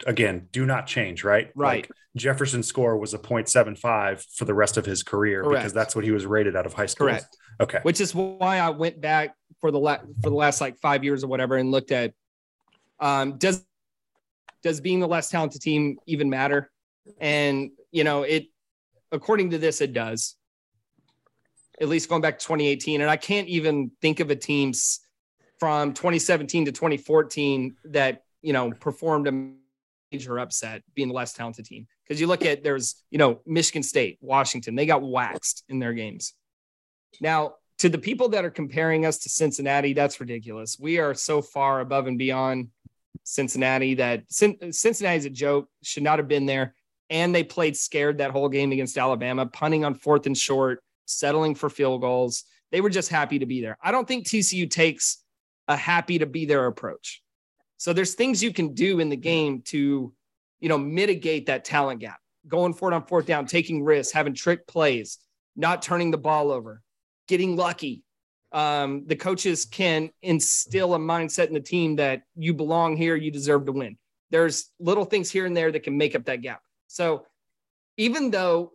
again 0.05 0.47
do 0.51 0.65
not 0.65 0.87
change, 0.87 1.23
right? 1.23 1.51
Right. 1.55 1.83
Like 1.83 1.91
Jefferson's 2.15 2.67
score 2.67 2.97
was 2.97 3.13
a 3.13 3.19
0.75 3.19 4.25
for 4.35 4.45
the 4.45 4.53
rest 4.53 4.77
of 4.77 4.85
his 4.85 5.03
career 5.03 5.47
because 5.47 5.73
that's 5.73 5.95
what 5.95 6.03
he 6.03 6.11
was 6.11 6.25
rated 6.25 6.55
out 6.55 6.65
of 6.65 6.73
high 6.73 6.87
school. 6.87 7.07
Correct. 7.07 7.37
Okay. 7.59 7.79
Which 7.83 8.01
is 8.01 8.13
why 8.13 8.57
I 8.57 8.69
went 8.69 8.99
back 8.99 9.35
for 9.59 9.71
the 9.71 9.79
la- 9.79 9.99
for 10.21 10.29
the 10.29 10.35
last 10.35 10.59
like 10.59 10.77
five 10.79 11.03
years 11.03 11.23
or 11.23 11.27
whatever 11.27 11.55
and 11.55 11.71
looked 11.71 11.91
at 11.91 12.13
um, 12.99 13.37
does 13.37 13.63
does 14.63 14.81
being 14.81 14.99
the 14.99 15.07
less 15.07 15.29
talented 15.29 15.61
team 15.61 15.97
even 16.05 16.29
matter? 16.29 16.69
And 17.19 17.71
you 17.91 18.03
know 18.03 18.23
it 18.23 18.47
according 19.11 19.51
to 19.51 19.57
this 19.57 19.81
it 19.81 19.93
does. 19.93 20.35
At 21.79 21.89
least 21.89 22.09
going 22.09 22.21
back 22.21 22.37
to 22.37 22.45
2018, 22.45 23.01
and 23.01 23.09
I 23.09 23.17
can't 23.17 23.47
even 23.47 23.91
think 24.01 24.19
of 24.19 24.29
a 24.29 24.35
team 24.35 24.73
from 25.59 25.93
2017 25.93 26.65
to 26.65 26.71
2014 26.71 27.75
that 27.85 28.23
you 28.41 28.53
know 28.53 28.71
performed 28.71 29.27
a 29.27 29.51
major 30.11 30.39
upset 30.39 30.83
being 30.93 31.07
the 31.07 31.13
less 31.13 31.33
talented 31.33 31.65
team. 31.65 31.87
Because 32.03 32.19
you 32.19 32.27
look 32.27 32.45
at 32.45 32.63
there's 32.63 33.03
you 33.09 33.17
know 33.17 33.41
Michigan 33.45 33.83
State, 33.83 34.17
Washington, 34.21 34.75
they 34.75 34.85
got 34.85 35.01
waxed 35.01 35.63
in 35.69 35.79
their 35.79 35.93
games. 35.93 36.33
Now, 37.19 37.55
to 37.79 37.89
the 37.89 37.97
people 37.97 38.29
that 38.29 38.45
are 38.45 38.51
comparing 38.51 39.05
us 39.05 39.17
to 39.19 39.29
Cincinnati, 39.29 39.93
that's 39.93 40.19
ridiculous. 40.19 40.77
We 40.79 40.99
are 40.99 41.15
so 41.15 41.41
far 41.41 41.79
above 41.79 42.05
and 42.05 42.17
beyond 42.17 42.69
Cincinnati 43.23 43.95
that 43.95 44.23
Cin- 44.29 44.71
Cincinnati's 44.71 45.25
a 45.25 45.29
joke, 45.29 45.67
should 45.83 46.03
not 46.03 46.19
have 46.19 46.27
been 46.27 46.45
there. 46.45 46.75
And 47.11 47.35
they 47.35 47.43
played 47.43 47.77
scared 47.77 48.17
that 48.17 48.31
whole 48.31 48.49
game 48.49 48.71
against 48.71 48.97
Alabama, 48.97 49.45
punting 49.45 49.85
on 49.85 49.93
fourth 49.93 50.25
and 50.25 50.37
short, 50.37 50.81
settling 51.05 51.53
for 51.53 51.69
field 51.69 52.01
goals. 52.01 52.45
They 52.71 52.79
were 52.81 52.89
just 52.89 53.09
happy 53.09 53.37
to 53.39 53.45
be 53.45 53.61
there. 53.61 53.77
I 53.83 53.91
don't 53.91 54.07
think 54.07 54.25
TCU 54.25 54.71
takes 54.71 55.17
a 55.67 55.75
happy 55.75 56.19
to 56.19 56.25
be 56.25 56.45
there 56.45 56.65
approach. 56.67 57.21
So 57.77 57.91
there's 57.91 58.15
things 58.15 58.41
you 58.41 58.53
can 58.53 58.73
do 58.73 58.99
in 58.99 59.09
the 59.09 59.17
game 59.17 59.61
to, 59.65 60.13
you 60.61 60.69
know, 60.69 60.77
mitigate 60.77 61.47
that 61.47 61.65
talent 61.65 61.99
gap. 61.99 62.17
Going 62.47 62.73
for 62.73 62.91
it 62.91 62.95
on 62.95 63.05
fourth 63.05 63.25
down, 63.25 63.45
taking 63.45 63.83
risks, 63.83 64.13
having 64.13 64.33
trick 64.33 64.65
plays, 64.65 65.17
not 65.55 65.81
turning 65.81 66.11
the 66.11 66.17
ball 66.17 66.49
over, 66.49 66.81
getting 67.27 67.57
lucky. 67.57 68.03
Um, 68.53 69.03
the 69.05 69.15
coaches 69.15 69.65
can 69.65 70.11
instill 70.21 70.93
a 70.93 70.97
mindset 70.97 71.47
in 71.47 71.53
the 71.53 71.59
team 71.59 71.97
that 71.97 72.23
you 72.35 72.53
belong 72.53 72.95
here, 72.95 73.15
you 73.15 73.31
deserve 73.31 73.65
to 73.65 73.73
win. 73.73 73.97
There's 74.29 74.71
little 74.79 75.05
things 75.05 75.29
here 75.29 75.45
and 75.45 75.55
there 75.55 75.71
that 75.71 75.83
can 75.83 75.97
make 75.97 76.15
up 76.15 76.25
that 76.25 76.41
gap. 76.41 76.61
So 76.91 77.25
even 77.97 78.31
though 78.31 78.73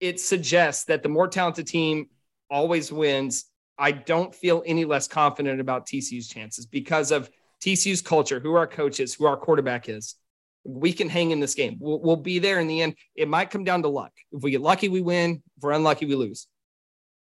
it 0.00 0.18
suggests 0.18 0.84
that 0.84 1.02
the 1.02 1.08
more 1.08 1.28
talented 1.28 1.66
team 1.66 2.06
always 2.50 2.90
wins. 2.92 3.44
I 3.78 3.92
don't 3.92 4.34
feel 4.34 4.62
any 4.66 4.84
less 4.84 5.08
confident 5.08 5.60
about 5.60 5.86
TCU's 5.86 6.28
chances 6.28 6.66
because 6.66 7.12
of 7.12 7.30
TCU's 7.62 8.02
culture, 8.02 8.40
who 8.40 8.54
our 8.54 8.66
coach 8.66 9.00
is, 9.00 9.14
who 9.14 9.26
our 9.26 9.36
quarterback 9.36 9.88
is. 9.88 10.16
We 10.64 10.92
can 10.92 11.08
hang 11.08 11.30
in 11.30 11.40
this 11.40 11.54
game. 11.54 11.78
We'll, 11.80 12.00
we'll 12.00 12.16
be 12.16 12.38
there 12.38 12.60
in 12.60 12.66
the 12.66 12.82
end. 12.82 12.96
It 13.14 13.28
might 13.28 13.50
come 13.50 13.64
down 13.64 13.82
to 13.82 13.88
luck. 13.88 14.12
If 14.32 14.42
we 14.42 14.50
get 14.50 14.60
lucky, 14.60 14.88
we 14.88 15.00
win. 15.00 15.42
If 15.56 15.62
we're 15.62 15.72
unlucky, 15.72 16.04
we 16.04 16.14
lose. 16.14 16.46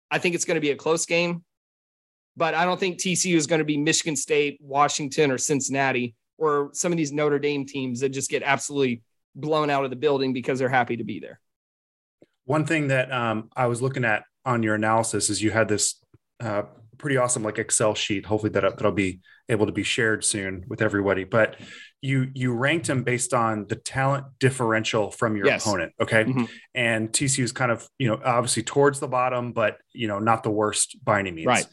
I 0.10 0.20
think 0.20 0.36
it's 0.36 0.46
going 0.46 0.56
to 0.56 0.62
be 0.62 0.72
a 0.72 0.76
close 0.76 1.06
game, 1.06 1.44
but 2.38 2.54
I 2.54 2.64
don't 2.64 2.80
think 2.80 3.00
TCU 3.00 3.36
is 3.36 3.48
going 3.48 3.60
to 3.60 3.66
be 3.66 3.78
Michigan 3.78 4.16
State, 4.16 4.60
Washington, 4.62 5.32
or 5.32 5.38
Cincinnati, 5.38 6.16
or 6.38 6.70
some 6.74 6.94
of 6.94 6.98
these 6.98 7.12
Notre 7.12 7.40
Dame 7.40 7.66
teams 7.66 8.00
that 8.00 8.10
just 8.10 8.30
get 8.30 8.44
absolutely 8.44 9.02
blown 9.36 9.70
out 9.70 9.84
of 9.84 9.90
the 9.90 9.96
building 9.96 10.34
because 10.34 10.60
they're 10.60 10.70
happy 10.70 10.98
to 10.98 11.04
be 11.04 11.20
there. 11.20 11.40
One 12.46 12.66
thing 12.66 12.88
that 12.90 13.12
um, 13.12 13.50
I 13.56 13.68
was 13.68 13.82
looking 13.82 14.06
at 14.06 14.24
on 14.46 14.64
your 14.64 14.76
analysis 14.76 15.30
is 15.30 15.42
you 15.42 15.52
had 15.52 15.68
this 15.68 15.96
uh, 16.40 16.64
pretty 16.98 17.18
awesome 17.18 17.44
like 17.44 17.58
Excel 17.58 17.96
sheet. 17.96 18.26
Hopefully 18.26 18.52
that 18.52 18.62
that'll 18.62 18.92
be 18.92 19.20
able 19.50 19.66
to 19.66 19.72
be 19.72 19.84
shared 19.84 20.24
soon 20.24 20.64
with 20.68 20.82
everybody. 20.82 21.24
But 21.24 21.58
you 22.02 22.30
you 22.36 22.54
ranked 22.54 22.86
them 22.88 23.04
based 23.04 23.34
on 23.34 23.66
the 23.68 23.76
talent 23.76 24.26
differential 24.40 25.10
from 25.12 25.36
your 25.36 25.48
Yes. 25.48 25.66
opponent. 25.66 25.94
Okay, 26.00 26.26
Mhm. 26.26 26.50
and 26.76 27.12
TCU 27.12 27.44
is 27.44 27.52
kind 27.52 27.72
of 27.72 27.88
you 27.98 28.08
know 28.08 28.20
obviously 28.24 28.62
towards 28.64 29.00
the 29.00 29.08
bottom, 29.08 29.52
but 29.54 29.78
you 29.92 30.08
know 30.08 30.20
not 30.20 30.44
the 30.44 30.52
worst 30.52 31.04
by 31.04 31.20
any 31.20 31.32
means. 31.32 31.48
Right. 31.48 31.68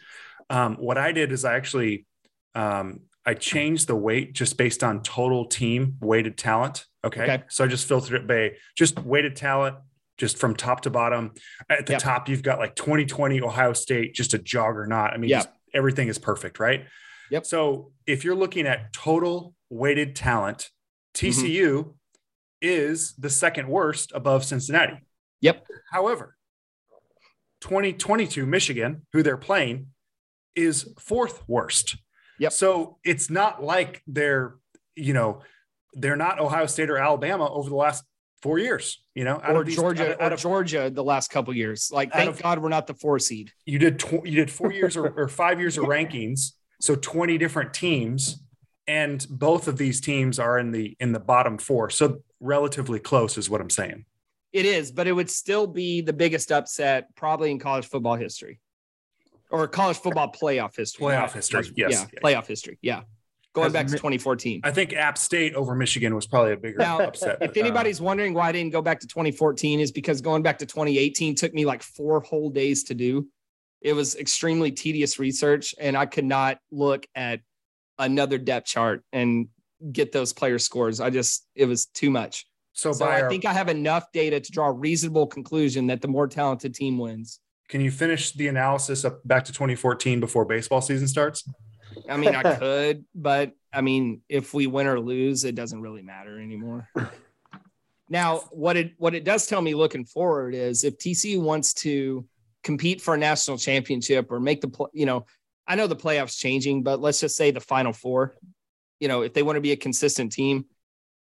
Um, 0.48 0.76
what 0.76 0.96
I 0.96 1.12
did 1.12 1.32
is 1.32 1.44
I 1.44 1.54
actually 1.56 2.06
um, 2.54 3.00
I 3.26 3.34
changed 3.34 3.86
the 3.88 3.96
weight 3.96 4.32
just 4.32 4.56
based 4.56 4.82
on 4.82 5.02
total 5.02 5.46
team 5.46 5.96
weighted 6.00 6.36
talent. 6.38 6.86
Okay. 7.04 7.22
Okay. 7.22 7.42
So 7.48 7.64
I 7.64 7.66
just 7.66 7.86
filtered 7.88 8.22
it 8.22 8.26
by 8.26 8.56
just 8.76 8.98
weighted 9.00 9.34
talent, 9.36 9.76
just 10.18 10.38
from 10.38 10.54
top 10.54 10.82
to 10.82 10.90
bottom. 10.90 11.32
At 11.68 11.86
the 11.86 11.94
Yep. 11.94 12.02
top, 12.02 12.28
you've 12.28 12.42
got 12.42 12.58
like 12.58 12.74
2020 12.76 13.40
Ohio 13.40 13.72
State, 13.72 14.14
just 14.14 14.34
a 14.34 14.38
juggernaut. 14.38 15.10
I 15.12 15.16
mean, 15.16 15.30
Yep. 15.30 15.38
just 15.44 15.48
everything 15.74 16.08
is 16.08 16.18
perfect, 16.18 16.60
right? 16.60 16.86
Yep. 17.30 17.46
So 17.46 17.92
if 18.06 18.24
you're 18.24 18.34
looking 18.36 18.66
at 18.66 18.92
total 18.92 19.54
weighted 19.70 20.14
talent, 20.16 20.68
Mm-hmm. 21.14 21.26
TCU 21.42 21.94
is 22.62 23.14
the 23.16 23.28
second 23.28 23.68
worst 23.68 24.12
above 24.14 24.44
Cincinnati. 24.46 24.98
Yep. 25.42 25.66
However, 25.90 26.36
2022 27.60 28.46
Michigan, 28.46 29.06
who 29.12 29.22
they're 29.22 29.36
playing, 29.36 29.88
is 30.56 30.92
fourth 30.98 31.42
worst. 31.48 31.96
Yep. 32.38 32.52
So 32.52 32.98
it's 33.04 33.30
not 33.30 33.62
like 33.62 34.02
they're, 34.06 34.54
you 34.96 35.12
know, 35.12 35.42
they're 35.94 36.16
not 36.16 36.38
Ohio 36.40 36.66
State 36.66 36.90
or 36.90 36.98
Alabama 36.98 37.50
over 37.52 37.68
the 37.68 37.76
last 37.76 38.04
four 38.42 38.58
years, 38.58 39.00
you 39.14 39.24
know, 39.24 39.40
out 39.42 39.50
or 39.54 39.60
of 39.60 39.66
these- 39.66 39.76
Georgia, 39.76 40.14
out 40.14 40.20
out 40.20 40.32
of- 40.32 40.40
Georgia 40.40 40.90
the 40.92 41.04
last 41.04 41.30
couple 41.30 41.54
years. 41.54 41.90
Like, 41.92 42.12
thank 42.12 42.30
of- 42.30 42.42
God 42.42 42.58
we're 42.60 42.68
not 42.70 42.86
the 42.86 42.94
four 42.94 43.18
seed. 43.18 43.52
you 43.66 43.78
did 43.78 43.98
tw- 43.98 44.24
you 44.24 44.36
did 44.36 44.50
four 44.50 44.72
years 44.72 44.96
or, 44.96 45.08
or 45.10 45.28
five 45.28 45.60
years 45.60 45.78
of 45.78 45.84
rankings, 45.96 46.52
so 46.80 46.94
20 46.96 47.38
different 47.38 47.72
teams, 47.74 48.42
and 48.88 49.24
both 49.30 49.68
of 49.68 49.78
these 49.78 50.00
teams 50.00 50.38
are 50.38 50.58
in 50.58 50.72
the 50.72 50.96
in 50.98 51.12
the 51.12 51.20
bottom 51.20 51.56
four, 51.58 51.88
so 51.90 52.22
relatively 52.40 52.98
close 52.98 53.38
is 53.38 53.48
what 53.48 53.60
I'm 53.60 53.70
saying. 53.70 54.04
It 54.52 54.66
is, 54.66 54.90
but 54.92 55.06
it 55.06 55.12
would 55.12 55.30
still 55.30 55.66
be 55.66 56.00
the 56.02 56.12
biggest 56.12 56.50
upset 56.52 57.14
probably 57.14 57.50
in 57.52 57.58
college 57.58 57.86
football 57.86 58.16
history 58.16 58.60
or 59.50 59.66
college 59.68 59.96
football 59.98 60.30
playoff 60.32 60.76
history. 60.76 61.04
Playoff 61.06 61.32
history, 61.32 61.70
yes. 61.76 62.06
Yeah, 62.12 62.20
playoff 62.20 62.46
history. 62.46 62.78
Yeah. 62.82 63.02
Going 63.54 63.70
back 63.72 63.86
to 63.86 63.92
2014. 63.92 64.62
I 64.64 64.70
think 64.70 64.94
App 64.94 65.18
State 65.18 65.54
over 65.54 65.74
Michigan 65.74 66.14
was 66.14 66.26
probably 66.26 66.52
a 66.52 66.56
bigger 66.56 66.78
Now, 66.78 67.00
upset. 67.00 67.38
If 67.42 67.50
but, 67.52 67.56
uh, 67.58 67.60
anybody's 67.60 68.00
wondering 68.00 68.32
why 68.32 68.48
I 68.48 68.52
didn't 68.52 68.72
go 68.72 68.80
back 68.80 69.00
to 69.00 69.06
2014 69.06 69.78
is 69.78 69.92
because 69.92 70.22
going 70.22 70.42
back 70.42 70.58
to 70.58 70.66
2018 70.66 71.34
took 71.34 71.52
me 71.52 71.66
like 71.66 71.82
four 71.82 72.20
whole 72.20 72.48
days 72.48 72.84
to 72.84 72.94
do. 72.94 73.28
It 73.82 73.92
was 73.92 74.16
extremely 74.16 74.72
tedious 74.72 75.18
research 75.18 75.74
and 75.78 75.96
I 75.98 76.06
could 76.06 76.24
not 76.24 76.58
look 76.70 77.06
at 77.14 77.40
another 77.98 78.38
depth 78.38 78.68
chart 78.68 79.04
and 79.12 79.48
get 79.92 80.12
those 80.12 80.32
player 80.32 80.58
scores. 80.58 80.98
I 81.00 81.10
just, 81.10 81.46
it 81.54 81.66
was 81.66 81.86
too 81.86 82.10
much. 82.10 82.46
so, 82.72 82.92
So 82.92 83.04
by 83.04 83.18
I 83.18 83.22
our- 83.22 83.28
think 83.28 83.44
I 83.44 83.52
have 83.52 83.68
enough 83.68 84.06
data 84.12 84.40
to 84.40 84.50
draw 84.52 84.68
a 84.68 84.72
reasonable 84.72 85.26
conclusion 85.26 85.88
that 85.88 86.00
the 86.00 86.08
more 86.08 86.26
talented 86.26 86.74
team 86.74 86.96
wins. 86.96 87.38
can 87.68 87.80
you 87.82 87.90
finish 87.90 88.32
the 88.32 88.48
analysis 88.48 89.04
up 89.04 89.26
back 89.28 89.44
to 89.44 89.52
2014 89.52 90.20
before 90.20 90.44
baseball 90.46 90.80
season 90.80 91.06
starts? 91.08 91.46
I 92.08 92.16
mean, 92.16 92.34
I 92.34 92.54
could, 92.58 93.04
but 93.14 93.52
I 93.72 93.80
mean, 93.80 94.22
if 94.28 94.52
we 94.52 94.66
win 94.66 94.86
or 94.86 95.00
lose, 95.00 95.44
it 95.44 95.54
doesn't 95.54 95.80
really 95.80 96.02
matter 96.02 96.40
anymore. 96.40 96.88
Now, 98.08 98.38
what 98.50 98.76
it 98.76 98.92
what 98.98 99.14
it 99.14 99.24
does 99.24 99.46
tell 99.46 99.62
me 99.62 99.74
looking 99.74 100.04
forward 100.04 100.54
is 100.54 100.84
if 100.84 100.98
TCU 100.98 101.40
wants 101.40 101.72
to 101.74 102.26
compete 102.62 103.00
for 103.00 103.14
a 103.14 103.18
national 103.18 103.56
championship 103.56 104.30
or 104.30 104.38
make 104.38 104.60
the 104.60 104.88
you 104.92 105.06
know, 105.06 105.24
I 105.66 105.76
know 105.76 105.86
the 105.86 105.96
playoffs 105.96 106.38
changing, 106.38 106.82
but 106.82 107.00
let's 107.00 107.20
just 107.20 107.36
say 107.36 107.50
the 107.50 107.60
final 107.60 107.92
four, 107.92 108.34
you 109.00 109.08
know, 109.08 109.22
if 109.22 109.32
they 109.32 109.42
want 109.42 109.56
to 109.56 109.62
be 109.62 109.72
a 109.72 109.76
consistent 109.76 110.32
team, 110.32 110.66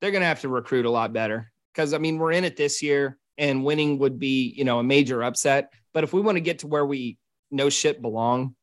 they're 0.00 0.12
going 0.12 0.22
to 0.22 0.28
have 0.28 0.42
to 0.42 0.48
recruit 0.48 0.86
a 0.86 0.90
lot 0.90 1.12
better 1.12 1.50
because 1.74 1.92
I 1.92 1.98
mean, 1.98 2.18
we're 2.18 2.32
in 2.32 2.44
it 2.44 2.56
this 2.56 2.82
year 2.82 3.18
and 3.36 3.64
winning 3.64 3.98
would 3.98 4.18
be, 4.18 4.54
you 4.56 4.64
know, 4.64 4.78
a 4.78 4.84
major 4.84 5.22
upset, 5.22 5.72
but 5.92 6.04
if 6.04 6.12
we 6.12 6.20
want 6.20 6.36
to 6.36 6.40
get 6.40 6.60
to 6.60 6.68
where 6.68 6.86
we 6.86 7.18
no 7.50 7.70
shit 7.70 8.00
belong, 8.00 8.54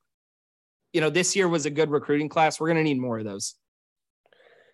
you 0.96 1.02
know, 1.02 1.10
this 1.10 1.36
year 1.36 1.50
was 1.50 1.66
a 1.66 1.70
good 1.70 1.92
recruiting 1.92 2.30
class. 2.30 2.58
We're 2.58 2.68
going 2.68 2.78
to 2.78 2.84
need 2.84 3.02
more 3.02 3.20
of 3.20 3.26
those. 3.26 3.56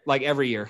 Like 0.05 0.21
every 0.21 0.49
year. 0.49 0.69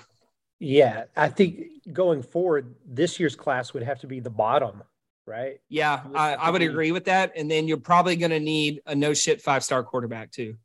Yeah, 0.58 1.04
I 1.14 1.28
think 1.28 1.92
going 1.92 2.22
forward, 2.22 2.74
this 2.86 3.20
year's 3.20 3.36
class 3.36 3.74
would 3.74 3.82
have 3.82 4.00
to 4.00 4.06
be 4.06 4.18
the 4.18 4.30
bottom, 4.30 4.82
right? 5.26 5.60
Yeah, 5.68 6.04
I, 6.14 6.34
I 6.36 6.48
would 6.48 6.62
agree 6.62 6.90
with 6.90 7.04
that. 7.04 7.32
And 7.36 7.50
then 7.50 7.68
you're 7.68 7.76
probably 7.76 8.16
going 8.16 8.30
to 8.30 8.40
need 8.40 8.80
a 8.86 8.94
no 8.94 9.12
shit 9.12 9.42
five 9.42 9.62
star 9.62 9.82
quarterback 9.82 10.30
too. 10.30 10.56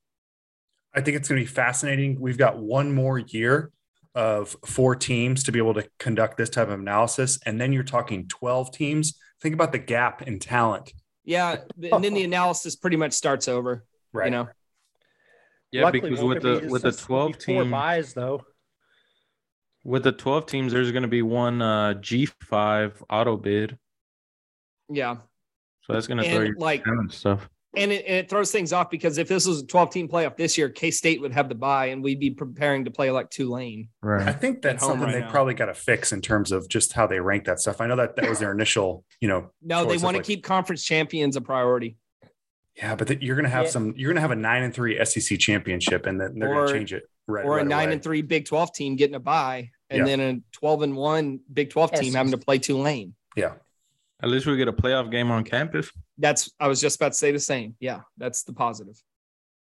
I 0.96 1.02
think 1.02 1.18
it's 1.18 1.28
going 1.28 1.42
to 1.42 1.46
be 1.46 1.54
fascinating. 1.54 2.18
We've 2.22 2.38
got 2.38 2.58
one 2.58 2.96
more 2.96 3.20
year 3.20 3.72
of 4.16 4.56
four 4.66 4.96
teams 4.96 5.44
to 5.44 5.52
be 5.52 5.60
able 5.60 5.74
to 5.74 5.90
conduct 6.00 6.38
this 6.38 6.50
type 6.50 6.70
of 6.70 6.80
analysis, 6.80 7.40
and 7.46 7.60
then 7.60 7.74
you're 7.74 7.84
talking 7.84 8.26
12 8.30 8.72
teams. 8.72 9.20
Think 9.42 9.54
about 9.54 9.74
the 9.74 9.80
gap 9.80 10.22
in 10.22 10.40
talent, 10.40 10.94
Yeah. 11.26 11.58
And 11.92 12.02
then 12.02 12.14
the 12.14 12.24
analysis 12.32 12.78
pretty 12.78 12.98
much 12.98 13.12
starts 13.12 13.50
over, 13.50 13.84
right? 14.14 14.26
you 14.26 14.32
know? 14.32 14.48
Yeah, 15.72 15.84
Luckily, 15.84 16.10
because 16.10 16.24
with 16.24 16.42
the 16.42 16.60
be 16.62 16.68
with 16.68 16.82
the 16.84 16.92
twelve 16.92 17.38
twelve 17.38 17.44
four 17.44 17.64
team 17.64 17.72
buys 17.72 18.14
though. 18.14 18.44
with 19.84 20.04
the 20.04 20.12
twelve 20.12 20.46
teams, 20.46 20.72
there's 20.74 20.92
going 20.92 21.02
to 21.04 21.08
be 21.10 21.22
one 21.22 21.62
uh, 21.62 21.94
G 21.96 22.26
five 22.44 23.02
auto 23.10 23.36
bid, 23.38 23.78
Yeah. 24.90 25.18
so 25.82 25.94
that's 25.94 26.08
going 26.08 26.24
to 26.24 26.30
throw 26.30 26.44
your 26.44 26.56
like, 26.58 26.84
talent 26.84 27.14
stuff. 27.14 27.50
and 27.76 27.92
it, 27.92 28.06
and 28.08 28.16
it 28.16 28.30
throws 28.30 28.50
things 28.52 28.72
off 28.74 28.90
because 28.90 29.18
if 29.18 29.28
this 29.28 29.46
was 29.46 29.62
a 29.62 29.66
12 29.68 29.90
team 29.92 30.08
playoff 30.08 30.38
this 30.38 30.58
year, 30.58 30.70
K 30.70 30.90
State 30.90 31.20
would 31.22 31.34
have 31.34 31.50
the 31.50 31.56
bye 31.56 31.88
and 31.88 32.02
we'd 32.04 32.20
be 32.20 32.32
preparing 32.32 32.86
to 32.86 32.92
play 32.92 33.12
like 33.12 33.30
Tulane. 33.30 33.90
Right. 34.02 34.26
I 34.28 34.32
think 34.34 34.62
that's 34.62 34.84
something 34.84 35.02
right 35.04 35.14
they 35.14 35.20
now. 35.20 35.30
probably 35.30 35.54
got 35.54 35.66
to 35.66 35.74
fix 35.74 36.12
in 36.14 36.22
terms 36.22 36.52
of 36.54 36.68
just 36.70 36.94
how 36.94 37.08
they 37.08 37.20
rank 37.20 37.44
that 37.46 37.60
stuff. 37.60 37.82
I 37.82 37.88
know 37.88 37.98
that 37.98 38.16
that 38.16 38.30
was 38.30 38.40
their 38.40 38.54
initial, 38.54 39.04
you 39.20 39.28
know, 39.28 39.52
No, 39.62 39.84
they 39.86 39.98
want 39.98 40.16
to 40.16 40.20
like- 40.20 40.24
keep 40.26 40.44
conference 40.46 40.84
champions 40.84 41.36
a 41.36 41.42
priority. 41.42 41.98
Yeah, 42.78 42.96
but 42.96 43.08
that 43.08 43.22
you're 43.24 43.36
going 43.36 43.46
to 43.46 43.50
have 43.50 43.66
Yeah. 43.66 43.72
some, 43.72 43.94
you're 43.98 44.10
going 44.10 44.16
to 44.16 44.22
have 44.22 44.32
a 44.32 44.36
nine 44.36 44.64
and 44.64 44.74
three 44.74 45.04
SEC 45.04 45.40
championship, 45.40 46.06
and 46.06 46.20
then 46.22 46.38
they're 46.40 46.54
going 46.54 46.68
to 46.68 46.74
change 46.74 46.94
it 46.94 47.04
right. 47.28 47.44
or 47.46 47.58
a 47.60 47.64
nine 47.64 47.86
away. 47.88 47.94
and 47.94 48.04
three 48.04 48.22
Big 48.22 48.46
12 48.46 48.74
team 48.74 48.96
getting 48.96 49.16
a 49.16 49.20
bye, 49.20 49.70
and 49.90 50.00
Yeah. 50.08 50.16
then 50.16 50.20
a 50.20 50.58
12 50.58 50.82
and 50.84 50.96
one 50.96 51.40
Big 51.52 51.70
12 51.72 51.92
team 51.94 52.14
having 52.14 52.32
to 52.32 52.38
play 52.38 52.58
Tulane. 52.60 53.16
Yeah, 53.36 53.54
At 54.22 54.30
least 54.30 54.46
we 54.46 54.58
get 54.58 54.68
a 54.68 54.74
playoff 54.74 55.12
game 55.12 55.30
on 55.32 55.44
campus. 55.44 55.92
That's 56.18 56.52
I 56.60 56.68
was 56.68 56.80
just 56.82 56.96
about 56.98 57.10
to 57.14 57.18
say 57.18 57.32
the 57.32 57.40
same. 57.40 57.76
Yeah, 57.80 58.02
that's 58.18 58.44
the 58.44 58.54
positive. 58.54 59.02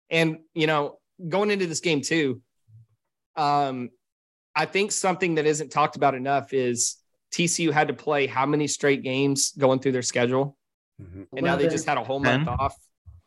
And 0.10 0.40
you 0.54 0.68
know, 0.68 1.00
going 1.30 1.50
into 1.52 1.66
this 1.68 1.80
game 1.80 2.02
too, 2.02 2.42
um, 3.36 3.90
I 4.56 4.66
think 4.66 4.92
something 4.92 5.36
that 5.36 5.46
isn't 5.46 5.70
talked 5.72 5.96
about 5.96 6.16
enough 6.16 6.54
is 6.54 6.98
TCU 7.34 7.72
had 7.72 7.88
to 7.90 7.94
play 7.94 8.28
how 8.28 8.46
many 8.46 8.68
straight 8.68 9.02
games 9.04 9.52
going 9.58 9.80
through 9.80 9.92
their 9.94 10.02
schedule, 10.04 10.56
Mhm. 11.02 11.28
and 11.36 11.46
now 11.46 11.56
they 11.56 11.68
just 11.68 11.86
had 11.86 11.98
a 11.98 12.04
whole 12.04 12.20
month 12.20 12.46
Ten? 12.46 12.56
off. 12.60 12.76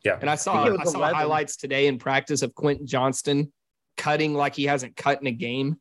Yeah. 0.04 0.18
And 0.20 0.30
I 0.30 0.34
saw 0.34 0.64
I 0.64 0.80
I 0.80 0.84
saw 0.84 0.98
11. 0.98 1.14
highlights 1.14 1.56
today 1.56 1.86
in 1.86 1.98
practice 1.98 2.42
of 2.42 2.54
Quentin 2.54 2.86
Johnston 2.86 3.52
cutting 3.96 4.34
like 4.34 4.54
he 4.54 4.64
hasn't 4.64 4.96
cut 4.96 5.20
in 5.20 5.26
a 5.26 5.32
game. 5.32 5.76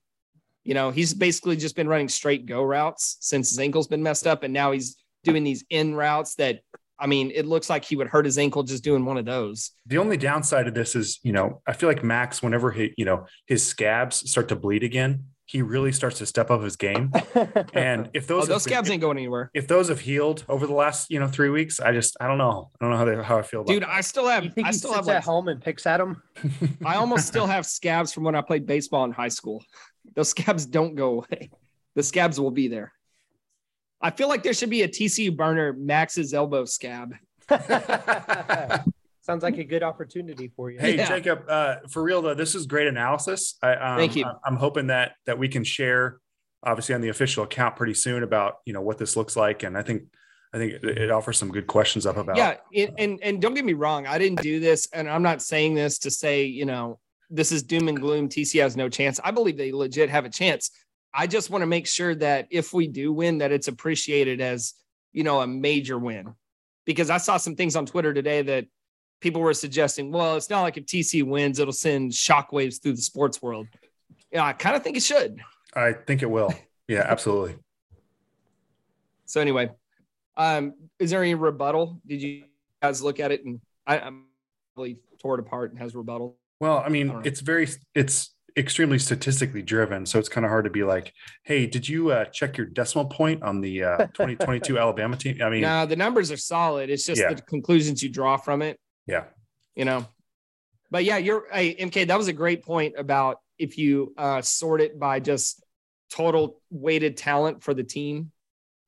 You 0.63 0.73
know, 0.73 0.91
he's 0.91 1.13
basically 1.13 1.55
just 1.55 1.75
been 1.75 1.87
running 1.87 2.09
straight 2.09 2.45
go 2.45 2.63
routes 2.63 3.17
since 3.21 3.49
his 3.49 3.59
ankle's 3.59 3.87
been 3.87 4.03
messed 4.03 4.27
up, 4.27 4.43
and 4.43 4.53
now 4.53 4.71
he's 4.71 4.97
doing 5.23 5.43
these 5.43 5.63
in 5.69 5.95
routes 5.95 6.35
that 6.35 6.59
I 6.99 7.05
mean, 7.05 7.31
it 7.33 7.45
looks 7.45 7.69
like 7.69 7.85
he 7.85 7.95
would 7.95 8.07
hurt 8.07 8.25
his 8.25 8.37
ankle 8.37 8.63
just 8.63 8.83
doing 8.83 9.05
one 9.05 9.17
of 9.17 9.25
those. 9.25 9.71
The 9.85 9.99
only 9.99 10.17
downside 10.17 10.67
of 10.67 10.73
this 10.73 10.95
is, 10.95 11.19
you 11.21 11.31
know, 11.31 11.61
I 11.67 11.73
feel 11.73 11.89
like 11.89 12.03
Max, 12.03 12.41
whenever 12.41 12.71
he, 12.71 12.93
you 12.97 13.05
know, 13.05 13.27
his 13.45 13.63
scabs 13.63 14.29
start 14.29 14.47
to 14.49 14.55
bleed 14.55 14.83
again, 14.83 15.25
he 15.47 15.61
really 15.61 15.91
starts 15.93 16.17
to 16.19 16.25
step 16.25 16.51
up 16.51 16.61
his 16.61 16.75
game. 16.75 17.11
And 17.73 18.09
if 18.13 18.29
Oh, 18.29 18.35
those, 18.35 18.47
those 18.47 18.47
have 18.47 18.47
been- 18.47 18.59
scabs 18.59 18.89
ain't 18.91 19.01
going 19.01 19.17
anywhere. 19.17 19.49
if 19.53 19.67
those 19.67 19.87
have 19.89 20.01
healed 20.01 20.43
over 20.49 20.67
the 20.67 20.73
last, 20.73 21.09
you 21.09 21.19
know, 21.19 21.27
three 21.27 21.49
weeks, 21.49 21.79
I 21.79 21.91
just, 21.93 22.15
I 22.19 22.27
don't 22.27 22.37
know. 22.37 22.69
I 22.79 22.83
don't 22.85 22.91
know 22.91 22.97
how 22.97 23.05
they, 23.05 23.15
how 23.23 23.37
I 23.39 23.41
feel 23.43 23.61
about 23.61 23.71
Dude, 23.71 23.83
that. 23.83 23.89
I 23.89 24.01
still 24.01 24.27
have 24.27 24.43
you 24.43 24.51
think 24.51 24.67
I 24.67 24.71
he 24.71 24.77
still 24.77 24.91
sits 24.93 25.07
have 25.07 25.15
at 25.15 25.15
like, 25.19 25.23
home 25.23 25.47
and 25.47 25.61
picks 25.61 25.85
at 25.87 25.99
him? 26.01 26.21
I 26.85 26.95
almost 26.95 27.27
still 27.27 27.47
have 27.47 27.65
scabs 27.65 28.11
from 28.13 28.23
when 28.25 28.35
I 28.35 28.41
played 28.41 28.65
baseball 28.65 29.05
in 29.05 29.11
high 29.13 29.29
school. 29.29 29.63
Those 30.15 30.29
scabs 30.29 30.65
don't 30.65 30.95
go 30.95 31.09
away. 31.25 31.49
The 31.95 32.03
scabs 32.03 32.39
will 32.39 32.51
be 32.51 32.67
there. 32.67 32.91
I 34.01 34.11
feel 34.11 34.27
like 34.27 34.43
there 34.43 34.53
should 34.53 34.69
be 34.69 34.83
a 34.83 34.87
TCU 34.87 35.35
burner 35.35 35.73
Max's 35.73 36.33
elbow 36.33 36.65
scab. 36.65 37.13
Sounds 39.27 39.43
like 39.43 39.57
a 39.57 39.63
good 39.65 39.83
opportunity 39.83 40.53
for 40.55 40.71
you. 40.71 40.79
Hey 40.79 40.95
Yeah. 40.95 41.09
Jacob, 41.09 41.43
uh, 41.49 41.79
for 41.89 42.01
real 42.01 42.21
though, 42.21 42.33
this 42.33 42.55
is 42.55 42.65
great 42.65 42.87
analysis. 42.87 43.57
I, 43.61 43.73
um, 43.73 43.97
Thank 43.97 44.15
you. 44.15 44.23
I- 44.23 44.35
I'm 44.45 44.55
hoping 44.55 44.87
that 44.87 45.15
that 45.25 45.37
we 45.37 45.49
can 45.49 45.65
share, 45.65 46.19
obviously, 46.63 46.95
on 46.95 47.01
the 47.01 47.09
official 47.09 47.43
account 47.43 47.75
pretty 47.75 47.93
soon 47.93 48.23
about 48.23 48.59
you 48.65 48.71
know 48.71 48.79
what 48.79 48.97
this 48.97 49.17
looks 49.17 49.35
like, 49.35 49.63
and 49.63 49.77
I 49.77 49.81
think 49.81 50.03
I 50.53 50.57
think 50.59 50.75
it, 50.75 50.97
it 50.97 51.11
offers 51.11 51.37
some 51.37 51.49
good 51.51 51.67
questions 51.67 52.05
up 52.05 52.15
about. 52.15 52.37
Yeah, 52.37 52.55
and, 52.73 52.93
and 52.97 53.19
and 53.21 53.41
don't 53.41 53.53
get 53.53 53.65
me 53.65 53.73
wrong, 53.73 54.07
I 54.07 54.17
didn't 54.17 54.41
do 54.41 54.61
this, 54.61 54.87
and 54.93 55.09
I'm 55.09 55.23
not 55.23 55.41
saying 55.41 55.75
this 55.75 55.99
to 55.99 56.09
say 56.09 56.45
you 56.45 56.63
know 56.63 56.97
this 57.29 57.51
is 57.51 57.63
doom 57.63 57.89
and 57.89 57.99
gloom. 57.99 58.29
TC 58.29 58.61
has 58.61 58.77
no 58.77 58.87
chance. 58.87 59.19
I 59.21 59.31
believe 59.31 59.57
they 59.57 59.73
legit 59.73 60.09
have 60.09 60.23
a 60.23 60.29
chance. 60.29 60.71
I 61.13 61.27
just 61.27 61.49
want 61.49 61.63
to 61.63 61.67
make 61.67 61.85
sure 61.85 62.15
that 62.15 62.47
if 62.49 62.71
we 62.71 62.87
do 62.87 63.11
win, 63.11 63.39
that 63.39 63.51
it's 63.51 63.67
appreciated 63.67 64.39
as 64.39 64.73
you 65.11 65.25
know 65.25 65.41
a 65.41 65.47
major 65.47 65.99
win, 65.99 66.33
because 66.85 67.09
I 67.09 67.17
saw 67.17 67.35
some 67.35 67.57
things 67.57 67.75
on 67.75 67.85
Twitter 67.85 68.13
today 68.13 68.41
that 68.43 68.67
people 69.19 69.41
were 69.41 69.53
suggesting. 69.53 70.11
Well, 70.11 70.35
it's 70.37 70.49
not 70.49 70.61
like 70.61 70.77
if 70.77 70.85
TC 70.85 71.23
wins, 71.23 71.59
it'll 71.59 71.73
send 71.73 72.11
shockwaves 72.11 72.81
through 72.81 72.93
the 72.93 73.01
sports 73.01 73.41
world. 73.41 73.67
Yeah, 74.31 74.43
I 74.45 74.53
kind 74.53 74.75
of 74.75 74.83
think 74.83 74.97
it 74.97 75.03
should. 75.03 75.37
I 75.73 75.93
think 75.93 76.21
it 76.21 76.29
will. 76.29 76.53
Yeah, 76.87 77.05
absolutely. 77.07 77.55
So 79.25 79.41
anyway, 79.41 79.69
um, 80.37 80.73
is 80.99 81.09
there 81.11 81.21
any 81.21 81.35
rebuttal? 81.35 81.99
Did 82.07 82.21
you 82.21 82.43
guys 82.81 83.01
look 83.01 83.19
at 83.19 83.31
it 83.33 83.43
and 83.45 83.59
I, 83.85 83.99
I'm 83.99 84.23
probably 84.73 84.99
tore 85.19 85.33
it 85.35 85.41
apart 85.41 85.71
and 85.71 85.79
has 85.79 85.95
rebuttal? 85.95 86.37
Well, 86.61 86.77
I 86.77 86.83
I 86.85 86.89
mean, 86.89 87.07
don't 87.09 87.27
it's 87.27 87.41
very 87.41 87.67
it's 87.93 88.33
extremely 88.55 88.97
statistically 88.99 89.61
driven, 89.61 90.05
so 90.05 90.17
it's 90.17 90.29
kind 90.29 90.45
of 90.45 90.49
hard 90.49 90.63
to 90.63 90.71
be 90.71 90.83
like, 90.83 91.11
hey, 91.43 91.67
did 91.67 91.89
you 91.89 92.11
uh, 92.11 92.23
check 92.25 92.55
your 92.57 92.67
decimal 92.67 93.05
point 93.05 93.43
on 93.43 93.59
the 93.59 93.83
uh, 93.83 93.97
2022 94.13 94.77
Alabama 94.79 95.17
team? 95.17 95.41
I 95.43 95.49
mean, 95.49 95.61
No, 95.61 95.85
the 95.85 95.97
numbers 95.97 96.31
are 96.31 96.37
solid. 96.37 96.89
It's 96.89 97.05
just 97.05 97.19
Yeah. 97.21 97.33
the 97.33 97.41
conclusions 97.41 98.01
you 98.01 98.07
draw 98.09 98.37
from 98.37 98.61
it, 98.61 98.79
yeah, 99.07 99.23
you 99.75 99.85
know. 99.85 100.05
But 100.91 101.03
yeah, 101.03 101.17
you're 101.17 101.45
hey, 101.51 101.75
MK, 101.75 102.07
that 102.07 102.17
was 102.17 102.27
a 102.27 102.33
great 102.33 102.63
point 102.63 102.95
about 102.97 103.39
if 103.57 103.77
you 103.77 104.13
uh 104.17 104.41
sort 104.41 104.81
it 104.81 104.99
by 104.99 105.19
just 105.19 105.63
total 106.09 106.61
weighted 106.69 107.17
talent 107.17 107.63
for 107.63 107.73
the 107.73 107.83
team. 107.83 108.31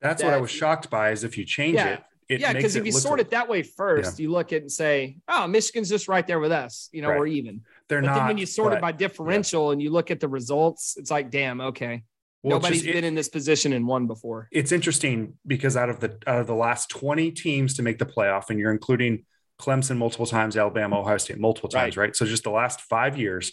that's 0.02 0.24
what 0.24 0.34
I 0.34 0.38
was 0.38 0.52
shocked 0.52 0.90
by. 0.90 1.12
Is 1.12 1.24
if 1.24 1.38
you 1.38 1.44
change 1.46 1.76
Yeah. 1.76 1.88
it, 1.96 2.04
it 2.30 2.40
yeah, 2.42 2.54
because 2.54 2.76
if 2.78 2.86
you 2.86 2.92
sort 2.94 3.20
like 3.20 3.28
it 3.28 3.32
that 3.32 3.50
way 3.50 3.64
first, 3.64 4.20
you 4.20 4.32
look 4.32 4.54
at 4.54 4.58
it 4.58 4.62
and 4.62 4.72
say, 4.72 5.18
Oh, 5.28 5.46
Michigan's 5.48 5.90
just 5.90 6.08
right 6.08 6.26
there 6.26 6.40
with 6.40 6.52
us. 6.54 6.88
You 6.94 7.02
know, 7.02 7.10
Right. 7.10 7.20
we're 7.20 7.28
even. 7.28 7.62
they're 7.90 8.00
But 8.02 8.08
not. 8.08 8.16
then 8.16 8.28
when 8.28 8.38
you 8.38 8.46
sort 8.46 8.72
it 8.74 8.80
by 8.82 8.92
differential 8.94 9.72
and 9.72 9.82
you 9.82 9.90
look 9.90 10.12
at 10.12 10.20
the 10.22 10.30
results, 10.30 10.96
it's 10.98 11.12
like, 11.12 11.30
damn, 11.32 11.60
okay. 11.60 12.04
well, 12.44 12.60
Nobody's 12.60 12.84
just- 12.84 12.94
been 12.94 13.04
in 13.04 13.16
this 13.16 13.28
position 13.28 13.74
and 13.74 13.86
won 13.86 14.08
before. 14.08 14.48
it's 14.54 14.72
interesting 14.72 15.34
because 15.46 15.76
out 15.76 15.90
of 15.90 16.00
the 16.00 16.18
out 16.26 16.40
of 16.40 16.48
the 16.48 16.56
last 16.56 16.90
20 16.90 17.32
teams 17.32 17.74
to 17.74 17.82
make 17.84 17.98
the 18.00 18.06
playoff, 18.06 18.50
and 18.50 18.58
you're 18.60 18.72
including 18.72 19.26
Clemson 19.60 19.98
multiple 19.98 20.26
times, 20.26 20.56
Alabama, 20.56 21.00
Ohio 21.00 21.18
State 21.18 21.40
multiple 21.40 21.70
times, 21.70 21.98
right? 21.98 22.16
So 22.16 22.26
just 22.26 22.44
the 22.44 22.50
last 22.52 22.82
five 22.82 23.18
years, 23.18 23.52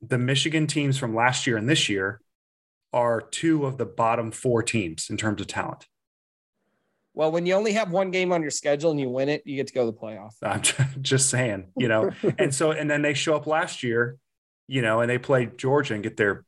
the 0.00 0.18
Michigan 0.18 0.66
teams 0.66 0.96
from 0.98 1.14
last 1.14 1.46
year 1.46 1.56
and 1.56 1.68
this 1.68 1.88
year 1.88 2.20
are 2.92 3.20
two 3.20 3.66
of 3.66 3.76
the 3.76 3.84
bottom 3.86 4.30
four 4.30 4.62
teams 4.62 5.08
in 5.10 5.16
terms 5.16 5.40
of 5.40 5.48
talent. 5.48 5.86
Well, 7.14 7.30
when 7.32 7.46
you 7.46 7.54
only 7.54 7.72
have 7.72 7.90
one 7.90 8.10
game 8.10 8.32
on 8.32 8.42
your 8.42 8.50
schedule 8.50 8.90
and 8.90 8.98
you 9.00 9.08
win 9.08 9.28
it, 9.28 9.42
you 9.44 9.56
get 9.56 9.68
to 9.68 9.72
go 9.72 9.86
to 9.86 9.92
the 9.92 9.96
playoff. 9.96 10.32
I'm 10.42 10.62
just 11.02 11.30
saying, 11.30 11.68
you 11.76 11.88
know. 11.88 12.10
and 12.38 12.54
so 12.54 12.72
and 12.72 12.90
then 12.90 13.02
they 13.02 13.14
show 13.14 13.36
up 13.36 13.46
last 13.46 13.82
year, 13.82 14.16
you 14.68 14.82
know, 14.82 15.00
and 15.00 15.08
they 15.10 15.18
play 15.18 15.46
Georgia 15.46 15.94
and 15.94 16.02
get 16.02 16.16
their 16.16 16.44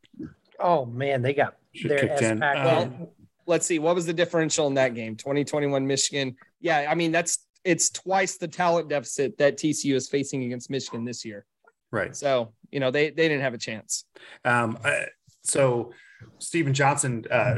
Oh 0.59 0.87
man, 0.87 1.23
they 1.23 1.35
got 1.35 1.57
their 1.85 2.13
ass 2.13 2.23
in. 2.23 2.41
packed 2.41 2.59
Um, 2.59 2.83
in. 2.83 3.09
Let's 3.47 3.65
see. 3.67 3.79
What 3.79 3.95
was 3.95 4.07
the 4.07 4.13
differential 4.13 4.67
in 4.67 4.75
that 4.75 4.95
game? 4.95 5.15
2021 5.15 5.87
Michigan. 5.87 6.35
Yeah, 6.61 6.87
I 6.91 6.97
mean, 6.97 7.13
that's 7.13 7.46
it's 7.67 7.91
twice 7.91 8.37
the 8.39 8.49
talent 8.49 8.89
deficit 8.89 9.37
that 9.39 9.59
TCU 9.59 9.95
is 9.95 10.09
facing 10.09 10.45
against 10.45 10.71
Michigan 10.71 11.05
this 11.05 11.25
year. 11.25 11.45
right. 11.91 12.15
So, 12.17 12.53
you 12.71 12.81
know, 12.81 12.91
they 12.91 13.11
they 13.11 13.29
didn't 13.29 13.43
have 13.43 13.55
a 13.55 13.59
chance. 13.59 14.05
Um, 14.45 14.79
I- 14.85 15.07
so 15.43 15.93
Stephen 16.39 16.75
Johnson, 16.75 17.25
uh, 17.31 17.57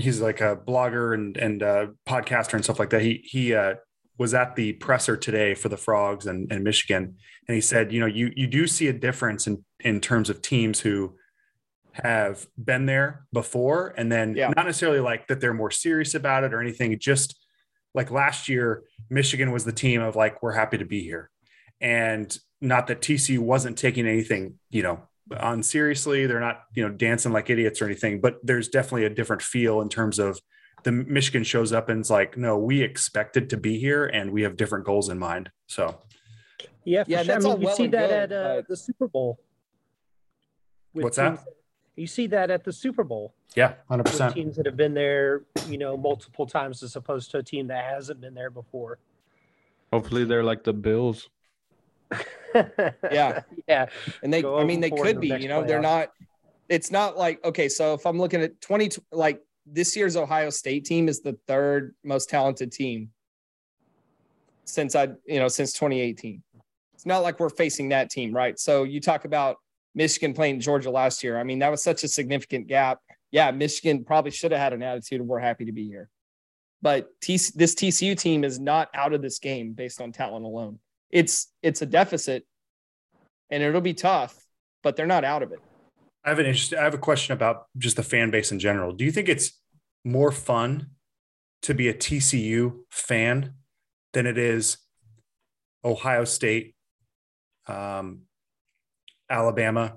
he's 0.00 0.20
like 0.20 0.40
a 0.40 0.56
blogger 0.56 1.12
and 1.14 1.36
and 1.36 1.62
uh, 1.62 1.86
podcaster 2.06 2.54
and 2.54 2.64
stuff 2.64 2.78
like 2.78 2.90
that. 2.90 3.02
He 3.02 3.22
he 3.24 3.54
uh, 3.54 3.74
was 4.16 4.32
at 4.34 4.56
the 4.56 4.72
presser 4.74 5.16
today 5.16 5.54
for 5.54 5.68
the 5.68 5.76
Frogs 5.76 6.26
and, 6.26 6.50
and 6.52 6.64
Michigan, 6.64 7.16
and 7.46 7.54
he 7.54 7.60
said, 7.60 7.92
you 7.92 8.00
know, 8.00 8.06
you 8.06 8.32
you 8.34 8.46
do 8.46 8.66
see 8.66 8.88
a 8.88 8.92
difference 8.92 9.46
in 9.46 9.64
in 9.80 10.00
terms 10.00 10.30
of 10.30 10.40
teams 10.40 10.80
who 10.80 11.16
have 11.92 12.46
been 12.62 12.86
there 12.86 13.26
before, 13.32 13.92
and 13.96 14.10
then 14.10 14.34
Yeah. 14.34 14.52
not 14.56 14.66
necessarily 14.66 15.00
like 15.00 15.26
that 15.28 15.40
they're 15.40 15.52
more 15.54 15.70
serious 15.70 16.14
about 16.14 16.44
it 16.44 16.54
or 16.54 16.60
anything. 16.60 16.96
Just 16.98 17.38
like 17.94 18.10
last 18.10 18.48
year, 18.48 18.82
Michigan 19.10 19.50
was 19.52 19.64
the 19.64 19.72
team 19.72 20.00
of 20.00 20.16
like 20.16 20.42
we're 20.42 20.52
happy 20.52 20.78
to 20.78 20.84
be 20.84 21.02
here, 21.02 21.30
and 21.80 22.36
not 22.60 22.86
that 22.88 23.00
TCU 23.00 23.38
wasn't 23.38 23.78
taking 23.78 24.06
anything, 24.06 24.58
you 24.70 24.82
know, 24.82 25.00
on 25.38 25.62
seriously. 25.62 26.26
They're 26.26 26.40
not, 26.40 26.62
you 26.74 26.86
know, 26.86 26.92
dancing 26.92 27.32
like 27.32 27.50
idiots 27.50 27.80
or 27.80 27.86
anything, 27.86 28.20
but 28.20 28.36
there's 28.42 28.68
definitely 28.68 29.04
a 29.04 29.10
different 29.10 29.42
feel 29.42 29.80
in 29.80 29.88
terms 29.88 30.18
of 30.18 30.40
the 30.84 30.92
Michigan 30.92 31.44
shows 31.44 31.72
up 31.72 31.88
and 31.88 32.00
it's 32.00 32.10
like, 32.10 32.36
no, 32.36 32.56
we 32.56 32.82
expected 32.82 33.50
to 33.50 33.56
be 33.56 33.78
here 33.78 34.06
and 34.06 34.30
we 34.32 34.42
have 34.42 34.56
different 34.56 34.84
goals 34.84 35.08
in 35.08 35.18
mind. 35.18 35.50
So 35.66 35.98
Yeah, 36.84 37.02
for 37.04 37.10
Yeah, 37.10 37.16
sure. 37.22 37.24
that's 37.34 37.44
I 37.44 37.48
all 37.48 37.54
mean, 37.54 37.62
you 37.62 37.66
well 37.66 37.76
see 37.76 37.86
that 37.88 38.08
good, 38.08 38.12
at 38.12 38.32
uh, 38.32 38.54
but- 38.56 38.68
the 38.68 38.76
Super 38.76 39.08
Bowl. 39.08 39.38
with 40.94 41.04
What's 41.04 41.16
that? 41.16 41.44
Teams- 41.98 42.00
You 42.00 42.06
see 42.06 42.26
that 42.28 42.50
at 42.50 42.64
the 42.64 42.72
Super 42.72 43.04
Bowl 43.04 43.34
yeah, 43.56 43.74
hundred 43.88 44.04
percent. 44.04 44.34
teams 44.34 44.56
that 44.56 44.66
have 44.66 44.76
been 44.76 44.94
there, 44.94 45.42
you 45.68 45.78
know, 45.78 45.96
multiple 45.96 46.46
times 46.46 46.82
as 46.82 46.96
opposed 46.96 47.30
to 47.32 47.38
a 47.38 47.42
team 47.42 47.66
that 47.68 47.84
hasn't 47.84 48.20
been 48.20 48.34
there 48.34 48.50
before. 48.50 48.98
Hopefully 49.92 50.24
they're 50.24 50.44
like 50.44 50.64
the 50.64 50.72
Bills. 50.72 51.28
Yeah. 53.12 53.42
yeah. 53.68 53.86
And 54.22 54.32
they, 54.32 54.40
Go 54.42 54.58
I 54.58 54.64
mean, 54.64 54.80
they 54.80 54.90
could 54.90 55.20
be, 55.20 55.28
next 55.28 55.42
you 55.42 55.48
know, 55.48 55.62
they're 55.64 55.82
not, 55.82 56.12
it's 56.68 56.90
not 56.90 57.16
like, 57.18 57.44
okay, 57.44 57.68
so 57.68 57.92
if 57.94 58.06
I'm 58.06 58.18
looking 58.18 58.40
at 58.40 58.58
20, 58.62 58.90
like 59.12 59.42
this 59.66 59.94
year's 59.94 60.16
Ohio 60.16 60.48
State 60.50 60.86
team 60.86 61.08
is 61.08 61.20
the 61.20 61.36
third 61.46 61.94
most 62.02 62.30
talented 62.30 62.72
team 62.72 63.10
since 64.64 64.96
I, 64.96 65.08
you 65.26 65.38
know, 65.38 65.48
since 65.48 65.72
2018. 65.74 66.42
It's 66.94 67.06
not 67.06 67.18
like 67.18 67.38
we're 67.38 67.50
facing 67.50 67.90
that 67.90 68.10
team, 68.10 68.34
right? 68.34 68.58
So 68.58 68.84
you 68.84 69.00
talk 69.00 69.24
about 69.24 69.58
Michigan 69.94 70.34
playing 70.34 70.60
Georgia 70.60 70.90
last 70.90 71.24
year. 71.24 71.38
I 71.38 71.44
mean, 71.44 71.58
that 71.60 71.70
was 71.70 71.82
such 71.82 72.04
a 72.04 72.08
significant 72.08 72.66
gap. 72.66 73.00
Yeah, 73.30 73.50
Michigan 73.50 74.04
probably 74.04 74.30
should 74.30 74.52
have 74.52 74.60
had 74.60 74.72
an 74.72 74.82
attitude 74.82 75.20
of 75.20 75.26
we're 75.26 75.38
happy 75.38 75.66
to 75.66 75.72
be 75.72 75.86
here. 75.86 76.08
But 76.80 77.08
TC, 77.20 77.54
this 77.54 77.74
TCU 77.74 78.16
team 78.16 78.44
is 78.44 78.60
not 78.60 78.88
out 78.94 79.12
of 79.12 79.22
this 79.22 79.38
game 79.38 79.72
based 79.72 80.00
on 80.00 80.12
talent 80.12 80.44
alone. 80.44 80.78
It's 81.10 81.52
it's 81.62 81.82
a 81.82 81.86
deficit 81.86 82.46
and 83.50 83.62
it'll 83.62 83.80
be 83.80 83.94
tough, 83.94 84.36
but 84.82 84.94
they're 84.94 85.06
not 85.06 85.24
out 85.24 85.42
of 85.42 85.52
it. 85.52 85.60
I 86.24 86.30
have 86.30 86.38
an 86.38 86.46
interest. 86.46 86.74
I 86.74 86.84
have 86.84 86.94
a 86.94 86.98
question 86.98 87.32
about 87.32 87.66
just 87.76 87.96
the 87.96 88.02
fan 88.02 88.30
base 88.30 88.52
in 88.52 88.58
general. 88.58 88.92
Do 88.92 89.04
you 89.04 89.10
think 89.10 89.28
it's 89.28 89.60
more 90.04 90.30
fun 90.30 90.90
to 91.62 91.74
be 91.74 91.88
a 91.88 91.94
TCU 91.94 92.80
fan 92.90 93.54
than 94.12 94.26
it 94.26 94.38
is 94.38 94.78
Ohio 95.84 96.24
State, 96.24 96.74
um, 97.66 98.22
Alabama, 99.30 99.96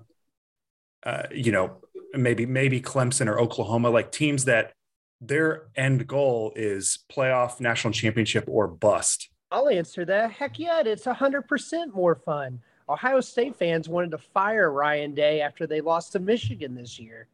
uh, 1.03 1.23
you 1.31 1.51
know, 1.51 1.77
maybe 2.13 2.45
maybe 2.45 2.81
Clemson 2.81 3.27
or 3.27 3.39
Oklahoma, 3.39 3.89
like 3.89 4.11
teams 4.11 4.45
that 4.45 4.73
their 5.19 5.67
end 5.75 6.07
goal 6.07 6.51
is 6.55 6.99
playoff, 7.11 7.59
national 7.59 7.93
championship, 7.93 8.45
or 8.47 8.67
bust. 8.67 9.29
I'll 9.51 9.69
answer 9.69 10.05
that. 10.05 10.31
Heck 10.31 10.59
yeah, 10.59 10.81
it's 10.85 11.05
hundred 11.05 11.43
percent 11.47 11.95
more 11.95 12.15
fun. 12.15 12.59
Ohio 12.89 13.21
State 13.21 13.55
fans 13.55 13.87
wanted 13.87 14.11
to 14.11 14.17
fire 14.17 14.71
Ryan 14.71 15.13
Day 15.13 15.41
after 15.41 15.65
they 15.65 15.81
lost 15.81 16.11
to 16.13 16.19
Michigan 16.19 16.75
this 16.75 16.99
year. 16.99 17.27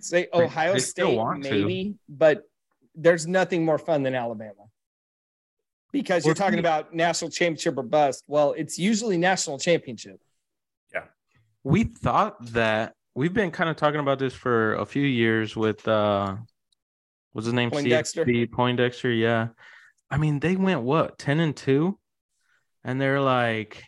Say 0.00 0.28
Ohio 0.32 0.74
they 0.74 0.78
still 0.78 1.08
State, 1.08 1.16
want 1.18 1.44
to. 1.44 1.50
maybe, 1.50 1.94
but 2.08 2.48
there's 2.94 3.26
nothing 3.26 3.64
more 3.64 3.78
fun 3.78 4.02
than 4.02 4.14
Alabama. 4.14 4.54
Because 5.92 6.24
you're 6.24 6.34
talking 6.34 6.58
about 6.58 6.94
national 6.94 7.30
championship 7.30 7.76
or 7.76 7.82
bust. 7.82 8.24
Well, 8.26 8.52
it's 8.56 8.78
usually 8.78 9.18
national 9.18 9.58
championship. 9.58 10.20
We 11.64 11.84
thought 11.84 12.44
that 12.52 12.94
we've 13.14 13.32
been 13.32 13.50
kind 13.50 13.70
of 13.70 13.76
talking 13.76 14.00
about 14.00 14.18
this 14.18 14.34
for 14.34 14.74
a 14.74 14.86
few 14.86 15.04
years 15.04 15.56
with 15.56 15.86
uh 15.86 16.36
what's 17.32 17.46
his 17.46 17.54
name? 17.54 17.70
Poindexter? 17.70 18.26
Poindexter, 18.52 19.10
yeah. 19.10 19.48
I 20.10 20.18
mean, 20.18 20.40
they 20.40 20.56
went 20.56 20.82
what, 20.82 21.18
10 21.18 21.40
and 21.40 21.56
2? 21.56 21.98
And 22.84 23.00
they're 23.00 23.20
like, 23.20 23.82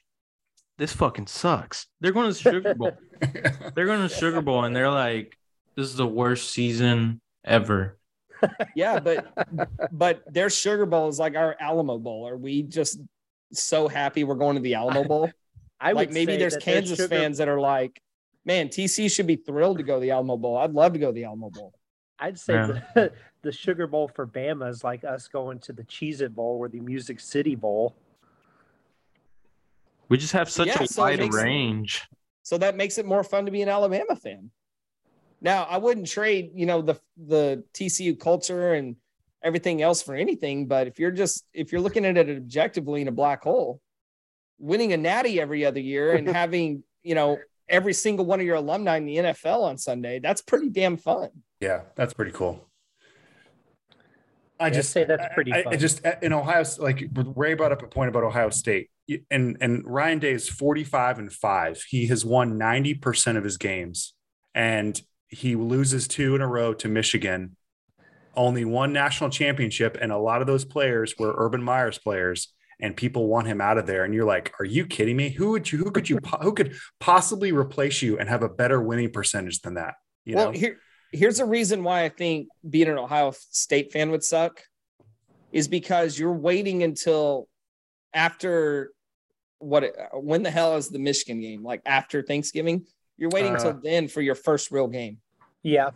this 0.79 0.93
fucking 0.93 1.27
sucks. 1.27 1.87
They're 2.01 2.13
going 2.13 2.33
to 2.33 2.33
the 2.33 2.51
Sugar 2.51 2.75
Bowl. 2.75 2.93
they're 3.75 3.87
going 3.87 4.01
to 4.01 4.09
the 4.09 4.15
Sugar 4.15 4.41
Bowl 4.41 4.65
and 4.65 4.75
they're 4.75 4.91
like, 4.91 5.37
this 5.77 5.87
is 5.87 5.97
the 5.97 6.07
worst 6.07 6.51
season 6.51 7.21
ever. 7.45 7.99
Yeah, 8.77 9.01
but 9.01 9.27
but 9.91 10.23
their 10.31 10.51
Sugar 10.51 10.85
Bowl 10.85 11.09
is 11.09 11.19
like 11.19 11.35
our 11.35 11.57
Alamo 11.59 11.97
Bowl. 11.97 12.29
Are 12.29 12.37
we 12.37 12.63
just 12.63 13.01
so 13.53 13.89
happy 13.89 14.23
we're 14.23 14.35
going 14.35 14.57
to 14.57 14.61
the 14.61 14.75
Alamo 14.75 15.05
Bowl? 15.05 15.31
I 15.85 15.93
like 15.93 16.09
would 16.09 16.15
maybe 16.15 16.33
say 16.33 16.39
there's 16.39 16.55
that 16.55 16.65
their 16.65 16.75
Kansas 16.75 16.97
sugar- 16.99 17.09
fans 17.09 17.39
that 17.39 17.49
are 17.49 17.61
like, 17.61 18.01
man, 18.45 18.69
TC 18.69 19.11
should 19.11 19.27
be 19.27 19.37
thrilled 19.37 19.79
to 19.79 19.85
go 19.85 19.95
to 19.97 20.01
the 20.01 20.11
Alamo 20.11 20.37
Bowl. 20.37 20.57
I'd 20.57 20.73
love 20.73 20.93
to 20.95 20.99
go 20.99 21.07
to 21.09 21.13
the 21.13 21.25
Alamo 21.25 21.51
Bowl. 21.51 21.73
I'd 22.19 22.39
say 22.39 22.55
Yeah. 22.55 22.81
the, 22.95 23.13
the 23.43 23.53
Sugar 23.53 23.87
Bowl 23.87 24.09
for 24.09 24.27
Bama 24.27 24.69
is 24.71 24.83
like 24.83 25.05
us 25.05 25.29
going 25.29 25.59
to 25.61 25.73
the 25.73 25.85
Cheez 25.85 26.21
It 26.21 26.35
Bowl 26.35 26.57
or 26.59 26.69
the 26.69 26.81
Music 26.81 27.21
City 27.21 27.55
Bowl. 27.55 27.95
We 30.09 30.17
just 30.19 30.33
have 30.33 30.51
such 30.51 30.69
Yeah, 30.69 30.83
a 30.83 30.87
so 30.87 31.03
wide 31.03 31.19
makes- 31.19 31.37
range. 31.37 32.03
So 32.43 32.59
that 32.59 32.77
makes 32.77 32.99
it 32.99 33.07
more 33.07 33.25
fun 33.25 33.47
to 33.47 33.51
be 33.53 33.63
an 33.63 33.69
Alabama 33.71 34.17
fan. 34.17 34.51
Now, 35.41 35.65
I 35.65 35.79
wouldn't 35.79 36.07
trade, 36.07 36.51
you 36.55 36.67
know, 36.67 36.83
the 36.83 37.01
the 37.17 37.65
TCU 37.73 38.19
culture 38.19 38.75
and 38.75 38.97
everything 39.43 39.81
else 39.83 40.03
for 40.03 40.15
anything, 40.15 40.67
but 40.67 40.87
if 40.87 40.99
you're 40.99 41.11
just 41.11 41.45
if 41.55 41.73
you're 41.73 41.81
looking 41.81 42.05
at 42.05 42.17
it 42.17 42.35
objectively 42.37 43.01
in 43.01 43.09
a 43.09 43.13
black 43.13 43.43
hole, 43.43 43.81
winning 44.59 44.93
a 44.93 44.97
natty 44.97 45.41
every 45.41 45.65
other 45.65 45.81
year 45.81 46.15
and 46.15 46.29
having, 46.37 46.83
you 47.03 47.15
know, 47.15 47.39
every 47.69 47.93
single 47.93 48.27
one 48.27 48.41
of 48.41 48.47
your 48.47 48.57
alumni 48.57 48.97
in 48.97 49.07
the 49.07 49.17
NFL 49.17 49.63
on 49.63 49.79
Sunday, 49.79 50.19
that's 50.19 50.43
pretty 50.43 50.69
damn 50.69 50.97
fun. 50.97 51.31
Yeah, 51.61 51.83
that's 51.97 52.15
pretty 52.15 52.33
cool. 52.33 52.69
I 54.61 54.69
Yeah, 54.69 54.73
just 54.73 54.91
say 54.91 55.05
that's 55.05 55.35
pretty 55.35 55.53
I, 55.53 55.65
I 55.67 55.77
just 55.77 56.01
in 56.23 56.33
Ohio, 56.33 56.65
like 56.79 57.05
Ray 57.13 57.55
brought 57.55 57.73
up 57.73 57.83
a 57.83 57.87
point 57.87 58.09
about 58.09 58.23
Ohio 58.23 58.51
State, 58.51 58.89
and 59.31 59.57
and 59.61 59.83
Ryan 59.85 60.21
Day 60.21 60.33
is 60.33 60.49
forty 60.49 60.85
five 60.85 61.19
and 61.19 61.33
five. 61.33 61.83
He 61.89 62.07
has 62.07 62.25
won 62.25 62.57
ninety 62.57 62.95
percent 62.95 63.37
of 63.37 63.43
his 63.43 63.57
games, 63.57 64.15
and 64.55 65.01
he 65.29 65.57
loses 65.57 66.07
two 66.07 66.37
in 66.37 66.41
a 66.41 66.47
row 66.47 66.73
to 66.75 66.89
Michigan. 66.89 67.57
Only 68.37 68.65
one 68.65 68.93
national 68.93 69.31
championship, 69.31 69.99
and 70.01 70.13
a 70.13 70.19
lot 70.19 70.41
of 70.41 70.47
those 70.47 70.65
players 70.65 71.15
were 71.19 71.35
Urban 71.37 71.63
Meyer's 71.63 71.99
players, 71.99 72.53
and 72.81 72.97
people 72.97 73.29
want 73.29 73.47
him 73.47 73.61
out 73.61 73.79
of 73.79 73.87
there. 73.87 74.05
And 74.05 74.15
you're 74.15 74.25
like, 74.25 74.53
are 74.59 74.65
you 74.65 74.87
kidding 74.87 75.17
me? 75.17 75.31
Who 75.31 75.51
would 75.51 75.71
you? 75.71 75.79
Who 75.79 75.91
could 75.91 76.09
you? 76.09 76.19
Who 76.43 76.53
could 76.53 76.75
possibly 77.01 77.53
replace 77.53 78.03
you 78.03 78.19
and 78.19 78.29
have 78.29 78.43
a 78.43 78.49
better 78.49 78.81
winning 78.81 79.11
percentage 79.11 79.61
than 79.61 79.75
that? 79.75 79.95
You 80.25 80.37
well, 80.37 80.47
know, 80.47 80.59
here 80.59 80.79
here's 81.13 81.41
a 81.41 81.47
reason 81.47 81.85
why 81.85 82.05
I 82.05 82.09
think 82.09 82.49
being 82.69 82.89
an 82.89 82.99
Ohio 82.99 83.33
State 83.51 83.93
fan 83.93 84.11
would 84.11 84.25
suck 84.25 84.63
is 85.53 85.69
because 85.69 86.19
you're 86.19 86.33
waiting 86.33 86.83
until 86.83 87.49
after 88.13 88.91
what 89.59 89.85
when 90.13 90.43
the 90.43 90.51
hell 90.51 90.77
is 90.77 90.89
the 90.89 90.99
Michigan 90.99 91.41
game? 91.41 91.63
Like 91.63 91.83
after 91.87 92.23
Thanksgiving? 92.23 92.87
You're 93.17 93.31
waiting 93.31 93.53
Uh, 93.53 93.55
until 93.55 93.81
then 93.83 94.09
for 94.09 94.21
your 94.21 94.35
first 94.35 94.71
real 94.71 94.89
game. 94.89 95.19
Yeah. 95.63 95.91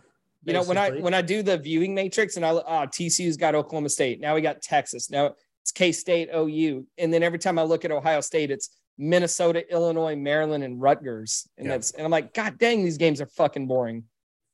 You 0.45 0.53
know, 0.53 0.63
when 0.63 0.77
I 0.77 0.91
when 0.91 1.13
I 1.13 1.21
do 1.21 1.43
the 1.43 1.57
viewing 1.57 1.93
matrix 1.93 2.37
and 2.37 2.45
I 2.45 2.51
oh, 2.51 2.87
TCU's 2.87 3.35
got 3.35 3.55
Oklahoma 3.55 3.89
State. 3.89 4.21
Now 4.21 4.35
we 4.35 4.41
got 4.41 4.61
Texas. 4.61 5.11
Now 5.11 5.35
it's 5.69 5.77
K 5.77 5.91
State, 5.91 6.29
OU, 6.35 6.85
and 6.97 7.13
then 7.13 7.21
every 7.21 7.37
time 7.37 7.59
I 7.59 7.63
look 7.63 7.85
at 7.85 7.91
Ohio 7.91 8.21
State, 8.21 8.49
it's 8.49 8.69
Minnesota, 8.97 9.71
Illinois, 9.71 10.15
Maryland, 10.15 10.63
and 10.63 10.81
Rutgers. 10.81 11.47
And 11.57 11.67
Yeah. 11.67 11.73
that's 11.73 11.91
and 11.91 12.03
I'm 12.03 12.11
like, 12.11 12.33
God 12.33 12.57
dang, 12.57 12.83
these 12.83 12.97
games 12.97 13.21
are 13.21 13.27
fucking 13.27 13.67
boring. 13.67 14.05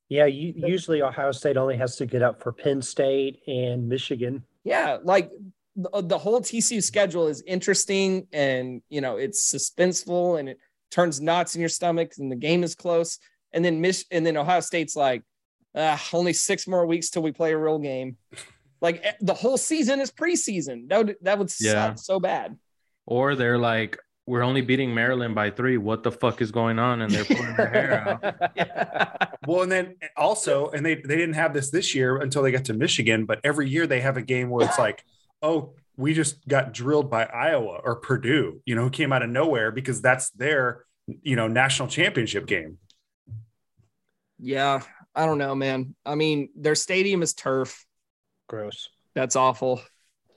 Yeah, 0.09 0.25
you, 0.25 0.53
usually 0.55 1.01
Ohio 1.01 1.31
State 1.31 1.57
only 1.57 1.77
has 1.77 1.95
to 1.95 2.05
get 2.05 2.21
up 2.21 2.43
for 2.43 2.51
Penn 2.51 2.81
State 2.81 3.39
and 3.47 3.87
Michigan. 3.87 4.43
Yeah, 4.63 4.97
like 5.03 5.31
the, 5.75 6.01
the 6.01 6.17
whole 6.17 6.41
TCU 6.41 6.83
schedule 6.83 7.27
is 7.27 7.41
interesting 7.47 8.27
and 8.33 8.81
you 8.89 8.99
know 9.01 9.15
it's 9.17 9.51
suspenseful 9.51 10.39
and 10.39 10.49
it 10.49 10.59
turns 10.91 11.21
knots 11.21 11.55
in 11.55 11.61
your 11.61 11.69
stomach 11.69 12.11
and 12.19 12.29
the 12.31 12.35
game 12.35 12.63
is 12.63 12.75
close. 12.75 13.19
And 13.53 13.63
then 13.63 13.79
Mich- 13.79 14.05
and 14.11 14.25
then 14.25 14.35
Ohio 14.37 14.59
State's 14.59 14.95
like, 14.97 15.23
ah, 15.75 16.01
only 16.11 16.33
six 16.33 16.67
more 16.67 16.85
weeks 16.85 17.09
till 17.09 17.23
we 17.23 17.31
play 17.31 17.53
a 17.53 17.57
real 17.57 17.79
game. 17.79 18.17
Like 18.81 19.01
eh, 19.03 19.13
the 19.21 19.33
whole 19.33 19.57
season 19.57 19.99
is 19.99 20.11
preseason. 20.11 20.89
That 20.89 20.97
would 21.05 21.15
that 21.21 21.39
would 21.39 21.51
Yeah. 21.59 21.71
suck 21.71 21.97
so 21.99 22.19
bad. 22.19 22.57
Or 23.05 23.35
they're 23.35 23.57
like, 23.59 23.97
we're 24.25 24.41
only 24.41 24.61
beating 24.61 24.93
Maryland 24.93 25.35
by 25.35 25.51
three. 25.51 25.77
What 25.77 26.01
the 26.03 26.11
fuck 26.11 26.41
is 26.41 26.51
going 26.51 26.79
on? 26.79 27.01
And 27.01 27.11
they're 27.13 27.25
pulling 27.25 27.55
their 27.55 27.69
hair 27.69 28.19
out. 28.57 29.21
Well, 29.47 29.61
and 29.61 29.71
then 29.71 29.95
also, 30.17 30.69
and 30.69 30.83
they 30.83 30.95
they 30.95 31.15
didn't 31.15 31.35
have 31.35 31.53
this 31.53 31.69
this 31.69 31.93
year 31.93 32.17
until 32.17 32.41
they 32.41 32.51
got 32.51 32.65
to 32.65 32.73
Michigan, 32.73 33.25
but 33.25 33.39
every 33.43 33.69
year 33.69 33.85
they 33.85 34.01
have 34.01 34.17
a 34.17 34.23
game 34.23 34.49
where 34.49 34.65
it's 34.65 34.79
like, 34.79 35.03
oh, 35.43 35.75
we 35.97 36.15
just 36.15 36.47
got 36.47 36.73
drilled 36.73 37.11
by 37.11 37.25
Iowa 37.25 37.79
or 37.83 37.97
Purdue, 37.97 38.61
you 38.65 38.73
know, 38.73 38.81
who 38.81 38.89
came 38.89 39.13
out 39.13 39.21
of 39.21 39.29
nowhere 39.29 39.69
because 39.71 40.01
that's 40.01 40.31
their, 40.31 40.83
you 41.21 41.35
know, 41.35 41.47
national 41.47 41.89
championship 41.89 42.47
game. 42.47 42.79
Yeah, 44.39 44.81
I 45.13 45.25
don't 45.27 45.37
know, 45.37 45.53
man. 45.53 45.95
I 46.05 46.15
mean, 46.15 46.49
their 46.55 46.75
stadium 46.75 47.21
is 47.21 47.33
turf. 47.35 47.85
Gross. 48.47 48.89
That's 49.13 49.35
awful. 49.35 49.81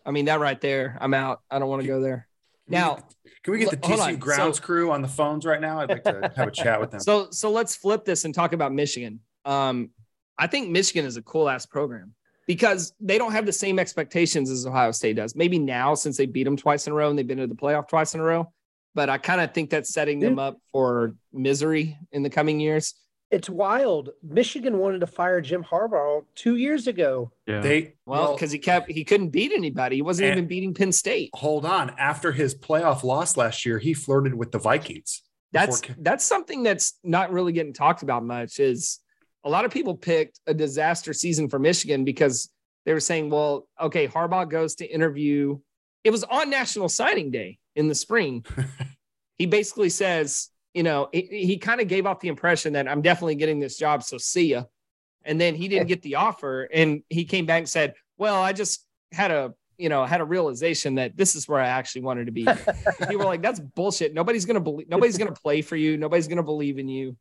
I 0.06 0.10
mean, 0.10 0.26
that 0.26 0.40
right 0.40 0.60
there, 0.60 0.96
I'm 1.00 1.14
out. 1.14 1.42
I 1.50 1.58
don't 1.58 1.68
want 1.68 1.82
to 1.82 1.88
go 1.88 2.00
there. 2.00 2.26
Now, 2.70 2.98
Can 3.42 3.52
we 3.52 3.58
get 3.58 3.70
the 3.70 3.76
Look, 3.76 3.98
TCU 3.98 4.06
on. 4.14 4.16
grounds 4.16 4.58
So- 4.58 4.62
crew 4.62 4.90
on 4.90 5.02
the 5.02 5.08
phones 5.08 5.44
right 5.46 5.60
now? 5.60 5.80
I'd 5.80 5.88
like 5.88 6.04
to 6.04 6.30
have 6.36 6.48
a 6.48 6.50
chat 6.50 6.80
with 6.80 6.90
them. 6.90 7.00
So 7.00 7.28
so 7.30 7.50
let's 7.50 7.74
flip 7.74 8.04
this 8.04 8.24
and 8.24 8.34
talk 8.34 8.52
about 8.52 8.72
Michigan. 8.72 9.20
Um, 9.44 9.90
I 10.38 10.46
think 10.46 10.68
Michigan 10.70 11.04
is 11.06 11.16
a 11.16 11.22
cool 11.22 11.48
ass 11.48 11.64
program 11.66 12.14
because 12.46 12.92
they 13.00 13.16
don't 13.18 13.32
have 13.32 13.46
the 13.46 13.52
same 13.52 13.78
expectations 13.78 14.50
as 14.50 14.66
Ohio 14.66 14.90
State 14.92 15.16
does. 15.16 15.34
Maybe 15.34 15.58
now 15.58 15.94
since 15.94 16.16
they 16.16 16.26
beat 16.26 16.44
them 16.44 16.56
twice 16.56 16.86
in 16.86 16.92
a 16.92 16.96
row 16.96 17.08
and 17.10 17.18
they've 17.18 17.26
been 17.26 17.38
to 17.38 17.46
the 17.46 17.54
playoff 17.54 17.88
twice 17.88 18.14
in 18.14 18.20
a 18.20 18.24
row, 18.24 18.52
but 18.94 19.08
I 19.08 19.18
kind 19.18 19.40
of 19.40 19.52
think 19.54 19.70
that's 19.70 19.92
setting 19.92 20.20
them 20.20 20.38
up 20.38 20.58
for 20.70 21.14
misery 21.32 21.96
in 22.12 22.22
the 22.22 22.30
coming 22.30 22.60
years. 22.60 22.94
It's 23.30 23.50
wild. 23.50 24.10
Michigan 24.22 24.78
wanted 24.78 25.00
to 25.00 25.06
fire 25.06 25.40
Jim 25.40 25.62
Harbaugh 25.62 26.24
two 26.34 26.56
years 26.56 26.86
ago. 26.86 27.30
Yeah. 27.46 27.60
they 27.60 27.94
Well, 28.06 28.34
because 28.34 28.50
he 28.50 28.58
kept 28.58 28.90
he 28.90 29.04
couldn't 29.04 29.28
beat 29.30 29.52
anybody. 29.52 29.96
He 29.96 30.02
wasn't 30.02 30.32
even 30.32 30.46
beating 30.46 30.72
Penn 30.72 30.92
State. 30.92 31.30
hold 31.34 31.66
on. 31.66 31.90
After 31.98 32.32
his 32.32 32.54
playoff 32.54 33.02
loss 33.02 33.36
last 33.36 33.66
year, 33.66 33.78
he 33.78 33.92
flirted 33.92 34.34
with 34.34 34.50
the 34.50 34.58
Vikings. 34.58 35.22
That's 35.52 35.80
Before- 35.80 35.96
that's 36.00 36.24
something 36.24 36.62
that's 36.62 36.98
not 37.04 37.30
really 37.30 37.52
getting 37.52 37.74
talked 37.74 38.02
about 38.02 38.24
much. 38.24 38.60
Is 38.60 39.00
a 39.44 39.50
lot 39.50 39.64
of 39.64 39.72
people 39.72 39.94
picked 39.96 40.40
a 40.46 40.54
disaster 40.54 41.12
season 41.12 41.48
for 41.48 41.58
Michigan 41.58 42.04
because 42.04 42.50
they 42.86 42.94
were 42.94 43.00
saying, 43.00 43.28
well, 43.28 43.68
okay, 43.78 44.08
Harbaugh 44.08 44.48
goes 44.48 44.76
to 44.76 44.86
interview. 44.86 45.58
It 46.04 46.10
was 46.10 46.24
on 46.24 46.48
National 46.48 46.88
Signing 46.88 47.30
Day 47.30 47.58
in 47.76 47.88
the 47.88 47.94
spring. 47.94 48.44
he 49.38 49.44
basically 49.46 49.90
says, 49.90 50.48
you 50.74 50.82
know, 50.82 51.08
he, 51.12 51.22
he 51.22 51.58
kind 51.58 51.80
of 51.80 51.88
gave 51.88 52.06
off 52.06 52.20
the 52.20 52.28
impression 52.28 52.74
that 52.74 52.88
I'm 52.88 53.02
definitely 53.02 53.36
getting 53.36 53.58
this 53.58 53.76
job, 53.76 54.02
so 54.02 54.18
see 54.18 54.48
ya. 54.48 54.64
And 55.24 55.40
then 55.40 55.54
he 55.54 55.68
didn't 55.68 55.88
get 55.88 56.02
the 56.02 56.16
offer, 56.16 56.68
and 56.72 57.02
he 57.08 57.24
came 57.24 57.46
back 57.46 57.58
and 57.58 57.68
said, 57.68 57.94
well, 58.16 58.40
I 58.42 58.52
just 58.52 58.84
had 59.12 59.30
a 59.30 59.54
you 59.78 59.88
know 59.88 60.04
had 60.04 60.20
a 60.20 60.24
realization 60.24 60.96
that 60.96 61.16
this 61.16 61.34
is 61.34 61.48
where 61.48 61.60
I 61.60 61.68
actually 61.68 62.02
wanted 62.02 62.26
to 62.26 62.32
be. 62.32 62.46
People 63.00 63.18
were 63.18 63.24
like, 63.24 63.42
that's 63.42 63.60
bullshit. 63.60 64.12
Nobody's 64.12 64.44
gonna 64.44 64.60
believe. 64.60 64.88
Nobody's 64.88 65.16
gonna 65.16 65.32
play 65.32 65.62
for 65.62 65.76
you. 65.76 65.96
Nobody's 65.96 66.28
gonna 66.28 66.42
believe 66.42 66.78
in 66.78 66.88
you. 66.88 67.16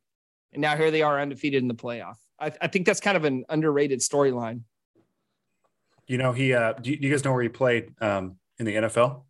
And 0.52 0.60
now 0.60 0.76
here 0.76 0.90
they 0.90 1.02
are 1.02 1.20
undefeated 1.20 1.62
in 1.62 1.68
the 1.68 1.74
playoff. 1.74 2.16
I, 2.40 2.52
I 2.60 2.66
think 2.68 2.86
that's 2.86 3.00
kind 3.00 3.16
of 3.16 3.24
an 3.24 3.44
underrated 3.48 4.00
storyline. 4.00 4.62
You 6.06 6.18
know, 6.18 6.32
he 6.32 6.52
uh 6.52 6.74
do 6.74 6.90
you, 6.90 6.96
do 6.96 7.06
you 7.06 7.14
guys 7.14 7.24
know 7.24 7.32
where 7.32 7.42
he 7.42 7.48
played 7.48 7.92
um 8.00 8.36
in 8.58 8.66
the 8.66 8.74
NFL? 8.74 9.22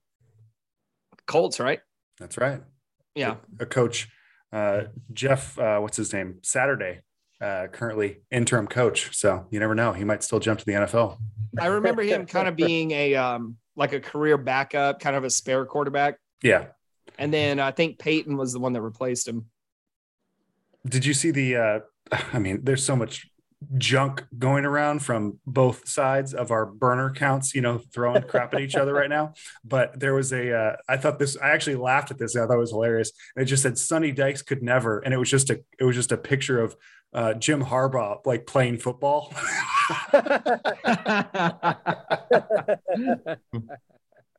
Colts, 1.27 1.61
right? 1.61 1.81
That's 2.19 2.39
right. 2.39 2.63
Yeah. 3.19 3.37
a 3.59 3.67
coach, 3.67 4.09
uh, 4.53 4.85
Jeff, 5.13 5.59
uh, 5.59 5.79
what's 5.79 5.97
his 5.97 6.13
name? 6.13 6.39
Saturday, 6.43 7.01
uh, 7.41 7.67
currently 7.73 8.23
interim 8.31 8.67
coach. 8.67 9.17
So 9.17 9.47
you 9.51 9.61
never 9.61 9.75
know. 9.75 9.93
He 9.93 10.05
might 10.05 10.23
still 10.23 10.41
jump 10.41 10.59
to 10.61 10.65
the 10.65 10.73
NFL. 10.73 11.19
I 11.59 11.67
remember 11.67 12.03
him 12.03 12.27
kind 12.27 12.49
of 12.49 12.57
being 12.57 12.91
a 12.93 13.15
um 13.15 13.57
like 13.79 13.93
a 13.93 14.01
career 14.01 14.37
backup, 14.37 15.01
kind 15.01 15.17
of 15.17 15.25
a 15.25 15.31
spare 15.31 15.65
quarterback. 15.65 16.19
Yeah. 16.43 16.67
And 17.19 17.33
then 17.33 17.61
I 17.61 17.71
think 17.71 17.99
Peyton 17.99 18.37
was 18.37 18.53
the 18.53 18.59
one 18.59 18.73
that 18.73 18.83
replaced 18.83 19.27
him. 19.27 19.47
Did 20.87 21.05
you 21.05 21.15
see 21.15 21.31
the, 21.31 21.57
uh, 21.57 21.79
I 22.33 22.39
mean, 22.39 22.61
there's 22.65 22.85
so 22.85 22.97
much 22.97 23.29
junk 23.77 24.25
going 24.39 24.65
around 24.65 25.01
from 25.01 25.39
both 25.47 25.89
sides 25.89 26.33
of 26.33 26.51
our 26.51 26.65
burner 26.65 27.11
counts, 27.11 27.55
you 27.55 27.61
know, 27.61 27.79
throwing 27.93 28.23
crap 28.23 28.55
at 28.55 28.61
each 28.61 28.77
other 28.77 28.93
right 28.95 29.11
now. 29.11 29.35
But 29.65 29.99
there 29.99 30.15
was 30.15 30.33
a, 30.33 30.57
uh, 30.57 30.77
I 30.89 30.97
thought 30.97 31.19
this, 31.19 31.37
I 31.37 31.51
actually 31.51 31.77
laughed 31.77 32.11
at 32.11 32.19
this. 32.19 32.37
I 32.37 32.47
thought 32.47 32.55
it 32.55 32.59
was 32.59 32.71
hilarious. 32.71 33.13
And 33.35 33.43
it 33.43 33.47
just 33.47 33.63
said 33.63 33.77
Sonny 33.77 34.13
Dykes 34.13 34.43
could 34.43 34.63
never. 34.63 35.01
And 35.01 35.13
it 35.13 35.19
was 35.19 35.31
just 35.31 35.51
a, 35.51 35.61
it 35.79 35.85
was 35.85 35.97
just 35.97 36.13
a 36.13 36.17
picture 36.17 36.61
of 36.61 36.77
uh, 37.13 37.35
Jim 37.35 37.63
Harbaugh 37.65 38.25
like 38.25 38.47
playing 38.47 38.79
football. 38.79 39.35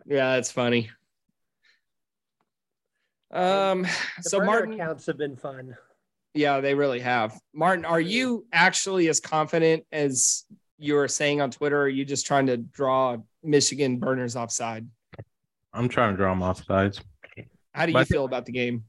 yeah, 0.06 0.36
that's 0.36 0.52
funny. 0.52 0.90
Um, 3.32 3.84
The 3.84 3.90
so 4.22 4.40
burner 4.40 4.52
Martin, 4.52 4.74
accounts 4.74 5.06
have 5.06 5.18
been 5.18 5.36
fun. 5.36 5.76
Yeah, 6.40 6.62
they 6.62 6.74
really 6.74 7.02
have. 7.02 7.38
Martin, 7.54 7.84
are 7.84 8.00
you 8.00 8.46
actually 8.54 9.10
as 9.10 9.20
confident 9.20 9.86
as 9.92 10.46
you 10.78 10.94
were 10.94 11.10
saying 11.10 11.42
on 11.42 11.52
Twitter? 11.52 11.78
Or 11.78 11.84
are 11.84 11.90
you 11.90 12.06
just 12.06 12.26
trying 12.26 12.48
to 12.48 12.56
draw 12.56 13.18
Michigan 13.44 14.00
burners 14.00 14.38
offside? 14.38 14.88
I'm 15.74 15.90
trying 15.90 16.14
to 16.14 16.18
draw 16.18 16.32
them 16.32 16.42
off 16.42 16.64
sides. 16.64 17.02
How 17.74 17.86
do 17.86 17.92
you 17.92 18.00
thi- 18.00 18.06
feel 18.06 18.24
about 18.24 18.46
the 18.46 18.54
game? 18.54 18.86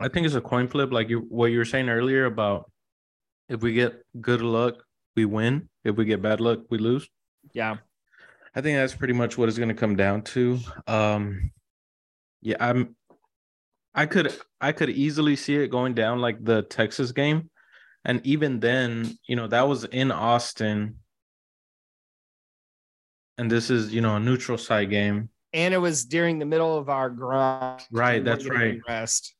I 0.00 0.08
think 0.08 0.26
it's 0.26 0.36
a 0.36 0.40
coin 0.40 0.68
flip, 0.68 0.92
like 0.92 1.08
you 1.08 1.26
what 1.28 1.46
you 1.46 1.58
were 1.58 1.64
saying 1.64 1.88
earlier 1.88 2.26
about 2.26 2.70
if 3.48 3.62
we 3.62 3.72
get 3.72 4.04
good 4.20 4.40
luck, 4.40 4.82
we 5.16 5.24
win. 5.24 5.68
If 5.84 5.96
we 5.96 6.04
get 6.04 6.22
bad 6.22 6.40
luck, 6.40 6.60
we 6.70 6.78
lose. 6.78 7.08
Yeah. 7.52 7.78
I 8.54 8.60
think 8.60 8.76
that's 8.76 8.94
pretty 8.94 9.14
much 9.14 9.36
what 9.36 9.48
it's 9.48 9.58
going 9.58 9.68
to 9.70 9.74
come 9.74 9.96
down 9.96 10.22
to. 10.22 10.58
Um, 10.86 11.50
yeah, 12.40 12.56
I'm. 12.60 12.94
I 13.94 14.06
could 14.06 14.34
I 14.60 14.72
could 14.72 14.90
easily 14.90 15.36
see 15.36 15.56
it 15.56 15.68
going 15.70 15.94
down 15.94 16.20
like 16.20 16.42
the 16.42 16.62
Texas 16.62 17.12
game, 17.12 17.50
And 18.04 18.20
even 18.26 18.60
then, 18.60 19.18
you 19.28 19.36
know, 19.36 19.46
that 19.48 19.68
was 19.68 19.84
in 19.84 20.10
Austin. 20.10 20.96
And 23.38 23.50
this 23.50 23.70
is, 23.70 23.92
you 23.94 24.00
know, 24.00 24.16
a 24.16 24.20
neutral 24.20 24.58
site 24.58 24.90
game. 24.90 25.28
And 25.52 25.74
it 25.74 25.78
was 25.78 26.04
during 26.04 26.38
the 26.38 26.44
middle 26.46 26.76
of 26.78 26.88
our 26.88 27.10
grind. 27.10 27.82
Right, 27.90 28.24
that's 28.24 28.46
right. 28.48 28.78
Rest. 28.88 29.34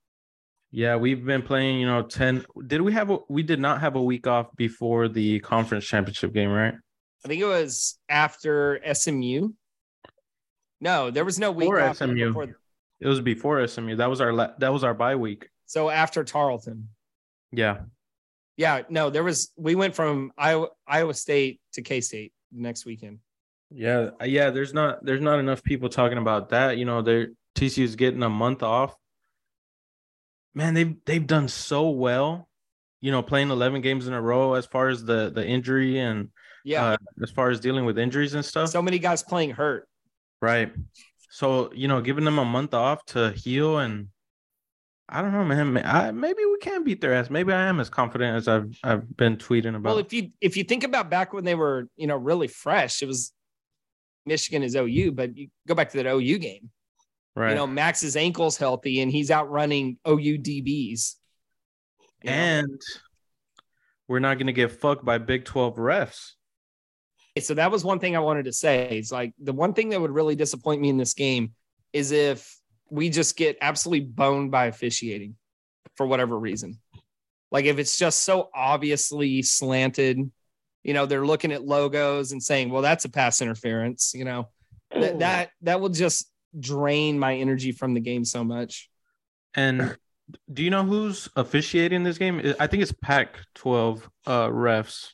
Yeah, 0.70 0.96
we've 0.96 1.24
been 1.24 1.42
playing, 1.42 1.80
you 1.80 1.86
know, 1.86 2.03
10. 2.03 2.44
Did 2.66 2.80
we 2.82 2.92
have 2.92 3.11
a 3.11 3.18
we 3.28 3.42
did 3.42 3.61
not 3.61 3.80
have 3.80 3.96
a 3.96 4.03
week 4.03 4.26
off 4.26 4.55
before 4.57 5.09
the 5.09 5.40
conference 5.40 5.84
championship 5.84 6.32
game, 6.32 6.50
right? 6.50 6.74
I 7.24 7.28
think 7.28 7.40
it 7.40 7.46
was 7.46 7.98
after 8.09 8.80
SMU. 8.92 9.50
No, 10.80 11.11
there 11.11 11.24
was 11.24 11.38
no 11.38 11.53
week 11.53 11.68
Or 11.68 11.80
off 11.80 11.96
SMU. 11.98 12.28
before- 12.28 12.57
It 13.03 13.09
was 13.09 13.20
before 13.20 13.66
SMU. 13.66 13.96
That 13.96 14.09
was 14.11 14.20
our 14.20 14.32
la- 14.32 14.53
that 14.59 14.72
was 14.72 14.84
our 14.84 14.94
bye 14.94 15.16
week. 15.16 15.48
so 15.66 15.90
after 15.90 16.22
Tarleton. 16.24 16.88
Yeah. 17.50 17.80
Yeah, 18.57 18.82
no, 18.90 19.11
there 19.11 19.24
was. 19.24 19.50
We 19.57 19.74
went 19.74 19.94
from 19.94 20.30
Iowa, 20.38 20.68
Iowa 20.86 21.14
State 21.14 21.61
to 21.72 21.82
K 21.82 22.00
State 22.00 22.32
next 22.53 22.84
weekend. 22.84 23.18
Yeah, 23.70 24.11
uh, 24.20 24.24
yeah. 24.26 24.50
There's 24.50 24.74
not 24.74 25.05
there's 25.05 25.22
not 25.22 25.38
enough 25.38 25.62
people 25.62 25.88
talking 25.88 26.18
about 26.18 26.50
that. 26.50 26.76
You 26.76 26.84
know, 26.84 27.00
they're 27.03 27.28
TCU's 27.57 27.96
getting 27.96 28.22
a 28.22 28.28
month 28.28 28.62
off. 28.62 28.94
Man, 30.55 30.74
they've 30.74 30.94
they've 31.07 31.26
done 31.26 31.48
so 31.48 31.88
well. 31.90 32.48
You 33.00 33.11
know, 33.11 33.22
playing 33.22 33.50
11 33.50 33.80
games 33.80 34.07
in 34.07 34.12
a 34.12 34.20
row 34.22 34.55
as 34.55 34.66
far 34.66 34.88
as 34.88 35.05
the 35.05 35.30
the 35.34 35.44
injury 35.44 35.98
and 35.98 36.28
Yeah, 36.64 36.84
uh, 36.84 36.96
as 37.22 37.30
far 37.30 37.50
as 37.50 37.59
dealing 37.59 37.84
with 37.84 37.98
injuries 37.98 38.34
and 38.34 38.44
stuff. 38.44 38.68
so 38.68 38.82
many 38.82 38.98
guys 38.98 39.22
playing 39.22 39.50
hurt. 39.53 39.88
right. 40.40 40.72
So 41.33 41.72
you 41.72 41.89
know, 41.89 42.03
giving 42.03 42.26
them 42.26 42.39
a 42.39 42.45
month 42.45 42.74
off 42.74 43.03
to 43.07 43.33
heal 43.33 43.78
and 43.78 44.09
I 45.09 45.22
don't 45.22 45.33
know, 45.33 45.45
man. 45.45 45.78
I, 45.78 46.11
maybe 46.11 46.45
we 46.45 46.59
can 46.61 46.85
beat 46.85 47.01
their 47.01 47.14
ass. 47.14 47.30
Maybe 47.30 47.55
I 47.55 47.68
am 47.68 47.80
as 47.80 47.89
confident 47.89 48.37
as 48.37 48.49
I've 48.49 48.78
I've 48.85 49.16
been 49.16 49.39
tweeting 49.39 49.74
about. 49.74 49.85
Well, 49.85 49.99
if 49.99 50.12
you 50.12 50.28
if 50.43 50.59
you 50.59 50.64
think 50.64 50.85
about 50.85 51.09
back 51.09 51.33
when 51.33 51.45
they 51.45 51.55
were 51.55 51.89
you 51.97 52.07
know 52.07 52.16
really 52.16 52.49
fresh, 52.49 53.03
it 53.03 53.07
was 53.07 53.33
Michigan 54.26 54.62
is 54.62 54.76
OU, 54.76 55.12
but 55.12 55.35
you 55.35 55.49
go 55.66 55.74
back 55.74 55.89
to 55.93 56.03
that 56.03 56.07
OU 56.07 56.37
game. 56.37 56.70
right. 57.35 57.51
You 57.51 57.55
know, 57.55 57.66
Max's 57.66 58.14
ankle's 58.14 58.59
healthy 58.59 59.01
and 59.01 59.11
he's 59.11 59.30
outrunning 59.30 59.97
OU 60.07 60.39
DBs. 60.39 61.14
You 62.22 62.30
know? 62.30 62.37
and 62.37 62.80
we're 64.07 64.18
not 64.18 64.37
going 64.37 64.49
to 64.49 64.53
get 64.53 64.70
fucked 64.70 65.05
by 65.05 65.16
Big 65.16 65.47
12 65.47 65.76
refs. 65.76 66.33
So 67.39 67.55
that 67.55 67.70
was 67.70 67.85
one 67.85 67.99
thing 67.99 68.16
I 68.16 68.20
wanted 68.20 68.45
to 68.45 68.53
say. 68.53 68.99
It's 68.99 69.12
like 69.12 69.33
the 69.39 69.53
one 69.53 69.72
thing 69.74 69.91
that 69.91 70.01
would 70.01 70.11
really 70.11 70.37
disappoint 70.37 70.80
me 70.80 70.89
in 70.89 70.97
this 70.97 71.14
game 71.14 71.53
is 71.93 72.12
if 72.12 72.59
we 72.91 73.09
just 73.09 73.37
get 73.37 73.57
absolutely 73.62 74.07
boned 74.07 74.51
by 74.51 74.66
officiating 74.66 75.37
for 75.97 76.07
whatever 76.07 76.39
reason. 76.39 76.78
Like 77.51 77.64
if 77.64 77.78
it's 77.78 77.99
just 77.99 78.22
so 78.22 78.51
obviously 78.55 79.43
slanted, 79.43 80.30
you 80.83 80.95
know, 80.95 81.07
they're 81.07 81.26
looking 81.26 81.53
at 81.53 81.64
logos 81.64 82.33
and 82.33 82.43
saying, 82.43 82.70
"Well, 82.70 82.83
that's 82.83 83.05
a 83.05 83.09
pass 83.09 83.41
interference," 83.41 84.12
you 84.14 84.24
know. 84.24 84.49
That 84.91 85.18
that 85.20 85.51
that 85.62 85.80
will 85.80 85.91
just 85.91 86.30
drain 86.59 87.18
my 87.18 87.35
energy 87.37 87.72
from 87.72 87.95
the 87.95 88.01
game 88.01 88.24
so 88.24 88.43
much. 88.43 88.91
And 89.55 89.97
do 90.53 90.62
you 90.62 90.70
know 90.70 90.85
who's 90.85 91.28
officiating 91.37 92.03
this 92.05 92.18
game? 92.18 92.55
I 92.59 92.66
think 92.66 92.83
it's 92.83 92.93
Pac 92.93 93.37
12 93.55 94.11
uh, 94.26 94.49
refs. 94.49 95.09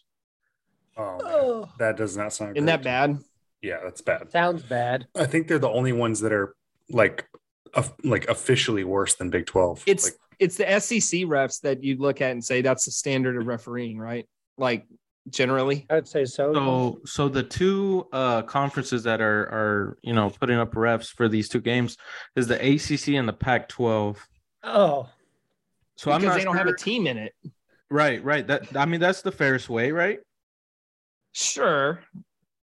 Oh. 0.98 1.18
Oh, 1.22 1.68
that 1.78 1.96
does 1.96 2.16
not 2.16 2.32
sound. 2.32 2.56
Isn't 2.56 2.66
that 2.66 2.82
bad? 2.82 3.18
Yeah, 3.62 3.78
that's 3.82 4.00
bad. 4.00 4.30
sounds 4.30 4.62
bad. 4.62 5.06
I 5.16 5.26
think 5.26 5.48
they're 5.48 5.58
the 5.58 5.68
only 5.68 5.92
ones 5.92 6.20
that 6.20 6.32
are 6.32 6.54
like, 6.90 7.26
of 7.74 7.94
like 8.04 8.28
officially 8.28 8.84
worse 8.84 9.14
than 9.14 9.30
Big 9.30 9.46
Twelve. 9.46 9.82
It's 9.86 10.04
like, 10.04 10.14
it's 10.38 10.56
the 10.56 10.64
SEC 10.80 11.20
refs 11.22 11.60
that 11.62 11.82
you 11.82 11.96
look 11.96 12.20
at 12.20 12.30
and 12.30 12.44
say 12.44 12.62
that's 12.62 12.84
the 12.84 12.90
standard 12.90 13.36
of 13.36 13.46
refereeing, 13.46 13.98
right? 13.98 14.26
Like 14.56 14.86
generally. 15.28 15.86
I 15.90 15.96
would 15.96 16.08
say 16.08 16.24
so. 16.24 16.52
So, 16.54 17.00
so 17.04 17.28
the 17.28 17.42
two 17.42 18.06
uh, 18.12 18.42
conferences 18.42 19.02
that 19.04 19.20
are 19.20 19.42
are 19.42 19.98
you 20.02 20.14
know 20.14 20.30
putting 20.30 20.58
up 20.58 20.72
refs 20.72 21.08
for 21.12 21.28
these 21.28 21.48
two 21.48 21.60
games 21.60 21.96
is 22.36 22.46
the 22.46 22.54
ACC 22.56 23.14
and 23.14 23.28
the 23.28 23.32
Pac 23.32 23.68
12. 23.68 24.26
oh, 24.64 25.08
So 25.96 26.10
I'm 26.10 26.20
because 26.20 26.34
not 26.34 26.38
they 26.38 26.44
don't 26.44 26.56
have 26.56 26.66
a 26.68 26.76
team 26.76 27.06
in 27.06 27.18
it. 27.18 27.34
right, 27.90 28.22
right. 28.24 28.46
That 28.46 28.76
I 28.76 28.86
mean 28.86 29.00
that's 29.00 29.22
the 29.22 29.32
fairest 29.32 29.68
way, 29.68 29.92
right? 29.92 30.20
Sure. 31.32 32.00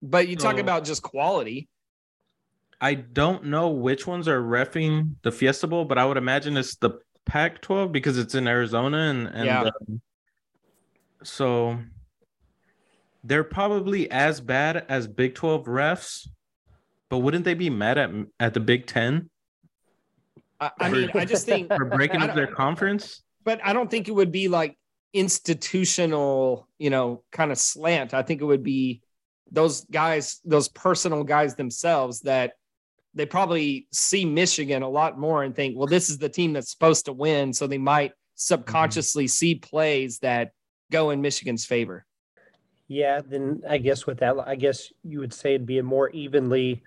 But 0.01 0.27
you 0.27 0.35
talk 0.35 0.55
So- 0.55 0.61
about 0.61 0.85
just 0.85 1.01
quality. 1.01 1.67
I 2.81 2.93
don't 2.93 3.45
know 3.45 3.69
which 3.69 4.05
ones 4.05 4.27
are 4.27 4.41
refing 4.41 5.15
the 5.21 5.31
Fiesta 5.31 5.65
Bowl, 5.65 5.85
but 5.85 5.97
I 5.97 6.05
would 6.05 6.17
imagine 6.17 6.57
it's 6.57 6.75
the 6.75 6.99
Pac-12 7.25 7.91
because 7.91 8.17
it's 8.17 8.35
in 8.35 8.47
Arizona 8.47 8.97
and 9.09 9.27
and 9.27 9.45
Yeah. 9.45 9.61
um, 9.61 10.01
so 11.23 11.79
they're 13.23 13.43
probably 13.45 14.11
as 14.11 14.39
bad 14.41 14.85
as 14.89 15.07
Big 15.07 15.33
12 15.33 15.65
refs, 15.65 16.27
but 17.09 17.19
wouldn't 17.19 17.45
they 17.45 17.55
be 17.55 17.69
mad 17.69 17.97
at 17.97 18.11
at 18.39 18.53
the 18.53 18.59
Big 18.59 18.85
10 18.85 19.29
I, 20.59 20.71
I 20.79 20.89
mean, 20.89 21.09
I 21.15 21.25
just 21.25 21.45
think, 21.45 21.67
for 21.75 21.85
breaking 21.85 22.21
up 22.21 22.35
their 22.35 22.47
conference? 22.47 23.23
but 23.43 23.59
I 23.63 23.73
don't 23.73 23.89
think 23.89 24.07
it 24.07 24.11
would 24.11 24.31
be 24.31 24.47
like 24.47 24.77
institutional, 25.15 26.67
you 26.77 26.89
know, 26.89 27.23
kind 27.31 27.51
of 27.51 27.57
slant. 27.57 28.13
I 28.13 28.21
think 28.21 28.41
it 28.41 28.45
would 28.45 28.63
be 28.63 29.01
those 29.49 29.85
guys, 29.85 30.41
those 30.43 30.67
personal 30.67 31.23
guys 31.23 31.55
themselves 31.55 32.19
that 32.21 32.53
they 33.13 33.25
probably 33.25 33.87
see 33.93 34.25
Michigan 34.25 34.83
a 34.83 34.89
lot 34.89 35.17
more 35.17 35.43
and 35.43 35.55
think, 35.55 35.77
well, 35.77 35.87
this 35.87 36.09
is 36.09 36.17
the 36.17 36.27
team 36.27 36.51
that's 36.51 36.69
supposed 36.69 37.05
to 37.05 37.13
win. 37.13 37.53
So 37.53 37.65
they 37.65 37.77
might 37.77 38.11
subconsciously 38.35 39.27
see 39.27 39.55
plays 39.55 40.19
that 40.19 40.51
go 40.91 41.11
in 41.11 41.21
Michigan's 41.21 41.65
favor. 41.65 42.05
yeah. 42.89 43.21
Then 43.25 43.63
I 43.69 43.77
guess 43.77 44.05
with 44.05 44.19
that, 44.19 44.35
I 44.45 44.55
guess 44.55 44.91
you 45.03 45.19
would 45.21 45.33
say 45.33 45.55
it'd 45.55 45.65
be 45.65 45.79
a 45.79 45.83
more 45.83 46.09
evenly 46.09 46.83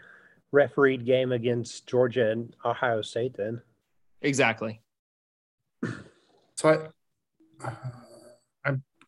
refereed 0.52 1.06
game 1.06 1.32
against 1.32 1.86
Georgia 1.86 2.30
and 2.30 2.54
Ohio 2.62 3.00
State. 3.00 3.34
Then 3.38 3.62
Exactly. 4.20 4.82
so 6.56 6.68
I, 6.68 6.74
uh, 6.74 6.88
I'm, 7.64 7.76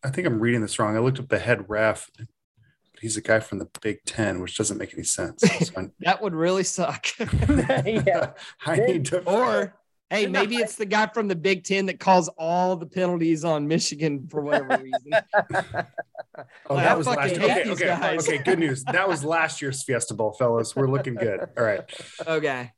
I 0.03 0.11
think 0.11 0.27
I'm 0.27 0.41
reading 0.41 0.61
this 0.61 0.79
wrong. 0.79 0.97
I 0.97 1.01
looked 1.01 1.19
up 1.19 1.29
the 1.29 1.39
head 1.39 1.65
ref. 1.69 2.11
But 2.17 2.27
he's 3.01 3.17
a 3.17 3.21
guy 3.21 3.41
from 3.41 3.59
the 3.59 3.69
Big 3.81 4.05
Ten, 4.05 4.41
which 4.41 4.57
doesn't 4.57 4.79
make 4.79 4.95
any 4.95 5.05
sense. 5.05 5.43
So 5.75 5.91
That 6.01 6.23
would 6.23 6.35
really 6.35 6.65
suck. 6.65 7.07
yeah, 7.19 8.33
I 8.67 8.77
need 8.77 9.07
to. 9.07 9.23
or 9.25 9.75
hey, 10.09 10.27
maybe 10.27 10.57
it's 10.57 10.77
the 10.77 10.87
guy 10.87 11.07
from 11.07 11.29
the 11.29 11.37
Big 11.37 11.65
Ten 11.65 11.87
that 11.87 12.01
calls 12.01 12.29
all 12.39 12.77
the 12.77 12.87
penalties 12.87 13.45
on 13.45 13.69
Michigan 13.69 14.27
for 14.29 14.41
whatever 14.41 14.79
reason. 14.79 15.13
Oh, 16.37 16.45
oh 16.71 16.77
I 16.77 16.85
that 16.85 16.99
was 16.99 17.07
last 17.07 17.37
hate 17.37 17.43
okay, 17.43 17.71
okay, 17.71 17.87
guys. 17.87 18.29
okay. 18.29 18.39
Good 18.39 18.59
news. 18.59 18.85
That 18.85 19.09
was 19.09 19.25
last 19.25 19.61
year's 19.61 19.83
Fiesta 19.83 20.15
Bowl, 20.15 20.33
fellas. 20.33 20.75
We're 20.75 20.89
looking 20.89 21.15
good. 21.15 21.41
All 21.57 21.65
right. 21.65 21.81
Okay. 22.27 22.73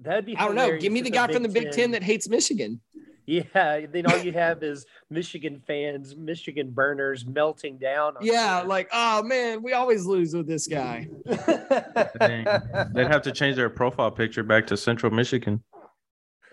that'd 0.00 0.24
be. 0.24 0.36
I 0.36 0.46
don't 0.46 0.54
know. 0.54 0.76
Give 0.78 0.92
me 0.92 1.00
if 1.00 1.04
the 1.04 1.10
guy 1.10 1.32
from 1.32 1.42
the 1.42 1.48
Big 1.48 1.72
Ten 1.72 1.90
that 1.92 2.02
hates 2.02 2.28
Michigan. 2.28 2.80
Yeah, 3.26 3.86
then 3.90 4.06
all 4.06 4.18
you 4.18 4.32
have 4.32 4.62
is 4.62 4.84
Michigan 5.10 5.62
fans, 5.66 6.14
Michigan 6.14 6.70
burners 6.70 7.24
melting 7.24 7.78
down. 7.78 8.16
on 8.18 8.24
Yeah, 8.24 8.56
Twitter. 8.56 8.68
like, 8.68 8.88
oh 8.92 9.22
man, 9.22 9.62
we 9.62 9.72
always 9.72 10.04
lose 10.04 10.34
with 10.34 10.46
this 10.46 10.66
guy. 10.66 11.08
They'd 11.24 13.06
have 13.08 13.22
to 13.22 13.32
change 13.32 13.56
their 13.56 13.70
profile 13.70 14.10
picture 14.10 14.42
back 14.42 14.66
to 14.68 14.76
Central 14.76 15.10
Michigan. 15.12 15.62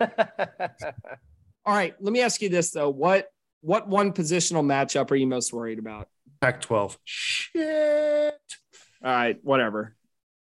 All 0.00 0.08
right, 1.74 1.94
let 2.00 2.12
me 2.12 2.20
ask 2.22 2.40
you 2.42 2.48
this 2.48 2.70
though. 2.70 2.90
What 2.90 3.28
what 3.60 3.86
one 3.88 4.12
positional 4.12 4.64
matchup 4.64 5.10
are 5.10 5.16
you 5.16 5.26
most 5.26 5.52
worried 5.52 5.78
about? 5.78 6.08
Pac-12. 6.40 6.96
Shit. 7.04 8.34
All 9.04 9.10
right, 9.12 9.38
whatever. 9.44 9.94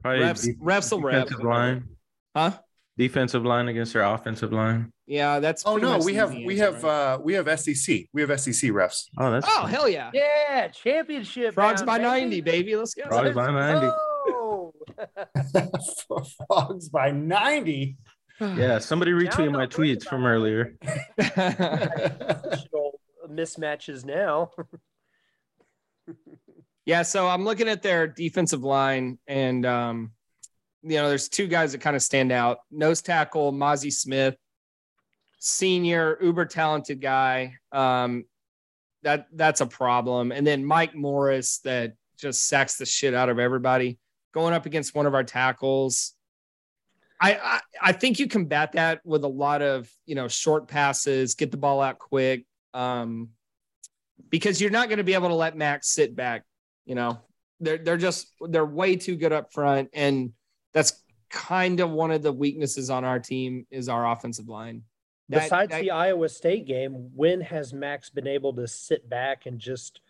Probably 0.04 0.20
Refs, 0.26 0.44
de- 0.46 0.54
refs 0.64 0.92
will 0.92 1.02
ref. 1.02 1.32
line, 1.44 1.88
Huh? 2.36 2.52
Defensive 2.98 3.46
line 3.46 3.68
against 3.68 3.94
their 3.94 4.04
offensive 4.04 4.52
line. 4.52 4.92
Yeah, 5.06 5.40
that's 5.40 5.64
Oh 5.66 5.78
no, 5.78 6.00
we 6.00 6.16
have 6.16 6.34
we 6.34 6.60
answer, 6.60 6.66
have 6.74 6.84
right? 6.84 7.14
uh 7.14 7.20
we 7.24 7.34
have 7.34 7.60
SEC. 7.60 8.06
We 8.14 8.22
have 8.22 8.40
SEC 8.40 8.72
refs. 8.72 9.04
Oh, 9.18 9.32
that's 9.32 9.48
Oh 9.50 9.66
hell 9.66 9.88
yeah. 9.88 10.10
yeah, 10.14 10.68
championship. 10.70 11.54
Frogs 11.54 11.82
bound, 11.82 11.88
by 11.88 11.98
baby. 12.00 12.22
90, 12.40 12.42
baby. 12.42 12.76
Let's 12.76 12.94
go. 12.94 13.04
Frogs 13.08 13.34
by 13.36 13.52
90. 13.52 13.88
Oh. 13.88 14.74
Frogs 16.50 16.90
by 16.90 17.12
90. 17.12 17.96
yeah. 18.42 18.80
Somebody 18.80 19.14
Now 19.14 19.20
retweeted 19.20 19.52
my 19.54 19.68
tweets 19.68 20.04
from 20.04 20.26
it. 20.26 20.30
earlier. 20.30 20.74
Mismatches 23.30 24.06
now. 24.06 24.52
Yeah, 26.86 27.02
so 27.02 27.28
I'm 27.28 27.44
looking 27.44 27.68
at 27.68 27.82
their 27.82 28.08
defensive 28.08 28.64
line, 28.64 29.20
and 29.28 29.66
um, 29.66 30.12
you 30.84 30.98
know, 30.98 31.10
there's 31.10 31.30
two 31.30 31.48
guys 31.48 31.72
that 31.72 31.82
kind 31.82 31.96
of 31.96 32.02
stand 32.02 32.32
out. 32.32 32.60
Nose 32.72 33.02
tackle, 33.02 33.52
Mazi 33.52 33.92
Smith, 33.92 34.36
senior, 35.40 36.18
uber 36.22 36.46
talented 36.46 37.02
guy. 37.02 37.56
Um, 37.72 38.26
that 39.04 39.28
that's 39.34 39.62
a 39.62 39.66
problem. 39.66 40.32
And 40.32 40.46
then 40.46 40.66
Mike 40.66 40.96
Morris 40.96 41.60
that 41.60 41.94
just 42.18 42.48
sacks 42.48 42.78
the 42.78 42.86
shit 42.86 43.14
out 43.14 43.30
of 43.30 43.40
everybody. 43.40 44.00
Going 44.34 44.54
up 44.54 44.66
against 44.66 44.96
one 44.96 45.06
of 45.06 45.14
our 45.14 45.24
tackles. 45.24 46.14
I, 47.20 47.34
I 47.36 47.62
I 47.82 47.92
think 47.94 48.20
you 48.20 48.28
combat 48.28 48.74
that 48.74 49.02
with 49.04 49.24
a 49.24 49.30
lot 49.30 49.62
of 49.62 49.90
you 50.06 50.16
know 50.16 50.28
short 50.28 50.68
passes, 50.68 51.36
get 51.36 51.52
the 51.52 51.58
ball 51.58 51.82
out 51.82 51.98
quick. 52.00 52.46
Um, 52.74 53.30
because 54.30 54.62
you're 54.62 54.72
not 54.72 54.90
going 54.90 54.98
to 54.98 55.04
be 55.04 55.14
able 55.14 55.30
to 55.30 55.36
let 55.36 55.56
Max 55.56 55.88
sit 55.88 56.16
back. 56.16 56.44
You 56.86 56.96
know, 56.96 57.20
they're 57.60 57.78
they're 57.78 57.98
just 57.98 58.28
they're 58.42 58.66
way 58.66 58.96
too 58.96 59.16
good 59.16 59.34
up 59.34 59.52
front, 59.52 59.90
and 59.94 60.32
that's 60.78 61.04
kind 61.30 61.80
of 61.80 61.90
one 61.90 62.12
of 62.12 62.22
the 62.22 62.32
weaknesses 62.32 62.90
on 62.90 63.04
our 63.04 63.20
team 63.20 63.66
is 63.72 63.90
our 63.90 64.10
offensive 64.12 64.48
line. 64.48 64.84
That- 65.30 65.44
Besides 65.44 65.72
that- 65.72 65.82
the 65.82 65.92
Iowa 65.92 66.30
State 66.30 66.66
game, 66.66 67.10
when 67.16 67.42
has 67.42 67.74
Max 67.74 68.10
been 68.10 68.28
able 68.28 68.54
to 68.54 68.68
sit 68.68 69.10
back 69.10 69.46
and 69.46 69.60
just 69.60 70.02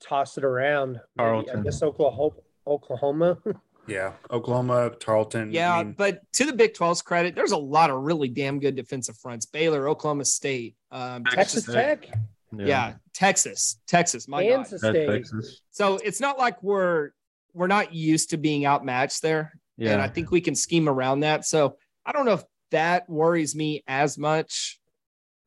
toss 0.00 0.38
it 0.38 0.44
around? 0.44 1.00
Maybe, 1.16 1.50
I 1.50 1.60
guess 1.60 1.82
Oklahoma. 1.82 2.36
Oklahoma. 2.66 3.38
Yeah, 3.88 4.14
Oklahoma, 4.32 4.90
Tarleton. 4.98 5.52
Yeah, 5.52 5.72
I 5.72 5.84
mean, 5.84 5.94
but 5.96 6.20
to 6.32 6.44
the 6.44 6.52
Big 6.52 6.74
12's 6.74 7.02
credit, 7.02 7.36
there's 7.36 7.52
a 7.52 7.56
lot 7.56 7.88
of 7.88 8.02
really 8.02 8.28
damn 8.28 8.58
good 8.58 8.74
defensive 8.74 9.16
fronts. 9.16 9.46
Baylor, 9.46 9.88
Oklahoma 9.88 10.24
State, 10.24 10.74
um, 10.90 11.22
Texas 11.24 11.66
Tech, 11.66 12.08
yeah. 12.52 12.94
Texas, 13.14 13.78
Texas, 13.86 14.26
my 14.26 14.42
God. 14.42 14.54
Kansas 14.56 14.80
That's 14.80 14.92
State. 14.92 15.06
Texas. 15.06 15.60
So 15.70 15.98
it's 15.98 16.20
not 16.20 16.36
like 16.36 16.60
we're 16.64 17.10
we're 17.54 17.68
not 17.68 17.94
used 17.94 18.30
to 18.30 18.36
being 18.36 18.66
outmatched 18.66 19.22
there, 19.22 19.52
and 19.78 20.00
I 20.00 20.08
think 20.08 20.30
we 20.30 20.40
can 20.40 20.54
scheme 20.54 20.88
around 20.88 21.20
that. 21.20 21.44
So 21.44 21.76
I 22.04 22.12
don't 22.12 22.24
know 22.26 22.34
if 22.34 22.44
that 22.70 23.08
worries 23.08 23.54
me 23.54 23.82
as 23.86 24.16
much. 24.18 24.78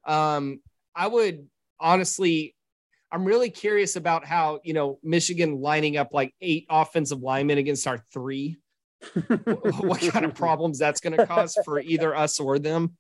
Um, 0.05 0.61
I 0.95 1.07
would 1.07 1.47
honestly, 1.79 2.55
I'm 3.11 3.25
really 3.25 3.49
curious 3.49 3.95
about 3.95 4.25
how 4.25 4.59
you 4.63 4.73
know 4.73 4.99
Michigan 5.03 5.59
lining 5.61 5.97
up 5.97 6.09
like 6.13 6.33
eight 6.41 6.65
offensive 6.69 7.19
linemen 7.21 7.57
against 7.57 7.87
our 7.87 8.03
three. 8.13 8.57
what 9.79 10.01
kind 10.01 10.25
of 10.25 10.33
problems 10.35 10.77
that's 10.77 10.99
going 11.01 11.17
to 11.17 11.25
cause 11.25 11.57
for 11.65 11.79
either 11.79 12.15
us 12.15 12.39
or 12.39 12.59
them? 12.59 12.97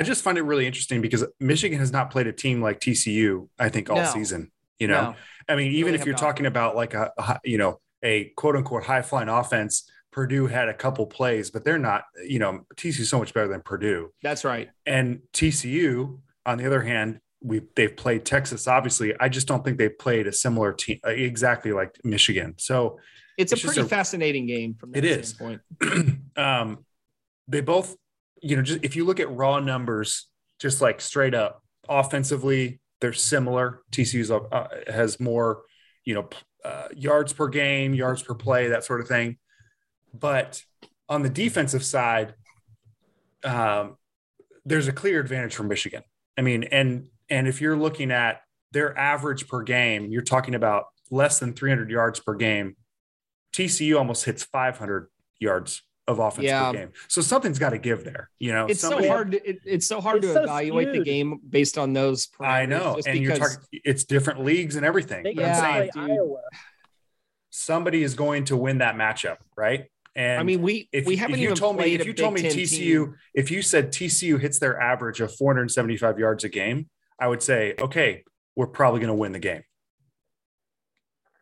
I 0.00 0.04
just 0.04 0.22
find 0.22 0.36
it 0.36 0.42
really 0.42 0.66
interesting 0.66 1.00
because 1.00 1.24
Michigan 1.40 1.78
has 1.78 1.90
not 1.92 2.10
played 2.10 2.26
a 2.26 2.32
team 2.32 2.60
like 2.60 2.80
TCU, 2.80 3.48
I 3.58 3.70
think, 3.70 3.88
all 3.88 3.96
No. 3.96 4.04
season. 4.04 4.50
You 4.78 4.88
know, 4.88 5.02
No. 5.12 5.16
I 5.48 5.56
mean, 5.56 5.72
even 5.72 5.92
Really 5.92 6.00
if 6.00 6.04
you're 6.06 6.12
not. 6.14 6.20
talking 6.20 6.44
about 6.46 6.76
like 6.76 6.92
a, 6.92 7.12
a 7.16 7.40
you 7.44 7.56
know, 7.56 7.80
a 8.06 8.32
quote 8.36 8.54
unquote 8.56 8.84
high 8.84 9.02
flying 9.02 9.28
offense, 9.28 9.90
Purdue 10.12 10.46
had 10.46 10.68
a 10.68 10.74
couple 10.74 11.04
plays, 11.06 11.50
but 11.50 11.64
they're 11.64 11.78
not, 11.90 12.04
you 12.26 12.38
know, 12.38 12.60
TCU 12.76 13.00
is 13.00 13.10
so 13.10 13.18
much 13.18 13.34
better 13.34 13.48
than 13.48 13.60
Purdue. 13.60 14.10
That's 14.22 14.44
right. 14.44 14.70
And 14.86 15.20
TCU, 15.34 16.20
on 16.46 16.56
the 16.58 16.66
other 16.66 16.80
hand, 16.82 17.20
we 17.42 17.60
they've 17.76 17.94
played 17.94 18.24
Texas. 18.24 18.66
Obviously, 18.66 19.12
I 19.20 19.28
just 19.28 19.46
don't 19.46 19.62
think 19.64 19.76
they 19.78 19.90
played 19.90 20.26
a 20.26 20.32
similar 20.32 20.72
team 20.72 20.98
uh, 21.06 21.10
exactly 21.10 21.72
like 21.72 21.90
Michigan. 22.02 22.54
So 22.56 22.98
It's, 23.36 23.52
It's 23.52 23.62
a 23.62 23.66
pretty 23.66 23.80
a- 23.82 23.84
fascinating 23.84 24.46
game 24.46 24.74
from 24.80 24.92
that 24.92 25.04
It 25.04 25.18
is. 25.18 25.28
standpoint. 25.30 25.60
um, 26.36 26.84
they 27.48 27.60
both, 27.60 27.94
you 28.42 28.56
know, 28.56 28.62
just 28.62 28.82
if 28.82 28.96
you 28.96 29.04
look 29.04 29.20
at 29.20 29.30
raw 29.30 29.60
numbers, 29.60 30.28
just 30.58 30.80
like 30.80 31.00
straight 31.02 31.34
up 31.34 31.62
offensively, 31.88 32.80
they're 33.00 33.12
similar. 33.12 33.82
TCU's 33.92 34.30
uh, 34.30 34.68
has 34.88 35.20
more, 35.20 35.62
you 36.06 36.14
know, 36.14 36.28
uh, 36.66 36.88
yards 36.96 37.32
per 37.32 37.48
game, 37.48 37.94
yards 37.94 38.22
per 38.22 38.34
play, 38.34 38.68
that 38.68 38.84
sort 38.84 39.00
of 39.00 39.06
thing. 39.06 39.38
But 40.12 40.62
on 41.08 41.22
the 41.22 41.28
defensive 41.28 41.84
side, 41.84 42.34
um, 43.44 43.96
there's 44.64 44.88
a 44.88 44.92
clear 44.92 45.20
advantage 45.20 45.54
for 45.54 45.62
Michigan. 45.62 46.02
I 46.36 46.42
mean, 46.42 46.64
and 46.64 47.06
and 47.28 47.46
if 47.46 47.60
you're 47.60 47.76
looking 47.76 48.10
at 48.10 48.40
their 48.72 48.96
average 48.98 49.46
per 49.48 49.62
game, 49.62 50.10
you're 50.10 50.22
talking 50.22 50.54
about 50.54 50.86
less 51.10 51.38
than 51.38 51.52
300 51.52 51.90
yards 51.90 52.18
per 52.20 52.34
game. 52.34 52.76
TCU 53.52 53.96
almost 53.96 54.24
hits 54.24 54.42
500 54.44 55.08
yards 55.38 55.82
of 56.08 56.18
offense 56.20 56.46
Yeah. 56.46 56.70
per 56.70 56.78
game. 56.78 56.92
So 57.08 57.20
something's 57.20 57.58
got 57.58 57.70
to 57.70 57.78
give 57.78 58.04
there. 58.04 58.30
You 58.38 58.52
know, 58.52 58.66
It's 58.66 58.80
so 58.80 59.06
hard. 59.06 59.32
To, 59.32 59.48
it, 59.48 59.58
it's 59.64 59.86
so 59.86 60.00
hard 60.00 60.18
It's 60.18 60.26
to 60.28 60.32
so 60.34 60.42
evaluate 60.44 60.92
the 60.92 61.02
game 61.02 61.40
based 61.48 61.78
on 61.78 61.92
those. 61.92 62.28
I 62.40 62.66
know, 62.66 62.98
and 63.06 63.18
you're 63.18 63.32
because- 63.34 63.56
talking. 63.56 63.80
It's 63.84 64.04
different 64.04 64.44
leagues 64.44 64.76
and 64.76 64.86
everything. 64.86 65.24
They 65.24 65.34
But 65.34 65.42
can 65.44 65.54
I'm 65.54 65.60
saying 65.60 65.90
dude. 65.94 66.10
Iowa. 66.18 66.40
somebody 67.50 68.02
is 68.02 68.14
going 68.14 68.44
to 68.46 68.56
win 68.56 68.78
that 68.78 68.94
matchup, 68.96 69.38
right? 69.56 69.86
And 70.14 70.40
I 70.40 70.44
mean, 70.44 70.62
we 70.62 70.88
if, 70.92 71.04
we 71.06 71.16
haven't 71.16 71.38
you 71.40 71.44
even 71.46 71.56
told 71.56 71.76
me 71.76 71.82
played 71.82 72.00
if 72.00 72.06
a 72.06 72.08
you 72.08 72.14
told 72.14 72.34
me 72.34 72.42
TCU 72.42 72.68
team. 72.78 73.14
if 73.34 73.50
you 73.50 73.60
said 73.60 73.92
TCU 73.92 74.40
hits 74.40 74.58
their 74.58 74.80
average 74.80 75.20
of 75.20 75.34
475 75.34 76.18
yards 76.18 76.42
a 76.44 76.48
game, 76.48 76.88
I 77.20 77.28
would 77.28 77.42
say 77.42 77.74
okay, 77.78 78.24
we're 78.54 78.66
probably 78.66 79.00
going 79.00 79.08
to 79.08 79.14
win 79.14 79.32
the 79.32 79.38
game. 79.38 79.62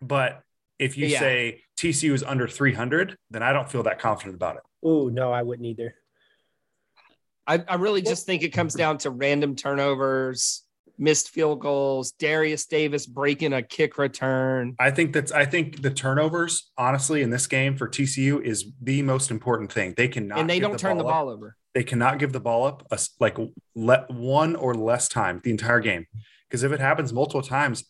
But 0.02 0.42
if 0.78 0.96
you 0.96 1.06
Yeah. 1.06 1.18
say 1.20 1.62
TCU 1.76 2.12
is 2.14 2.22
under 2.22 2.48
300, 2.48 3.16
then 3.30 3.42
I 3.42 3.52
don't 3.52 3.70
feel 3.70 3.82
that 3.84 3.98
confident 3.98 4.34
about 4.36 4.56
it. 4.56 4.62
Oh, 4.82 5.08
no, 5.08 5.32
I 5.32 5.42
wouldn't 5.42 5.66
either. 5.66 5.94
I, 7.46 7.62
I 7.68 7.74
really 7.74 8.02
just 8.02 8.26
think 8.26 8.42
it 8.42 8.50
comes 8.50 8.74
down 8.74 8.98
to 8.98 9.10
random 9.10 9.54
turnovers, 9.54 10.62
missed 10.96 11.28
field 11.30 11.60
goals, 11.60 12.12
Darius 12.12 12.64
Davis 12.66 13.04
breaking 13.06 13.52
a 13.52 13.62
kick 13.62 13.98
return. 13.98 14.74
I 14.78 14.90
think 14.90 15.12
that's 15.12 15.30
I 15.30 15.44
think 15.44 15.82
the 15.82 15.90
turnovers, 15.90 16.70
honestly, 16.78 17.20
in 17.20 17.28
this 17.30 17.46
game 17.46 17.76
for 17.76 17.86
TCU 17.86 18.40
is 18.42 18.72
the 18.80 19.02
most 19.02 19.30
important 19.30 19.70
thing. 19.72 19.92
They 19.96 20.08
cannot 20.08 20.38
and 20.38 20.48
they 20.48 20.58
don't 20.58 20.78
turn 20.78 20.96
the 20.96 21.04
up. 21.04 21.10
ball 21.10 21.28
over. 21.28 21.56
They 21.74 21.84
cannot 21.84 22.18
give 22.18 22.32
the 22.32 22.40
ball 22.40 22.64
up 22.64 22.86
a 22.90 22.94
s 22.94 23.10
like 23.20 23.36
let 23.74 24.10
one 24.10 24.56
or 24.56 24.74
less 24.74 25.08
time 25.08 25.40
the 25.44 25.50
entire 25.50 25.80
game. 25.80 26.06
Because 26.48 26.62
if 26.62 26.72
it 26.72 26.80
happens 26.80 27.12
multiple 27.12 27.42
times, 27.42 27.84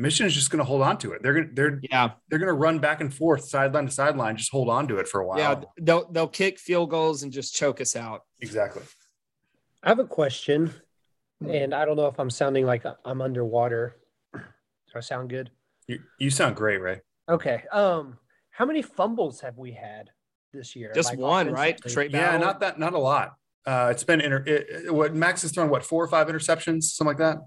Michigan 0.00 0.26
is 0.28 0.34
just 0.34 0.50
going 0.50 0.58
to 0.60 0.64
hold 0.64 0.80
on 0.82 0.96
to 0.98 1.12
it. 1.12 1.22
They're 1.22 1.34
going 1.34 1.48
to 1.48 1.54
they're 1.54 1.80
Yeah. 1.82 2.10
they're 2.28 2.38
going 2.38 2.48
to 2.48 2.54
run 2.54 2.78
back 2.78 3.00
and 3.02 3.12
forth, 3.12 3.44
sideline 3.44 3.84
to 3.86 3.92
sideline, 3.92 4.36
just 4.36 4.50
hold 4.50 4.68
on 4.70 4.88
to 4.88 4.96
it 4.98 5.06
for 5.06 5.20
a 5.20 5.26
while. 5.26 5.38
Yeah. 5.38 5.60
They'll, 5.80 6.10
they'll 6.10 6.28
kick 6.28 6.58
field 6.58 6.90
goals 6.90 7.22
and 7.22 7.30
just 7.32 7.54
choke 7.54 7.80
us 7.80 7.94
out. 7.94 8.22
exactly. 8.40 8.82
I 9.82 9.88
have 9.90 9.98
a 9.98 10.04
question, 10.04 10.72
and 11.46 11.74
I 11.74 11.84
don't 11.86 11.96
know 11.96 12.06
if 12.06 12.18
I'm 12.20 12.28
sounding 12.30 12.66
like 12.66 12.84
I'm 13.04 13.22
underwater. 13.22 13.96
Do 14.34 14.40
I 14.94 15.00
sound 15.00 15.30
good? 15.30 15.50
You, 15.86 16.00
you 16.18 16.30
sound 16.30 16.56
great, 16.56 16.80
Ray. 16.82 17.00
Okay. 17.30 17.62
Um, 17.72 18.18
how 18.50 18.64
many 18.66 18.82
fumbles 18.82 19.40
have 19.40 19.56
we 19.56 19.72
had 19.72 20.10
this 20.52 20.76
year? 20.76 20.92
Just 20.94 21.10
Like, 21.10 21.18
one, 21.18 21.50
right? 21.50 21.70
offensively? 21.78 21.90
Straight 21.90 22.10
Yeah, 22.10 22.32
battle. 22.32 22.46
not 22.46 22.60
that, 22.60 22.78
not 22.78 22.92
a 22.92 22.98
lot. 22.98 23.36
Uh, 23.66 23.88
it's 23.90 24.04
been 24.04 24.20
inter- 24.20 24.44
it, 24.46 24.66
it- 24.86 24.94
what 24.94 25.14
Max 25.14 25.42
has 25.42 25.52
thrown 25.52 25.70
what 25.70 25.82
four 25.84 26.02
or 26.04 26.08
five 26.08 26.26
interceptions, 26.28 26.82
something 26.84 27.08
like 27.10 27.18
that. 27.18 27.38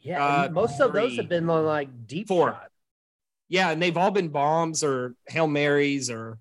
Yeah, 0.00 0.24
Uh, 0.24 0.44
and 0.44 0.54
most 0.54 0.80
of 0.80 0.92
those 0.92 1.16
have 1.16 1.28
been 1.28 1.48
on 1.50 1.64
like 1.64 2.06
deep 2.06 2.28
Four. 2.28 2.52
shot. 2.52 2.70
Yeah, 3.48 3.70
and 3.70 3.80
they've 3.82 3.96
all 3.96 4.10
been 4.10 4.28
bombs 4.28 4.84
or 4.84 5.14
hail 5.28 5.46
marys 5.48 6.10
or 6.10 6.38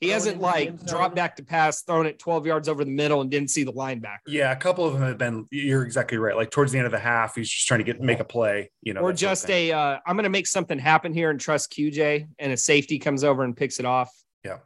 he 0.00 0.08
Thrown 0.08 0.14
hasn't 0.14 0.40
like 0.40 0.84
dropped 0.84 1.14
back 1.14 1.36
to 1.36 1.44
pass, 1.44 1.82
thrown 1.82 2.04
it 2.04 2.18
12 2.18 2.44
yards 2.46 2.68
over 2.68 2.84
the 2.84 2.90
middle 2.90 3.20
and 3.22 3.30
didn't 3.30 3.48
see 3.50 3.62
the 3.64 3.72
linebacker. 3.72 4.18
Yeah, 4.26 4.50
a 4.52 4.56
couple 4.56 4.84
of 4.84 4.92
them 4.92 5.02
have 5.02 5.16
been. 5.16 5.46
You're 5.50 5.84
exactly 5.84 6.18
right. 6.18 6.36
Like 6.36 6.50
towards 6.50 6.72
the 6.72 6.78
end 6.78 6.84
of 6.86 6.92
the 6.92 6.98
half, 6.98 7.36
he's 7.36 7.48
just 7.48 7.66
trying 7.66 7.78
to 7.78 7.84
get 7.84 8.00
make 8.02 8.20
a 8.20 8.24
play. 8.24 8.70
You 8.82 8.92
know, 8.92 9.00
or 9.00 9.12
that 9.12 9.18
sort 9.18 9.28
of 9.28 9.30
just 9.30 9.46
thing. 9.46 9.70
a 9.70 9.72
uh, 9.72 9.98
I'm 10.06 10.16
going 10.16 10.24
to 10.24 10.30
make 10.30 10.46
something 10.46 10.78
happen 10.78 11.14
here 11.14 11.30
and 11.30 11.40
trust 11.40 11.72
QJ 11.72 12.26
and 12.38 12.52
a 12.52 12.56
safety 12.56 12.98
comes 12.98 13.24
over 13.24 13.44
and 13.44 13.56
picks 13.56 13.78
it 13.78 13.86
off. 13.86 14.10
Yeah. 14.44 14.58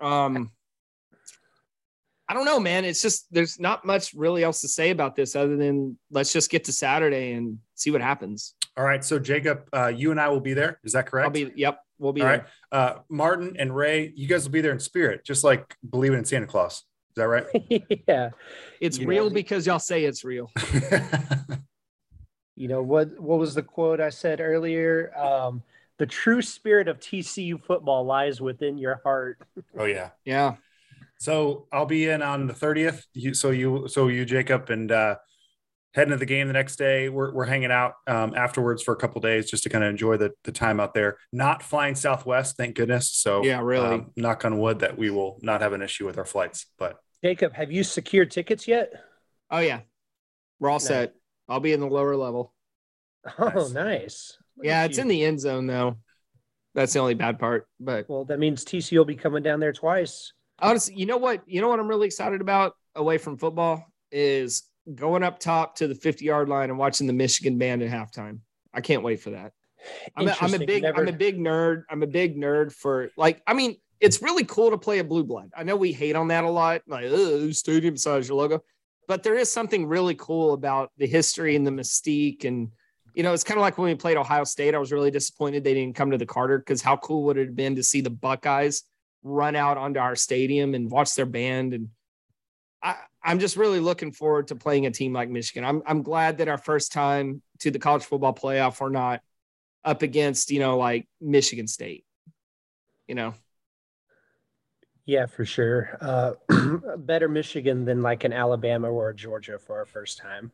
Um 0.00 0.50
I 2.30 2.32
don't 2.32 2.44
know, 2.44 2.60
man. 2.60 2.84
It's 2.84 3.02
just 3.02 3.26
there's 3.32 3.58
not 3.58 3.84
much 3.84 4.14
really 4.14 4.44
else 4.44 4.60
to 4.60 4.68
say 4.68 4.90
about 4.90 5.16
this 5.16 5.34
other 5.34 5.56
than 5.56 5.98
let's 6.12 6.32
just 6.32 6.48
get 6.48 6.62
to 6.64 6.72
Saturday 6.72 7.32
and 7.32 7.58
see 7.74 7.90
what 7.90 8.00
happens. 8.00 8.54
All 8.76 8.84
right. 8.84 9.04
So 9.04 9.18
Jacob, 9.18 9.68
uh, 9.74 9.88
you 9.88 10.12
and 10.12 10.20
I 10.20 10.28
will 10.28 10.38
be 10.40 10.54
there. 10.54 10.78
Is 10.84 10.92
that 10.92 11.06
correct? 11.06 11.24
I'll 11.24 11.32
be 11.32 11.50
yep, 11.56 11.80
we'll 11.98 12.12
be 12.12 12.20
All 12.22 12.28
there. 12.28 12.46
right. 12.72 12.78
Uh, 12.78 12.98
Martin 13.08 13.56
and 13.58 13.74
Ray, 13.74 14.12
you 14.14 14.28
guys 14.28 14.44
will 14.44 14.52
be 14.52 14.60
there 14.60 14.70
in 14.70 14.78
spirit, 14.78 15.24
just 15.24 15.42
like 15.42 15.74
believing 15.90 16.20
in 16.20 16.24
Santa 16.24 16.46
Claus. 16.46 16.74
Is 16.74 16.84
that 17.16 17.26
right? 17.26 17.46
yeah. 18.08 18.30
It's 18.80 18.96
You 18.96 19.08
real 19.08 19.24
know- 19.24 19.30
because 19.34 19.66
y'all 19.66 19.80
say 19.80 20.04
it's 20.04 20.22
real. 20.24 20.52
You 22.56 22.68
know 22.68 22.82
what? 22.82 23.18
What 23.18 23.38
was 23.38 23.54
the 23.54 23.62
quote 23.62 24.00
I 24.02 24.10
said 24.10 24.38
earlier? 24.38 25.16
Um, 25.18 25.62
the 25.98 26.04
true 26.04 26.42
spirit 26.42 26.88
of 26.88 27.00
TCU 27.00 27.58
football 27.64 28.04
lies 28.04 28.38
within 28.40 28.76
your 28.76 29.00
heart. 29.02 29.38
oh 29.78 29.86
yeah. 29.86 30.10
Yeah. 30.26 30.56
So 31.20 31.66
I'll 31.70 31.86
be 31.86 32.08
in 32.08 32.22
on 32.22 32.46
the 32.46 32.54
30th. 32.54 33.02
You, 33.12 33.34
so 33.34 33.50
you, 33.50 33.86
so 33.88 34.08
you, 34.08 34.24
Jacob, 34.24 34.70
and 34.70 34.90
uh, 34.90 35.16
heading 35.92 36.12
to 36.12 36.16
the 36.16 36.24
game 36.24 36.46
the 36.46 36.54
next 36.54 36.76
day. 36.76 37.10
We're, 37.10 37.32
we're 37.34 37.44
hanging 37.44 37.70
out 37.70 37.94
um, 38.06 38.34
afterwards 38.34 38.82
for 38.82 38.94
a 38.94 38.96
couple 38.96 39.20
days 39.20 39.50
just 39.50 39.62
to 39.64 39.68
kind 39.68 39.84
of 39.84 39.90
enjoy 39.90 40.16
the, 40.16 40.32
the 40.44 40.52
time 40.52 40.80
out 40.80 40.94
there. 40.94 41.18
Not 41.30 41.62
flying 41.62 41.94
Southwest, 41.94 42.56
thank 42.56 42.74
goodness. 42.74 43.10
So 43.12 43.44
Yeah, 43.44 43.60
really. 43.60 43.86
um, 43.96 44.10
knock 44.16 44.46
on 44.46 44.58
wood 44.58 44.78
that 44.78 44.96
we 44.96 45.10
will 45.10 45.38
not 45.42 45.60
have 45.60 45.74
an 45.74 45.82
issue 45.82 46.06
with 46.06 46.16
our 46.16 46.24
flights. 46.24 46.66
But 46.78 46.96
Jacob, 47.22 47.52
have 47.52 47.70
you 47.70 47.84
secured 47.84 48.30
tickets 48.30 48.66
yet? 48.66 48.90
Oh 49.50 49.58
yeah. 49.58 49.80
We're 50.58 50.70
all 50.70 50.76
Nice. 50.76 50.86
set. 50.86 51.14
I'll 51.50 51.60
be 51.60 51.72
in 51.74 51.80
the 51.80 51.86
lower 51.86 52.16
level. 52.16 52.54
Oh, 53.38 53.50
Nice. 53.50 53.72
nice. 53.74 54.38
Yeah, 54.62 54.84
it's 54.84 54.96
you. 54.96 55.02
in 55.02 55.08
the 55.08 55.22
end 55.24 55.38
zone 55.40 55.66
though. 55.66 55.98
That's 56.74 56.94
the 56.94 57.00
only 57.00 57.12
bad 57.14 57.38
part. 57.38 57.66
But 57.78 58.08
Well, 58.08 58.24
that 58.26 58.38
means 58.38 58.64
TCU 58.64 58.96
will 58.96 59.04
be 59.04 59.16
coming 59.16 59.42
down 59.42 59.60
there 59.60 59.74
twice. 59.74 60.32
Honestly, 60.60 60.94
you 60.94 61.06
know 61.06 61.16
what? 61.16 61.42
You 61.46 61.60
know 61.60 61.68
what 61.68 61.80
I'm 61.80 61.88
really 61.88 62.06
excited 62.06 62.40
about 62.40 62.74
away 62.94 63.18
from 63.18 63.36
football 63.36 63.84
is 64.10 64.64
going 64.94 65.22
up 65.22 65.38
top 65.38 65.76
to 65.76 65.86
the 65.86 65.94
50 65.94 66.24
yard 66.24 66.48
line 66.48 66.70
and 66.70 66.78
watching 66.78 67.06
the 67.06 67.12
Michigan 67.12 67.58
band 67.58 67.82
at 67.82 67.90
halftime. 67.90 68.40
I 68.72 68.80
can't 68.80 69.02
wait 69.02 69.20
for 69.20 69.30
that. 69.30 69.52
I'm 70.14 70.28
a, 70.28 70.36
I'm 70.40 70.54
a 70.54 70.58
big 70.58 70.82
Never- 70.82 71.00
I'm 71.00 71.08
a 71.08 71.12
big 71.12 71.38
nerd. 71.38 71.84
I'm 71.90 72.02
a 72.02 72.06
big 72.06 72.36
nerd 72.36 72.72
for 72.72 73.10
like 73.16 73.42
I 73.46 73.54
mean 73.54 73.76
it's 73.98 74.22
really 74.22 74.44
cool 74.44 74.70
to 74.70 74.78
play 74.78 74.98
a 74.98 75.04
blue 75.04 75.24
blood. 75.24 75.50
I 75.56 75.62
know 75.62 75.76
we 75.76 75.92
hate 75.92 76.16
on 76.16 76.28
that 76.28 76.44
a 76.44 76.50
lot, 76.50 76.82
like 76.86 77.06
oh, 77.08 77.50
stadium 77.50 77.96
size 77.96 78.28
your 78.28 78.38
logo, 78.38 78.62
but 79.08 79.22
there 79.22 79.34
is 79.34 79.50
something 79.50 79.86
really 79.86 80.14
cool 80.14 80.52
about 80.52 80.90
the 80.96 81.06
history 81.06 81.56
and 81.56 81.66
the 81.66 81.70
mystique 81.70 82.44
and 82.44 82.68
you 83.14 83.22
know 83.22 83.32
it's 83.32 83.44
kind 83.44 83.58
of 83.58 83.62
like 83.62 83.76
when 83.76 83.88
we 83.88 83.94
played 83.96 84.16
ohio 84.16 84.44
state 84.44 84.72
i 84.72 84.78
was 84.78 84.92
really 84.92 85.10
disappointed 85.10 85.64
they 85.64 85.74
didn't 85.74 85.96
come 85.96 86.12
to 86.12 86.18
the 86.18 86.24
carter 86.24 86.58
because 86.58 86.80
how 86.80 86.96
cool 86.96 87.24
would 87.24 87.36
it 87.36 87.46
have 87.46 87.56
been 87.56 87.74
to 87.74 87.82
see 87.82 88.00
the 88.00 88.10
buckeyes 88.10 88.84
run 89.22 89.56
out 89.56 89.76
onto 89.76 90.00
our 90.00 90.16
stadium 90.16 90.74
and 90.74 90.90
watch 90.90 91.14
their 91.14 91.26
band 91.26 91.74
and 91.74 91.88
I, 92.82 92.96
i'm 93.22 93.38
just 93.38 93.56
really 93.56 93.80
looking 93.80 94.12
forward 94.12 94.48
to 94.48 94.56
playing 94.56 94.86
a 94.86 94.90
team 94.90 95.12
like 95.12 95.28
michigan 95.28 95.64
I'm, 95.64 95.82
I'm 95.86 96.02
glad 96.02 96.38
that 96.38 96.48
our 96.48 96.58
first 96.58 96.92
time 96.92 97.42
to 97.60 97.70
the 97.70 97.78
college 97.78 98.04
football 98.04 98.34
playoff 98.34 98.80
we're 98.80 98.88
not 98.88 99.20
up 99.84 100.02
against 100.02 100.50
you 100.50 100.60
know 100.60 100.78
like 100.78 101.06
michigan 101.20 101.66
state 101.66 102.04
you 103.06 103.14
know 103.14 103.34
Yeah, 105.06 105.26
for 105.26 105.44
sure. 105.44 105.98
Uh, 106.00 106.34
better 106.96 107.28
Michigan 107.28 107.84
than 107.84 108.00
like 108.00 108.22
an 108.22 108.32
Alabama 108.32 108.88
or 108.88 109.08
a 109.08 109.14
Georgia 109.14 109.58
for 109.58 109.76
our 109.78 109.86
first 109.86 110.18
time. 110.18 110.52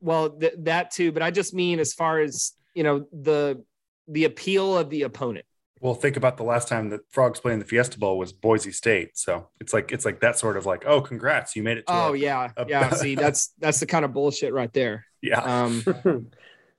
well 0.00 0.30
th- 0.30 0.54
that 0.58 0.90
too 0.90 1.12
but 1.12 1.22
i 1.22 1.30
just 1.30 1.52
mean 1.52 1.78
as 1.78 1.92
far 1.92 2.20
as 2.20 2.54
you 2.74 2.82
know 2.82 3.06
the 3.12 3.62
the 4.08 4.24
appeal 4.24 4.76
of 4.76 4.88
the 4.90 5.02
opponent 5.02 5.45
Well, 5.80 5.94
think 5.94 6.16
about 6.16 6.36
the 6.38 6.42
last 6.42 6.68
time 6.68 6.88
that 6.90 7.00
Frogs 7.10 7.38
played 7.38 7.52
in 7.54 7.58
the 7.58 7.64
Fiesta 7.66 7.98
Bowl 7.98 8.16
was 8.18 8.32
Boise 8.32 8.72
State. 8.72 9.18
So 9.18 9.48
it's 9.60 9.72
like 9.74 9.92
it's 9.92 10.04
like 10.04 10.20
that 10.20 10.38
sort 10.38 10.56
of 10.56 10.64
like, 10.66 10.84
oh, 10.86 11.00
congrats, 11.02 11.54
you 11.54 11.62
made 11.62 11.76
it. 11.78 11.86
To 11.86 11.92
oh 11.92 12.12
a- 12.14 12.16
yeah 12.16 12.50
a- 12.56 12.66
yeah 12.66 12.90
see 12.94 13.14
that's 13.14 13.52
that's 13.58 13.80
the 13.80 13.86
kind 13.86 14.04
of 14.04 14.12
bullshit 14.12 14.52
right 14.54 14.72
there 14.72 15.04
yeah. 15.22 15.40
um 15.40 15.82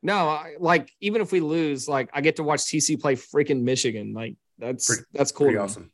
no 0.02 0.30
I, 0.30 0.56
like 0.60 0.92
even 1.02 1.22
if 1.22 1.32
we 1.32 1.40
lose 1.40 1.88
like 1.88 2.10
i 2.14 2.22
get 2.22 2.36
to 2.38 2.44
watch 2.44 2.60
tc 2.62 3.00
play 3.02 3.16
freaking 3.16 3.62
michigan 3.64 4.14
like 4.14 4.36
that's 4.60 4.88
Pretty- 4.88 5.04
that's 5.14 5.32
cool 5.32 5.48
Pretty 5.48 5.56
to 5.58 5.60
me. 5.60 5.64
awesome. 5.64 5.92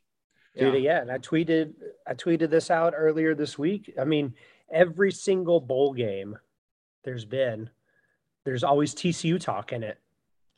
Yeah. 0.54 0.70
Dude, 0.70 0.84
yeah, 0.84 1.00
and 1.00 1.10
I 1.10 1.18
tweeted 1.18 1.72
I 2.06 2.14
tweeted 2.14 2.48
this 2.48 2.70
out 2.70 2.94
earlier 2.96 3.34
this 3.34 3.58
week. 3.58 3.92
I 4.00 4.04
mean, 4.04 4.34
every 4.72 5.10
single 5.10 5.58
bowl 5.60 5.92
game 5.92 6.38
there's 7.02 7.24
been, 7.24 7.68
there's 8.44 8.62
always 8.62 8.94
TCU 8.94 9.40
talk 9.40 9.72
in 9.72 9.82
it. 9.82 9.98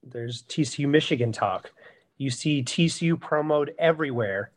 There's 0.03 0.43
TCU 0.43 0.87
Michigan 0.87 1.33
talk. 1.33 1.73
You 2.19 2.31
see 2.31 2.63
TCU 2.63 3.21
promoted 3.21 3.75
everywhere 3.79 4.51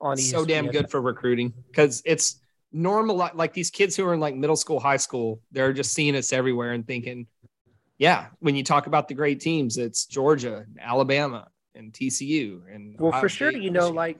on 0.00 0.18
E 0.18 0.22
so 0.22 0.44
damn 0.44 0.68
good 0.70 0.90
for 0.90 1.00
recruiting 1.00 1.52
because 1.68 2.02
it's 2.04 2.40
normal 2.72 3.16
like 3.34 3.52
these 3.52 3.70
kids 3.70 3.94
who 3.96 4.04
are 4.04 4.12
in 4.14 4.20
like 4.20 4.34
middle 4.34 4.56
school 4.56 4.80
high 4.80 4.96
school 4.96 5.40
they're 5.52 5.72
just 5.72 5.92
seeing 5.92 6.16
us 6.16 6.32
everywhere 6.32 6.72
and 6.72 6.84
thinking 6.84 7.24
yeah 7.98 8.26
when 8.40 8.56
you 8.56 8.64
talk 8.64 8.88
about 8.88 9.06
the 9.06 9.14
great 9.14 9.38
teams 9.38 9.78
it's 9.78 10.06
georgia 10.06 10.66
alabama 10.80 11.46
and 11.76 11.92
tcu 11.92 12.60
and 12.74 12.96
Well, 12.98 13.10
Ohio 13.10 13.20
for 13.20 13.28
sure, 13.28 13.50
State, 13.52 13.62
you 13.62 13.70
know, 13.70 13.90
like 13.90 14.18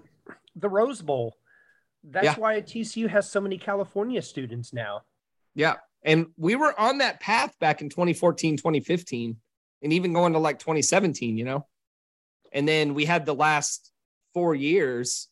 the 0.55 0.69
Rose 0.69 1.03
Bowl. 1.03 1.35
That's 2.05 2.25
Yeah. 2.25 2.35
why 2.37 2.61
TCU 2.61 3.09
has 3.09 3.29
so 3.29 3.41
many 3.41 3.59
California 3.59 4.23
students 4.23 4.73
now. 4.73 5.03
yeah 5.57 5.75
and 6.05 6.27
we 6.37 6.55
were 6.55 6.79
on 6.79 6.99
that 6.99 7.19
path 7.19 7.59
back 7.59 7.81
in 7.83 7.89
2014 7.89 8.57
2015 8.57 9.37
and 9.83 9.93
even 9.93 10.13
going 10.13 10.33
to 10.35 10.39
like 10.39 10.61
2017 10.61 11.37
you 11.37 11.45
know 11.45 11.67
and 12.55 12.67
then 12.67 12.95
we 12.95 13.05
had 13.05 13.27
the 13.27 13.35
last 13.35 13.91
four 14.33 14.55
years 14.55 15.29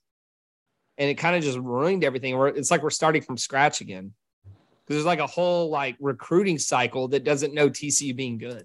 and 0.98 1.08
it 1.08 1.14
kind 1.14 1.34
of 1.36 1.42
just 1.42 1.56
ruined 1.58 2.04
everything. 2.04 2.36
We're- 2.36 2.52
it's 2.54 2.70
like 2.70 2.82
we're 2.82 2.90
starting 2.90 3.22
from 3.22 3.38
scratch 3.38 3.80
again. 3.80 4.12
Because 4.44 4.96
there's 4.96 5.06
like 5.06 5.20
a 5.20 5.26
whole 5.26 5.70
like 5.70 5.96
recruiting 6.00 6.58
cycle 6.58 7.08
that 7.08 7.24
doesn't 7.24 7.54
know 7.54 7.70
tcu 7.70 8.14
being 8.14 8.36
good. 8.36 8.64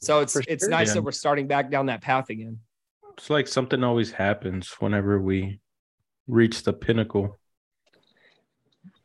So 0.00 0.20
it's 0.20 0.32
For 0.34 0.42
it's 0.46 0.66
nice 0.68 0.88
Yeah. 0.88 0.94
that 0.94 1.02
we're 1.02 1.12
starting 1.12 1.46
back 1.46 1.70
down 1.70 1.86
that 1.86 2.02
path 2.02 2.28
again. 2.28 2.58
It's 3.16 3.30
like 3.30 3.46
something 3.48 3.82
always 3.82 4.10
happens 4.10 4.70
whenever 4.80 5.18
we 5.20 5.60
reach 6.26 6.64
the 6.64 6.72
pinnacle 6.72 7.38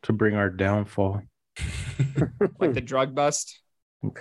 to 0.02 0.12
bring 0.12 0.34
our 0.34 0.50
downfall. 0.50 1.22
like 2.58 2.74
the 2.74 2.80
drug 2.80 3.14
bust 3.14 3.60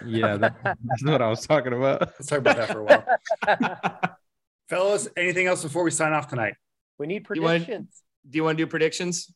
Yeah, 0.05 0.37
that, 0.37 0.55
that's 0.63 1.03
what 1.03 1.21
I 1.21 1.27
was 1.27 1.45
talking 1.45 1.73
about. 1.73 2.01
Let's 2.01 2.27
talk 2.27 2.39
about 2.39 2.57
that 2.57 2.69
for 2.71 2.79
a 2.79 2.83
while. 2.83 4.15
Fellas, 4.69 5.07
anything 5.17 5.47
else 5.47 5.63
before 5.63 5.83
we 5.83 5.91
sign 5.91 6.13
off 6.13 6.27
tonight? 6.27 6.53
We 6.97 7.07
need 7.07 7.25
You 7.33 7.41
want- 7.41 7.65
predictions. 7.65 8.03
do 8.29 8.37
you 8.37 8.43
want 8.43 8.57
to 8.57 8.63
do 8.63 8.67
predictions 8.69 9.33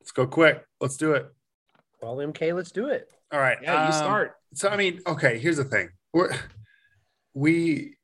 Let's 0.00 0.12
go 0.12 0.26
quick. 0.26 0.64
Let's 0.80 0.96
do 0.96 1.12
it. 1.12 1.26
Well, 2.00 2.16
MK, 2.16 2.54
let's 2.54 2.70
do 2.72 2.86
it. 2.86 3.10
All 3.30 3.38
right. 3.38 3.58
yeah 3.62 3.82
you 3.82 3.86
um, 3.88 3.92
start 3.92 4.34
So 4.54 4.70
I 4.70 4.76
mean, 4.76 5.00
okay, 5.06 5.38
here's 5.38 5.58
the 5.58 5.64
thing. 5.64 5.90
We're 6.14 6.32
we 7.34 7.96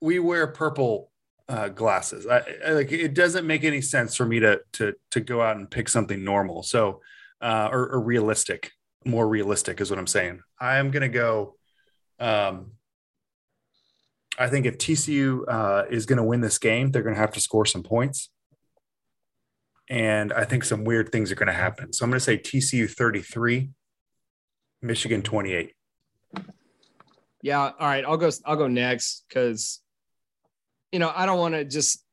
we 0.00 0.18
wear 0.18 0.46
purple 0.46 1.10
uh, 1.48 1.68
glasses. 1.68 2.26
I, 2.26 2.42
I 2.66 2.70
like 2.70 2.92
it 2.92 3.14
doesn't 3.14 3.46
make 3.46 3.64
any 3.64 3.80
sense 3.80 4.14
for 4.16 4.24
me 4.24 4.40
to 4.40 4.60
to 4.74 4.94
to 5.10 5.20
go 5.20 5.42
out 5.42 5.56
and 5.56 5.70
pick 5.70 5.88
something 5.88 6.24
normal. 6.24 6.62
So 6.62 7.00
uh, 7.40 7.68
or, 7.70 7.90
or 7.90 8.00
realistic, 8.00 8.72
more 9.08 9.26
realistic 9.26 9.80
is 9.80 9.90
what 9.90 9.98
I'm 9.98 10.06
saying. 10.06 10.40
I'm 10.60 10.90
gonna 10.90 11.08
go. 11.08 11.56
Um, 12.20 12.72
I 14.38 14.48
think 14.48 14.66
if 14.66 14.78
TCU 14.78 15.42
uh, 15.48 15.84
is 15.90 16.06
going 16.06 16.18
to 16.18 16.22
win 16.22 16.40
this 16.40 16.58
game, 16.58 16.90
they're 16.90 17.02
going 17.02 17.14
to 17.14 17.20
have 17.20 17.32
to 17.32 17.40
score 17.40 17.66
some 17.66 17.82
points. 17.82 18.30
And 19.90 20.32
I 20.32 20.44
think 20.44 20.64
some 20.64 20.84
weird 20.84 21.10
things 21.10 21.32
are 21.32 21.34
going 21.34 21.48
to 21.48 21.52
happen. 21.52 21.92
So 21.92 22.04
I'm 22.04 22.10
going 22.10 22.20
to 22.20 22.24
say 22.24 22.38
TCU 22.38 22.88
33, 22.88 23.70
Michigan 24.80 25.22
28. 25.22 25.72
Yeah. 27.42 27.60
All 27.60 27.74
right. 27.80 28.04
I'll 28.04 28.16
go. 28.16 28.30
I'll 28.44 28.56
go 28.56 28.68
next 28.68 29.24
because, 29.28 29.80
you 30.92 30.98
know, 30.98 31.12
I 31.14 31.26
don't 31.26 31.38
want 31.38 31.54
to 31.54 31.64
just 31.64 32.04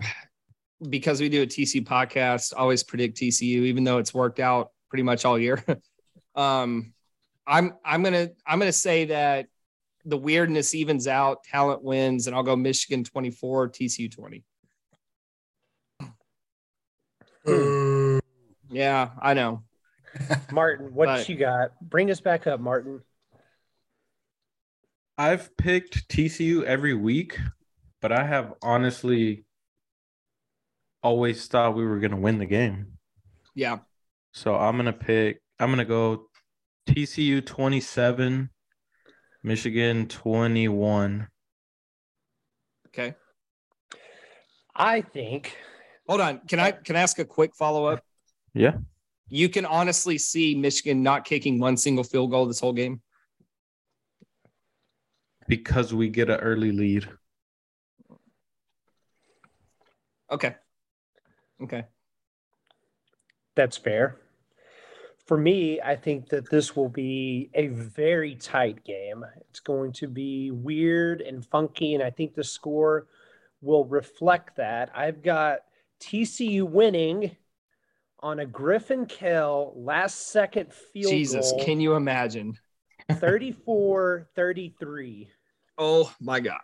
because 0.88 1.20
we 1.20 1.28
do 1.28 1.42
a 1.42 1.46
TC 1.46 1.86
podcast. 1.86 2.54
Always 2.56 2.82
predict 2.82 3.18
TCU, 3.18 3.42
even 3.42 3.84
though 3.84 3.98
it's 3.98 4.14
worked 4.14 4.40
out 4.40 4.70
pretty 4.88 5.02
much 5.04 5.24
all 5.24 5.38
year. 5.38 5.62
um, 6.38 6.92
I'm 7.46 7.74
I'm 7.84 8.02
gonna 8.02 8.30
I'm 8.46 8.58
gonna 8.58 8.72
say 8.72 9.06
that 9.06 9.46
the 10.04 10.16
weirdness 10.16 10.74
evens 10.74 11.06
out, 11.06 11.44
talent 11.44 11.82
wins, 11.82 12.26
and 12.26 12.34
I'll 12.36 12.42
go 12.42 12.56
Michigan 12.56 13.04
24, 13.04 13.68
TCU 13.70 14.10
20. 14.10 14.44
Yeah, 18.70 19.10
I 19.20 19.34
know. 19.34 19.62
Martin, 20.52 20.94
what 20.94 21.06
But- 21.06 21.28
you 21.28 21.36
got? 21.36 21.72
Bring 21.80 22.10
us 22.10 22.20
back 22.20 22.46
up, 22.46 22.60
Martin. 22.60 23.00
I've 25.16 25.56
picked 25.56 26.08
TCU 26.08 26.62
every 26.62 26.94
week, 26.94 27.38
but 28.00 28.12
I 28.12 28.24
have 28.24 28.54
honestly 28.62 29.44
always 31.02 31.46
thought 31.48 31.74
we 31.74 31.84
were 31.84 31.98
going 31.98 32.12
to 32.12 32.16
win 32.16 32.38
the 32.38 32.46
game. 32.46 32.98
Yeah. 33.54 33.78
So 34.32 34.54
I'm 34.54 34.76
going 34.76 34.86
to 34.86 34.92
pick, 34.92 35.40
I'm 35.58 35.70
going 35.70 35.78
to 35.78 35.84
go 35.84 36.27
TCU 36.88 37.44
27, 37.44 38.50
Michigan 39.42 40.08
21. 40.08 41.28
Okay. 42.88 43.14
I 44.74 45.00
think 45.00 45.56
Hold 46.08 46.22
on. 46.22 46.40
Can 46.48 46.58
I 46.58 46.72
can 46.72 46.96
I 46.96 47.00
ask 47.00 47.18
a 47.18 47.24
quick 47.24 47.54
follow 47.54 47.84
up? 47.84 48.02
Yeah. 48.54 48.78
You 49.28 49.50
can 49.50 49.66
honestly 49.66 50.16
see 50.16 50.54
Michigan 50.54 51.02
not 51.02 51.26
kicking 51.26 51.60
one 51.60 51.76
single 51.76 52.02
field 52.02 52.30
goal 52.30 52.46
this 52.46 52.60
whole 52.60 52.72
game. 52.72 53.02
Because 55.46 55.92
we 55.92 56.08
get 56.08 56.30
an 56.30 56.40
early 56.40 56.72
lead. 56.72 57.08
Okay. 60.30 60.56
Okay. 61.62 61.84
that's 63.54 63.76
fair. 63.76 64.18
For 65.28 65.36
me, 65.36 65.78
I 65.82 65.94
think 65.94 66.30
that 66.30 66.48
this 66.48 66.74
will 66.74 66.88
be 66.88 67.50
a 67.52 67.66
very 67.68 68.34
tight 68.34 68.82
game. 68.82 69.22
It's 69.50 69.60
going 69.60 69.92
to 69.92 70.08
be 70.08 70.50
weird 70.50 71.20
and 71.20 71.44
funky, 71.44 71.92
and 71.92 72.02
I 72.02 72.08
think 72.08 72.34
the 72.34 72.42
score 72.42 73.08
will 73.60 73.84
reflect 73.84 74.56
that. 74.56 74.90
I've 74.94 75.22
got 75.22 75.58
TCU 76.00 76.62
winning 76.62 77.36
on 78.20 78.38
a 78.38 78.46
Griffin 78.46 79.04
Kell 79.04 79.74
last 79.76 80.30
second 80.30 80.72
field 80.72 81.12
Jesus, 81.12 81.50
goal, 81.50 81.60
can 81.62 81.78
you 81.78 81.94
imagine? 81.94 82.54
34 83.12 84.28
33. 84.34 85.28
Oh 85.76 86.10
my 86.22 86.40
God. 86.40 86.56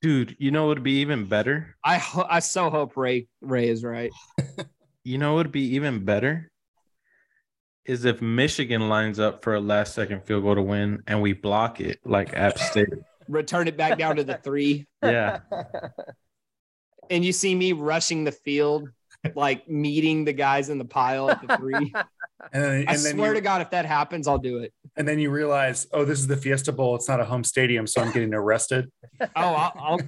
Dude, 0.00 0.36
you 0.38 0.50
know 0.50 0.62
what 0.66 0.76
would 0.76 0.82
be 0.82 1.00
even 1.00 1.26
better? 1.26 1.76
I 1.84 1.98
ho- 1.98 2.26
I 2.28 2.38
so 2.38 2.70
hope 2.70 2.96
Ray 2.96 3.28
Ray 3.42 3.68
is 3.68 3.84
right. 3.84 4.10
You 5.02 5.16
know 5.16 5.32
what 5.32 5.46
would 5.46 5.52
be 5.52 5.76
even 5.76 6.04
better? 6.04 6.50
Is 7.86 8.04
if 8.04 8.20
Michigan 8.20 8.88
lines 8.88 9.18
up 9.18 9.42
for 9.42 9.54
a 9.54 9.60
last 9.60 9.94
second 9.94 10.24
field 10.24 10.44
goal 10.44 10.54
to 10.54 10.62
win 10.62 11.02
and 11.06 11.20
we 11.22 11.32
block 11.32 11.80
it 11.80 11.98
like 12.04 12.34
App 12.34 12.58
State. 12.58 12.88
Return 13.28 13.68
it 13.68 13.76
back 13.76 13.98
down 13.98 14.16
to 14.16 14.24
the 14.24 14.34
three. 14.34 14.86
Yeah. 15.02 15.40
And 17.08 17.24
you 17.24 17.32
see 17.32 17.56
me 17.56 17.72
rushing 17.72 18.22
the 18.22 18.30
field, 18.30 18.88
like 19.34 19.68
meeting 19.68 20.24
the 20.24 20.32
guys 20.32 20.68
in 20.68 20.78
the 20.78 20.84
pile 20.84 21.28
at 21.28 21.44
the 21.44 21.56
three. 21.56 21.92
And 22.52 22.62
then, 22.62 22.70
I 22.70 22.76
and 22.94 23.04
then 23.04 23.16
swear 23.16 23.28
you, 23.28 23.34
to 23.34 23.40
God, 23.42 23.60
if 23.60 23.70
that 23.70 23.84
happens, 23.84 24.26
I'll 24.26 24.38
do 24.38 24.58
it. 24.58 24.72
and 24.96 25.06
then 25.06 25.18
you 25.18 25.30
realize, 25.30 25.86
oh, 25.92 26.06
this 26.06 26.18
is 26.20 26.26
the 26.26 26.38
Fiesta 26.38 26.72
Bowl. 26.72 26.94
It's 26.96 27.06
not 27.06 27.20
a 27.20 27.24
home 27.24 27.44
stadium, 27.44 27.86
so 27.86 28.00
I'm 28.00 28.12
getting 28.12 28.32
arrested. 28.32 28.90
Oh, 29.20 29.26
I'll, 29.36 29.72
I'll 29.78 29.98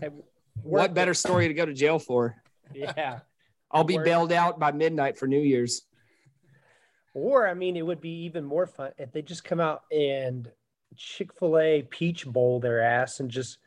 what 0.63 0.95
better 0.95 1.13
story 1.13 1.49
to 1.49 1.55
go 1.55 1.67
to 1.67 1.75
jail 1.75 1.99
for? 1.99 2.37
Yeah. 2.73 3.19
I'll 3.71 3.85
be 3.85 3.99
bailed 3.99 4.33
out 4.33 4.59
by 4.59 4.73
midnight 4.73 5.19
for 5.19 5.27
New 5.27 5.41
Year's. 5.41 5.83
Or 7.15 7.47
I 7.47 7.55
mean, 7.55 7.77
it 7.77 7.87
would 7.87 8.01
be 8.01 8.25
even 8.25 8.45
more 8.45 8.67
fun 8.67 8.93
if 8.99 9.13
they 9.13 9.23
just 9.23 9.45
come 9.45 9.61
out 9.61 9.83
and 9.93 10.51
Chick 10.97 11.33
Fil 11.39 11.59
A 11.59 11.83
Peach 11.83 12.27
Bowl 12.27 12.61
their 12.61 12.83
ass 12.83 13.21
and 13.21 13.31
just 13.31 13.59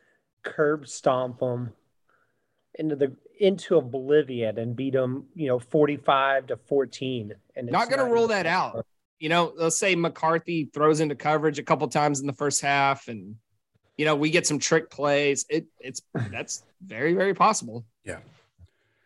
curb 0.44 0.88
stomp 0.88 1.40
them 1.40 1.74
into 2.76 2.96
the 2.96 3.16
into 3.40 3.78
oblivion 3.78 4.58
and 4.58 4.76
beat 4.76 4.94
them, 4.94 5.26
you 5.36 5.48
know, 5.48 5.60
forty 5.60 5.98
five 5.98 6.48
to 6.48 6.58
fourteen. 6.58 7.34
And 7.56 7.68
Not 7.68 7.90
going 7.90 8.00
to 8.00 8.06
rule 8.06 8.26
even- 8.26 8.30
that 8.30 8.46
out. 8.46 8.86
You 9.18 9.30
know, 9.30 9.54
let's 9.56 9.78
say 9.78 9.96
McCarthy 9.96 10.70
throws 10.74 11.00
into 11.00 11.16
coverage 11.16 11.58
a 11.58 11.64
couple 11.64 11.88
times 11.88 12.20
in 12.20 12.28
the 12.28 12.34
first 12.34 12.62
half, 12.62 13.08
and 13.08 13.36
you 13.98 14.06
know 14.06 14.16
we 14.16 14.30
get 14.30 14.46
some 14.46 14.60
trick 14.60 14.90
plays. 14.90 15.46
It 15.50 15.68
it's 15.80 16.02
that's 16.32 16.64
very 16.86 17.14
very 17.14 17.34
possible. 17.34 17.86
Yeah. 18.04 18.20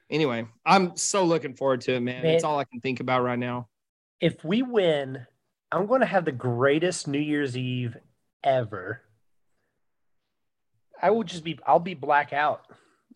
Anyway, 0.10 0.48
I'm 0.66 0.98
so 0.98 1.24
looking 1.26 1.54
forward 1.54 1.82
to 1.82 1.94
it, 1.94 2.00
man. 2.00 2.24
Man. 2.24 2.34
It's 2.34 2.44
all 2.44 2.58
I 2.58 2.64
can 2.64 2.82
think 2.82 3.00
about 3.00 3.22
right 3.24 3.38
now. 3.38 3.68
If 4.22 4.44
we 4.44 4.62
win, 4.62 5.26
I'm 5.72 5.86
going 5.86 6.02
to 6.02 6.08
have 6.08 6.26
the 6.26 6.32
greatest 6.32 7.08
New 7.08 7.20
Year's 7.20 7.56
Eve 7.58 7.98
ever. 8.44 9.02
I 11.02 11.12
will 11.12 11.24
just 11.24 11.44
be. 11.44 11.58
I'll 11.66 11.80
be 11.80 11.94
black 11.94 12.34
out. 12.34 12.66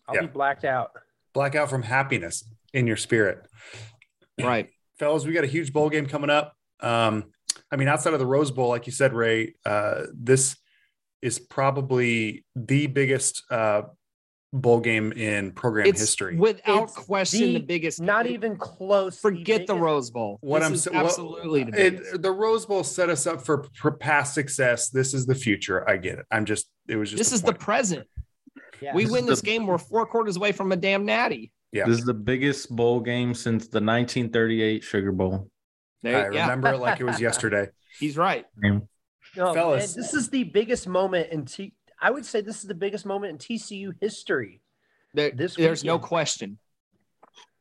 I'll 0.08 0.14
Yeah. 0.16 0.22
be 0.22 0.26
blacked 0.28 0.64
out. 0.64 0.92
Blackout 1.34 1.68
from 1.68 1.82
happiness 1.82 2.44
in 2.72 2.86
your 2.86 2.96
spirit. 2.96 3.46
Right. 4.40 4.70
fellas, 4.98 5.24
we 5.24 5.32
got 5.32 5.44
a 5.44 5.48
huge 5.48 5.72
bowl 5.72 5.88
game 5.88 6.06
coming 6.06 6.28
up. 6.28 6.56
Um, 6.80 7.30
I 7.70 7.76
mean, 7.76 7.86
outside 7.86 8.14
of 8.14 8.18
the 8.18 8.26
Rose 8.26 8.50
Bowl, 8.50 8.68
like 8.68 8.84
you 8.86 8.92
said, 8.92 9.12
Ray, 9.12 9.54
uh, 9.64 10.06
this 10.12 10.56
is 11.22 11.38
probably 11.38 12.44
the 12.56 12.88
biggest 12.88 13.44
uh, 13.48 13.82
bowl 14.54 14.80
game 14.80 15.12
in 15.12 15.52
program 15.52 15.86
It's 15.86 16.00
history. 16.00 16.36
without 16.36 16.84
It's 16.84 16.94
question 16.94 17.40
the, 17.40 17.52
the- 17.54 17.60
biggest. 17.66 18.00
Not 18.00 18.26
even 18.26 18.56
close. 18.56 19.18
forget 19.20 19.66
the 19.66 19.74
biggest- 19.74 19.82
Rose 19.82 20.10
Bowl. 20.10 20.38
What 20.40 20.60
This 20.60 20.66
I'm 20.68 20.74
is 20.74 20.82
sa- 20.84 20.90
what- 20.92 21.04
absolutely 21.04 21.64
the. 21.64 21.86
It, 21.86 22.22
the 22.22 22.30
Rose 22.32 22.64
Bowl 22.64 22.84
set 22.84 23.10
us 23.10 23.26
up 23.26 23.44
for, 23.44 23.66
for 23.74 23.90
past 23.90 24.34
success. 24.34 24.88
This 24.90 25.12
is 25.12 25.26
the 25.26 25.34
future. 25.34 25.88
I 25.88 25.96
get 25.98 26.18
it. 26.18 26.26
I'm 26.30 26.44
just. 26.44 26.68
It 26.88 26.96
was 26.96 27.10
just. 27.10 27.18
this 27.18 27.32
a 27.32 27.34
is 27.36 27.42
the 27.42 27.52
present. 27.54 28.06
Yeah. 28.80 28.94
We 28.94 29.04
This 29.04 29.12
win 29.12 29.26
this 29.26 29.40
the- 29.40 29.46
game. 29.46 29.66
We're 29.66 29.78
four 29.78 30.06
quarters 30.06 30.36
away 30.36 30.52
from 30.52 30.72
a 30.72 30.76
damn 30.76 31.04
natty. 31.04 31.52
Yeah. 31.72 31.86
This 31.86 31.98
is 31.98 32.04
the 32.04 32.14
biggest 32.14 32.74
bowl 32.74 33.00
game 33.00 33.34
since 33.34 33.64
the 33.64 33.80
1938 33.80 34.84
Sugar 34.84 35.10
Bowl. 35.12 35.50
I 36.04 36.08
yeah, 36.10 36.26
remember 36.26 36.68
it 36.74 36.78
like 36.78 37.00
it 37.00 37.04
was 37.04 37.20
yesterday. 37.20 37.68
he's 37.98 38.16
right. 38.16 38.46
game. 38.62 38.88
No, 39.36 39.52
Fellas. 39.54 39.94
this 39.94 40.14
is 40.14 40.28
the 40.28 40.44
biggest 40.44 40.86
moment 40.86 41.30
in 41.32 41.44
T. 41.46 41.72
I 42.04 42.10
would 42.10 42.26
say 42.26 42.42
this 42.42 42.56
is 42.58 42.64
the 42.64 42.74
biggest 42.74 43.06
moment 43.06 43.30
in 43.32 43.38
TCU 43.38 43.94
history. 43.98 44.60
There- 45.14 45.30
This 45.30 45.54
there's 45.54 45.82
no 45.84 45.98
question. 45.98 46.58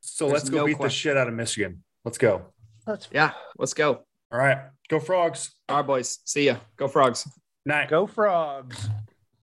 So 0.02 0.26
There's 0.26 0.34
let's 0.34 0.50
go 0.50 0.58
no 0.58 0.66
beat 0.66 0.80
the 0.80 0.90
shit 0.90 1.16
out 1.16 1.30
of 1.30 1.34
Michigan. 1.34 1.82
Let's 2.04 2.18
go. 2.18 2.48
Let's 2.86 3.08
Yeah, 3.10 3.32
let's 3.58 3.74
go. 3.74 4.04
All 4.34 4.40
right. 4.40 4.58
Go 4.90 5.00
Frogs. 5.00 5.52
All 5.70 5.78
right, 5.78 5.88
boys. 5.88 6.20
See 6.26 6.48
ya. 6.48 6.58
Go 6.76 6.90
frogs. 6.90 7.26
Night. 7.66 7.90
go 7.90 8.06
frogs. 8.06 8.90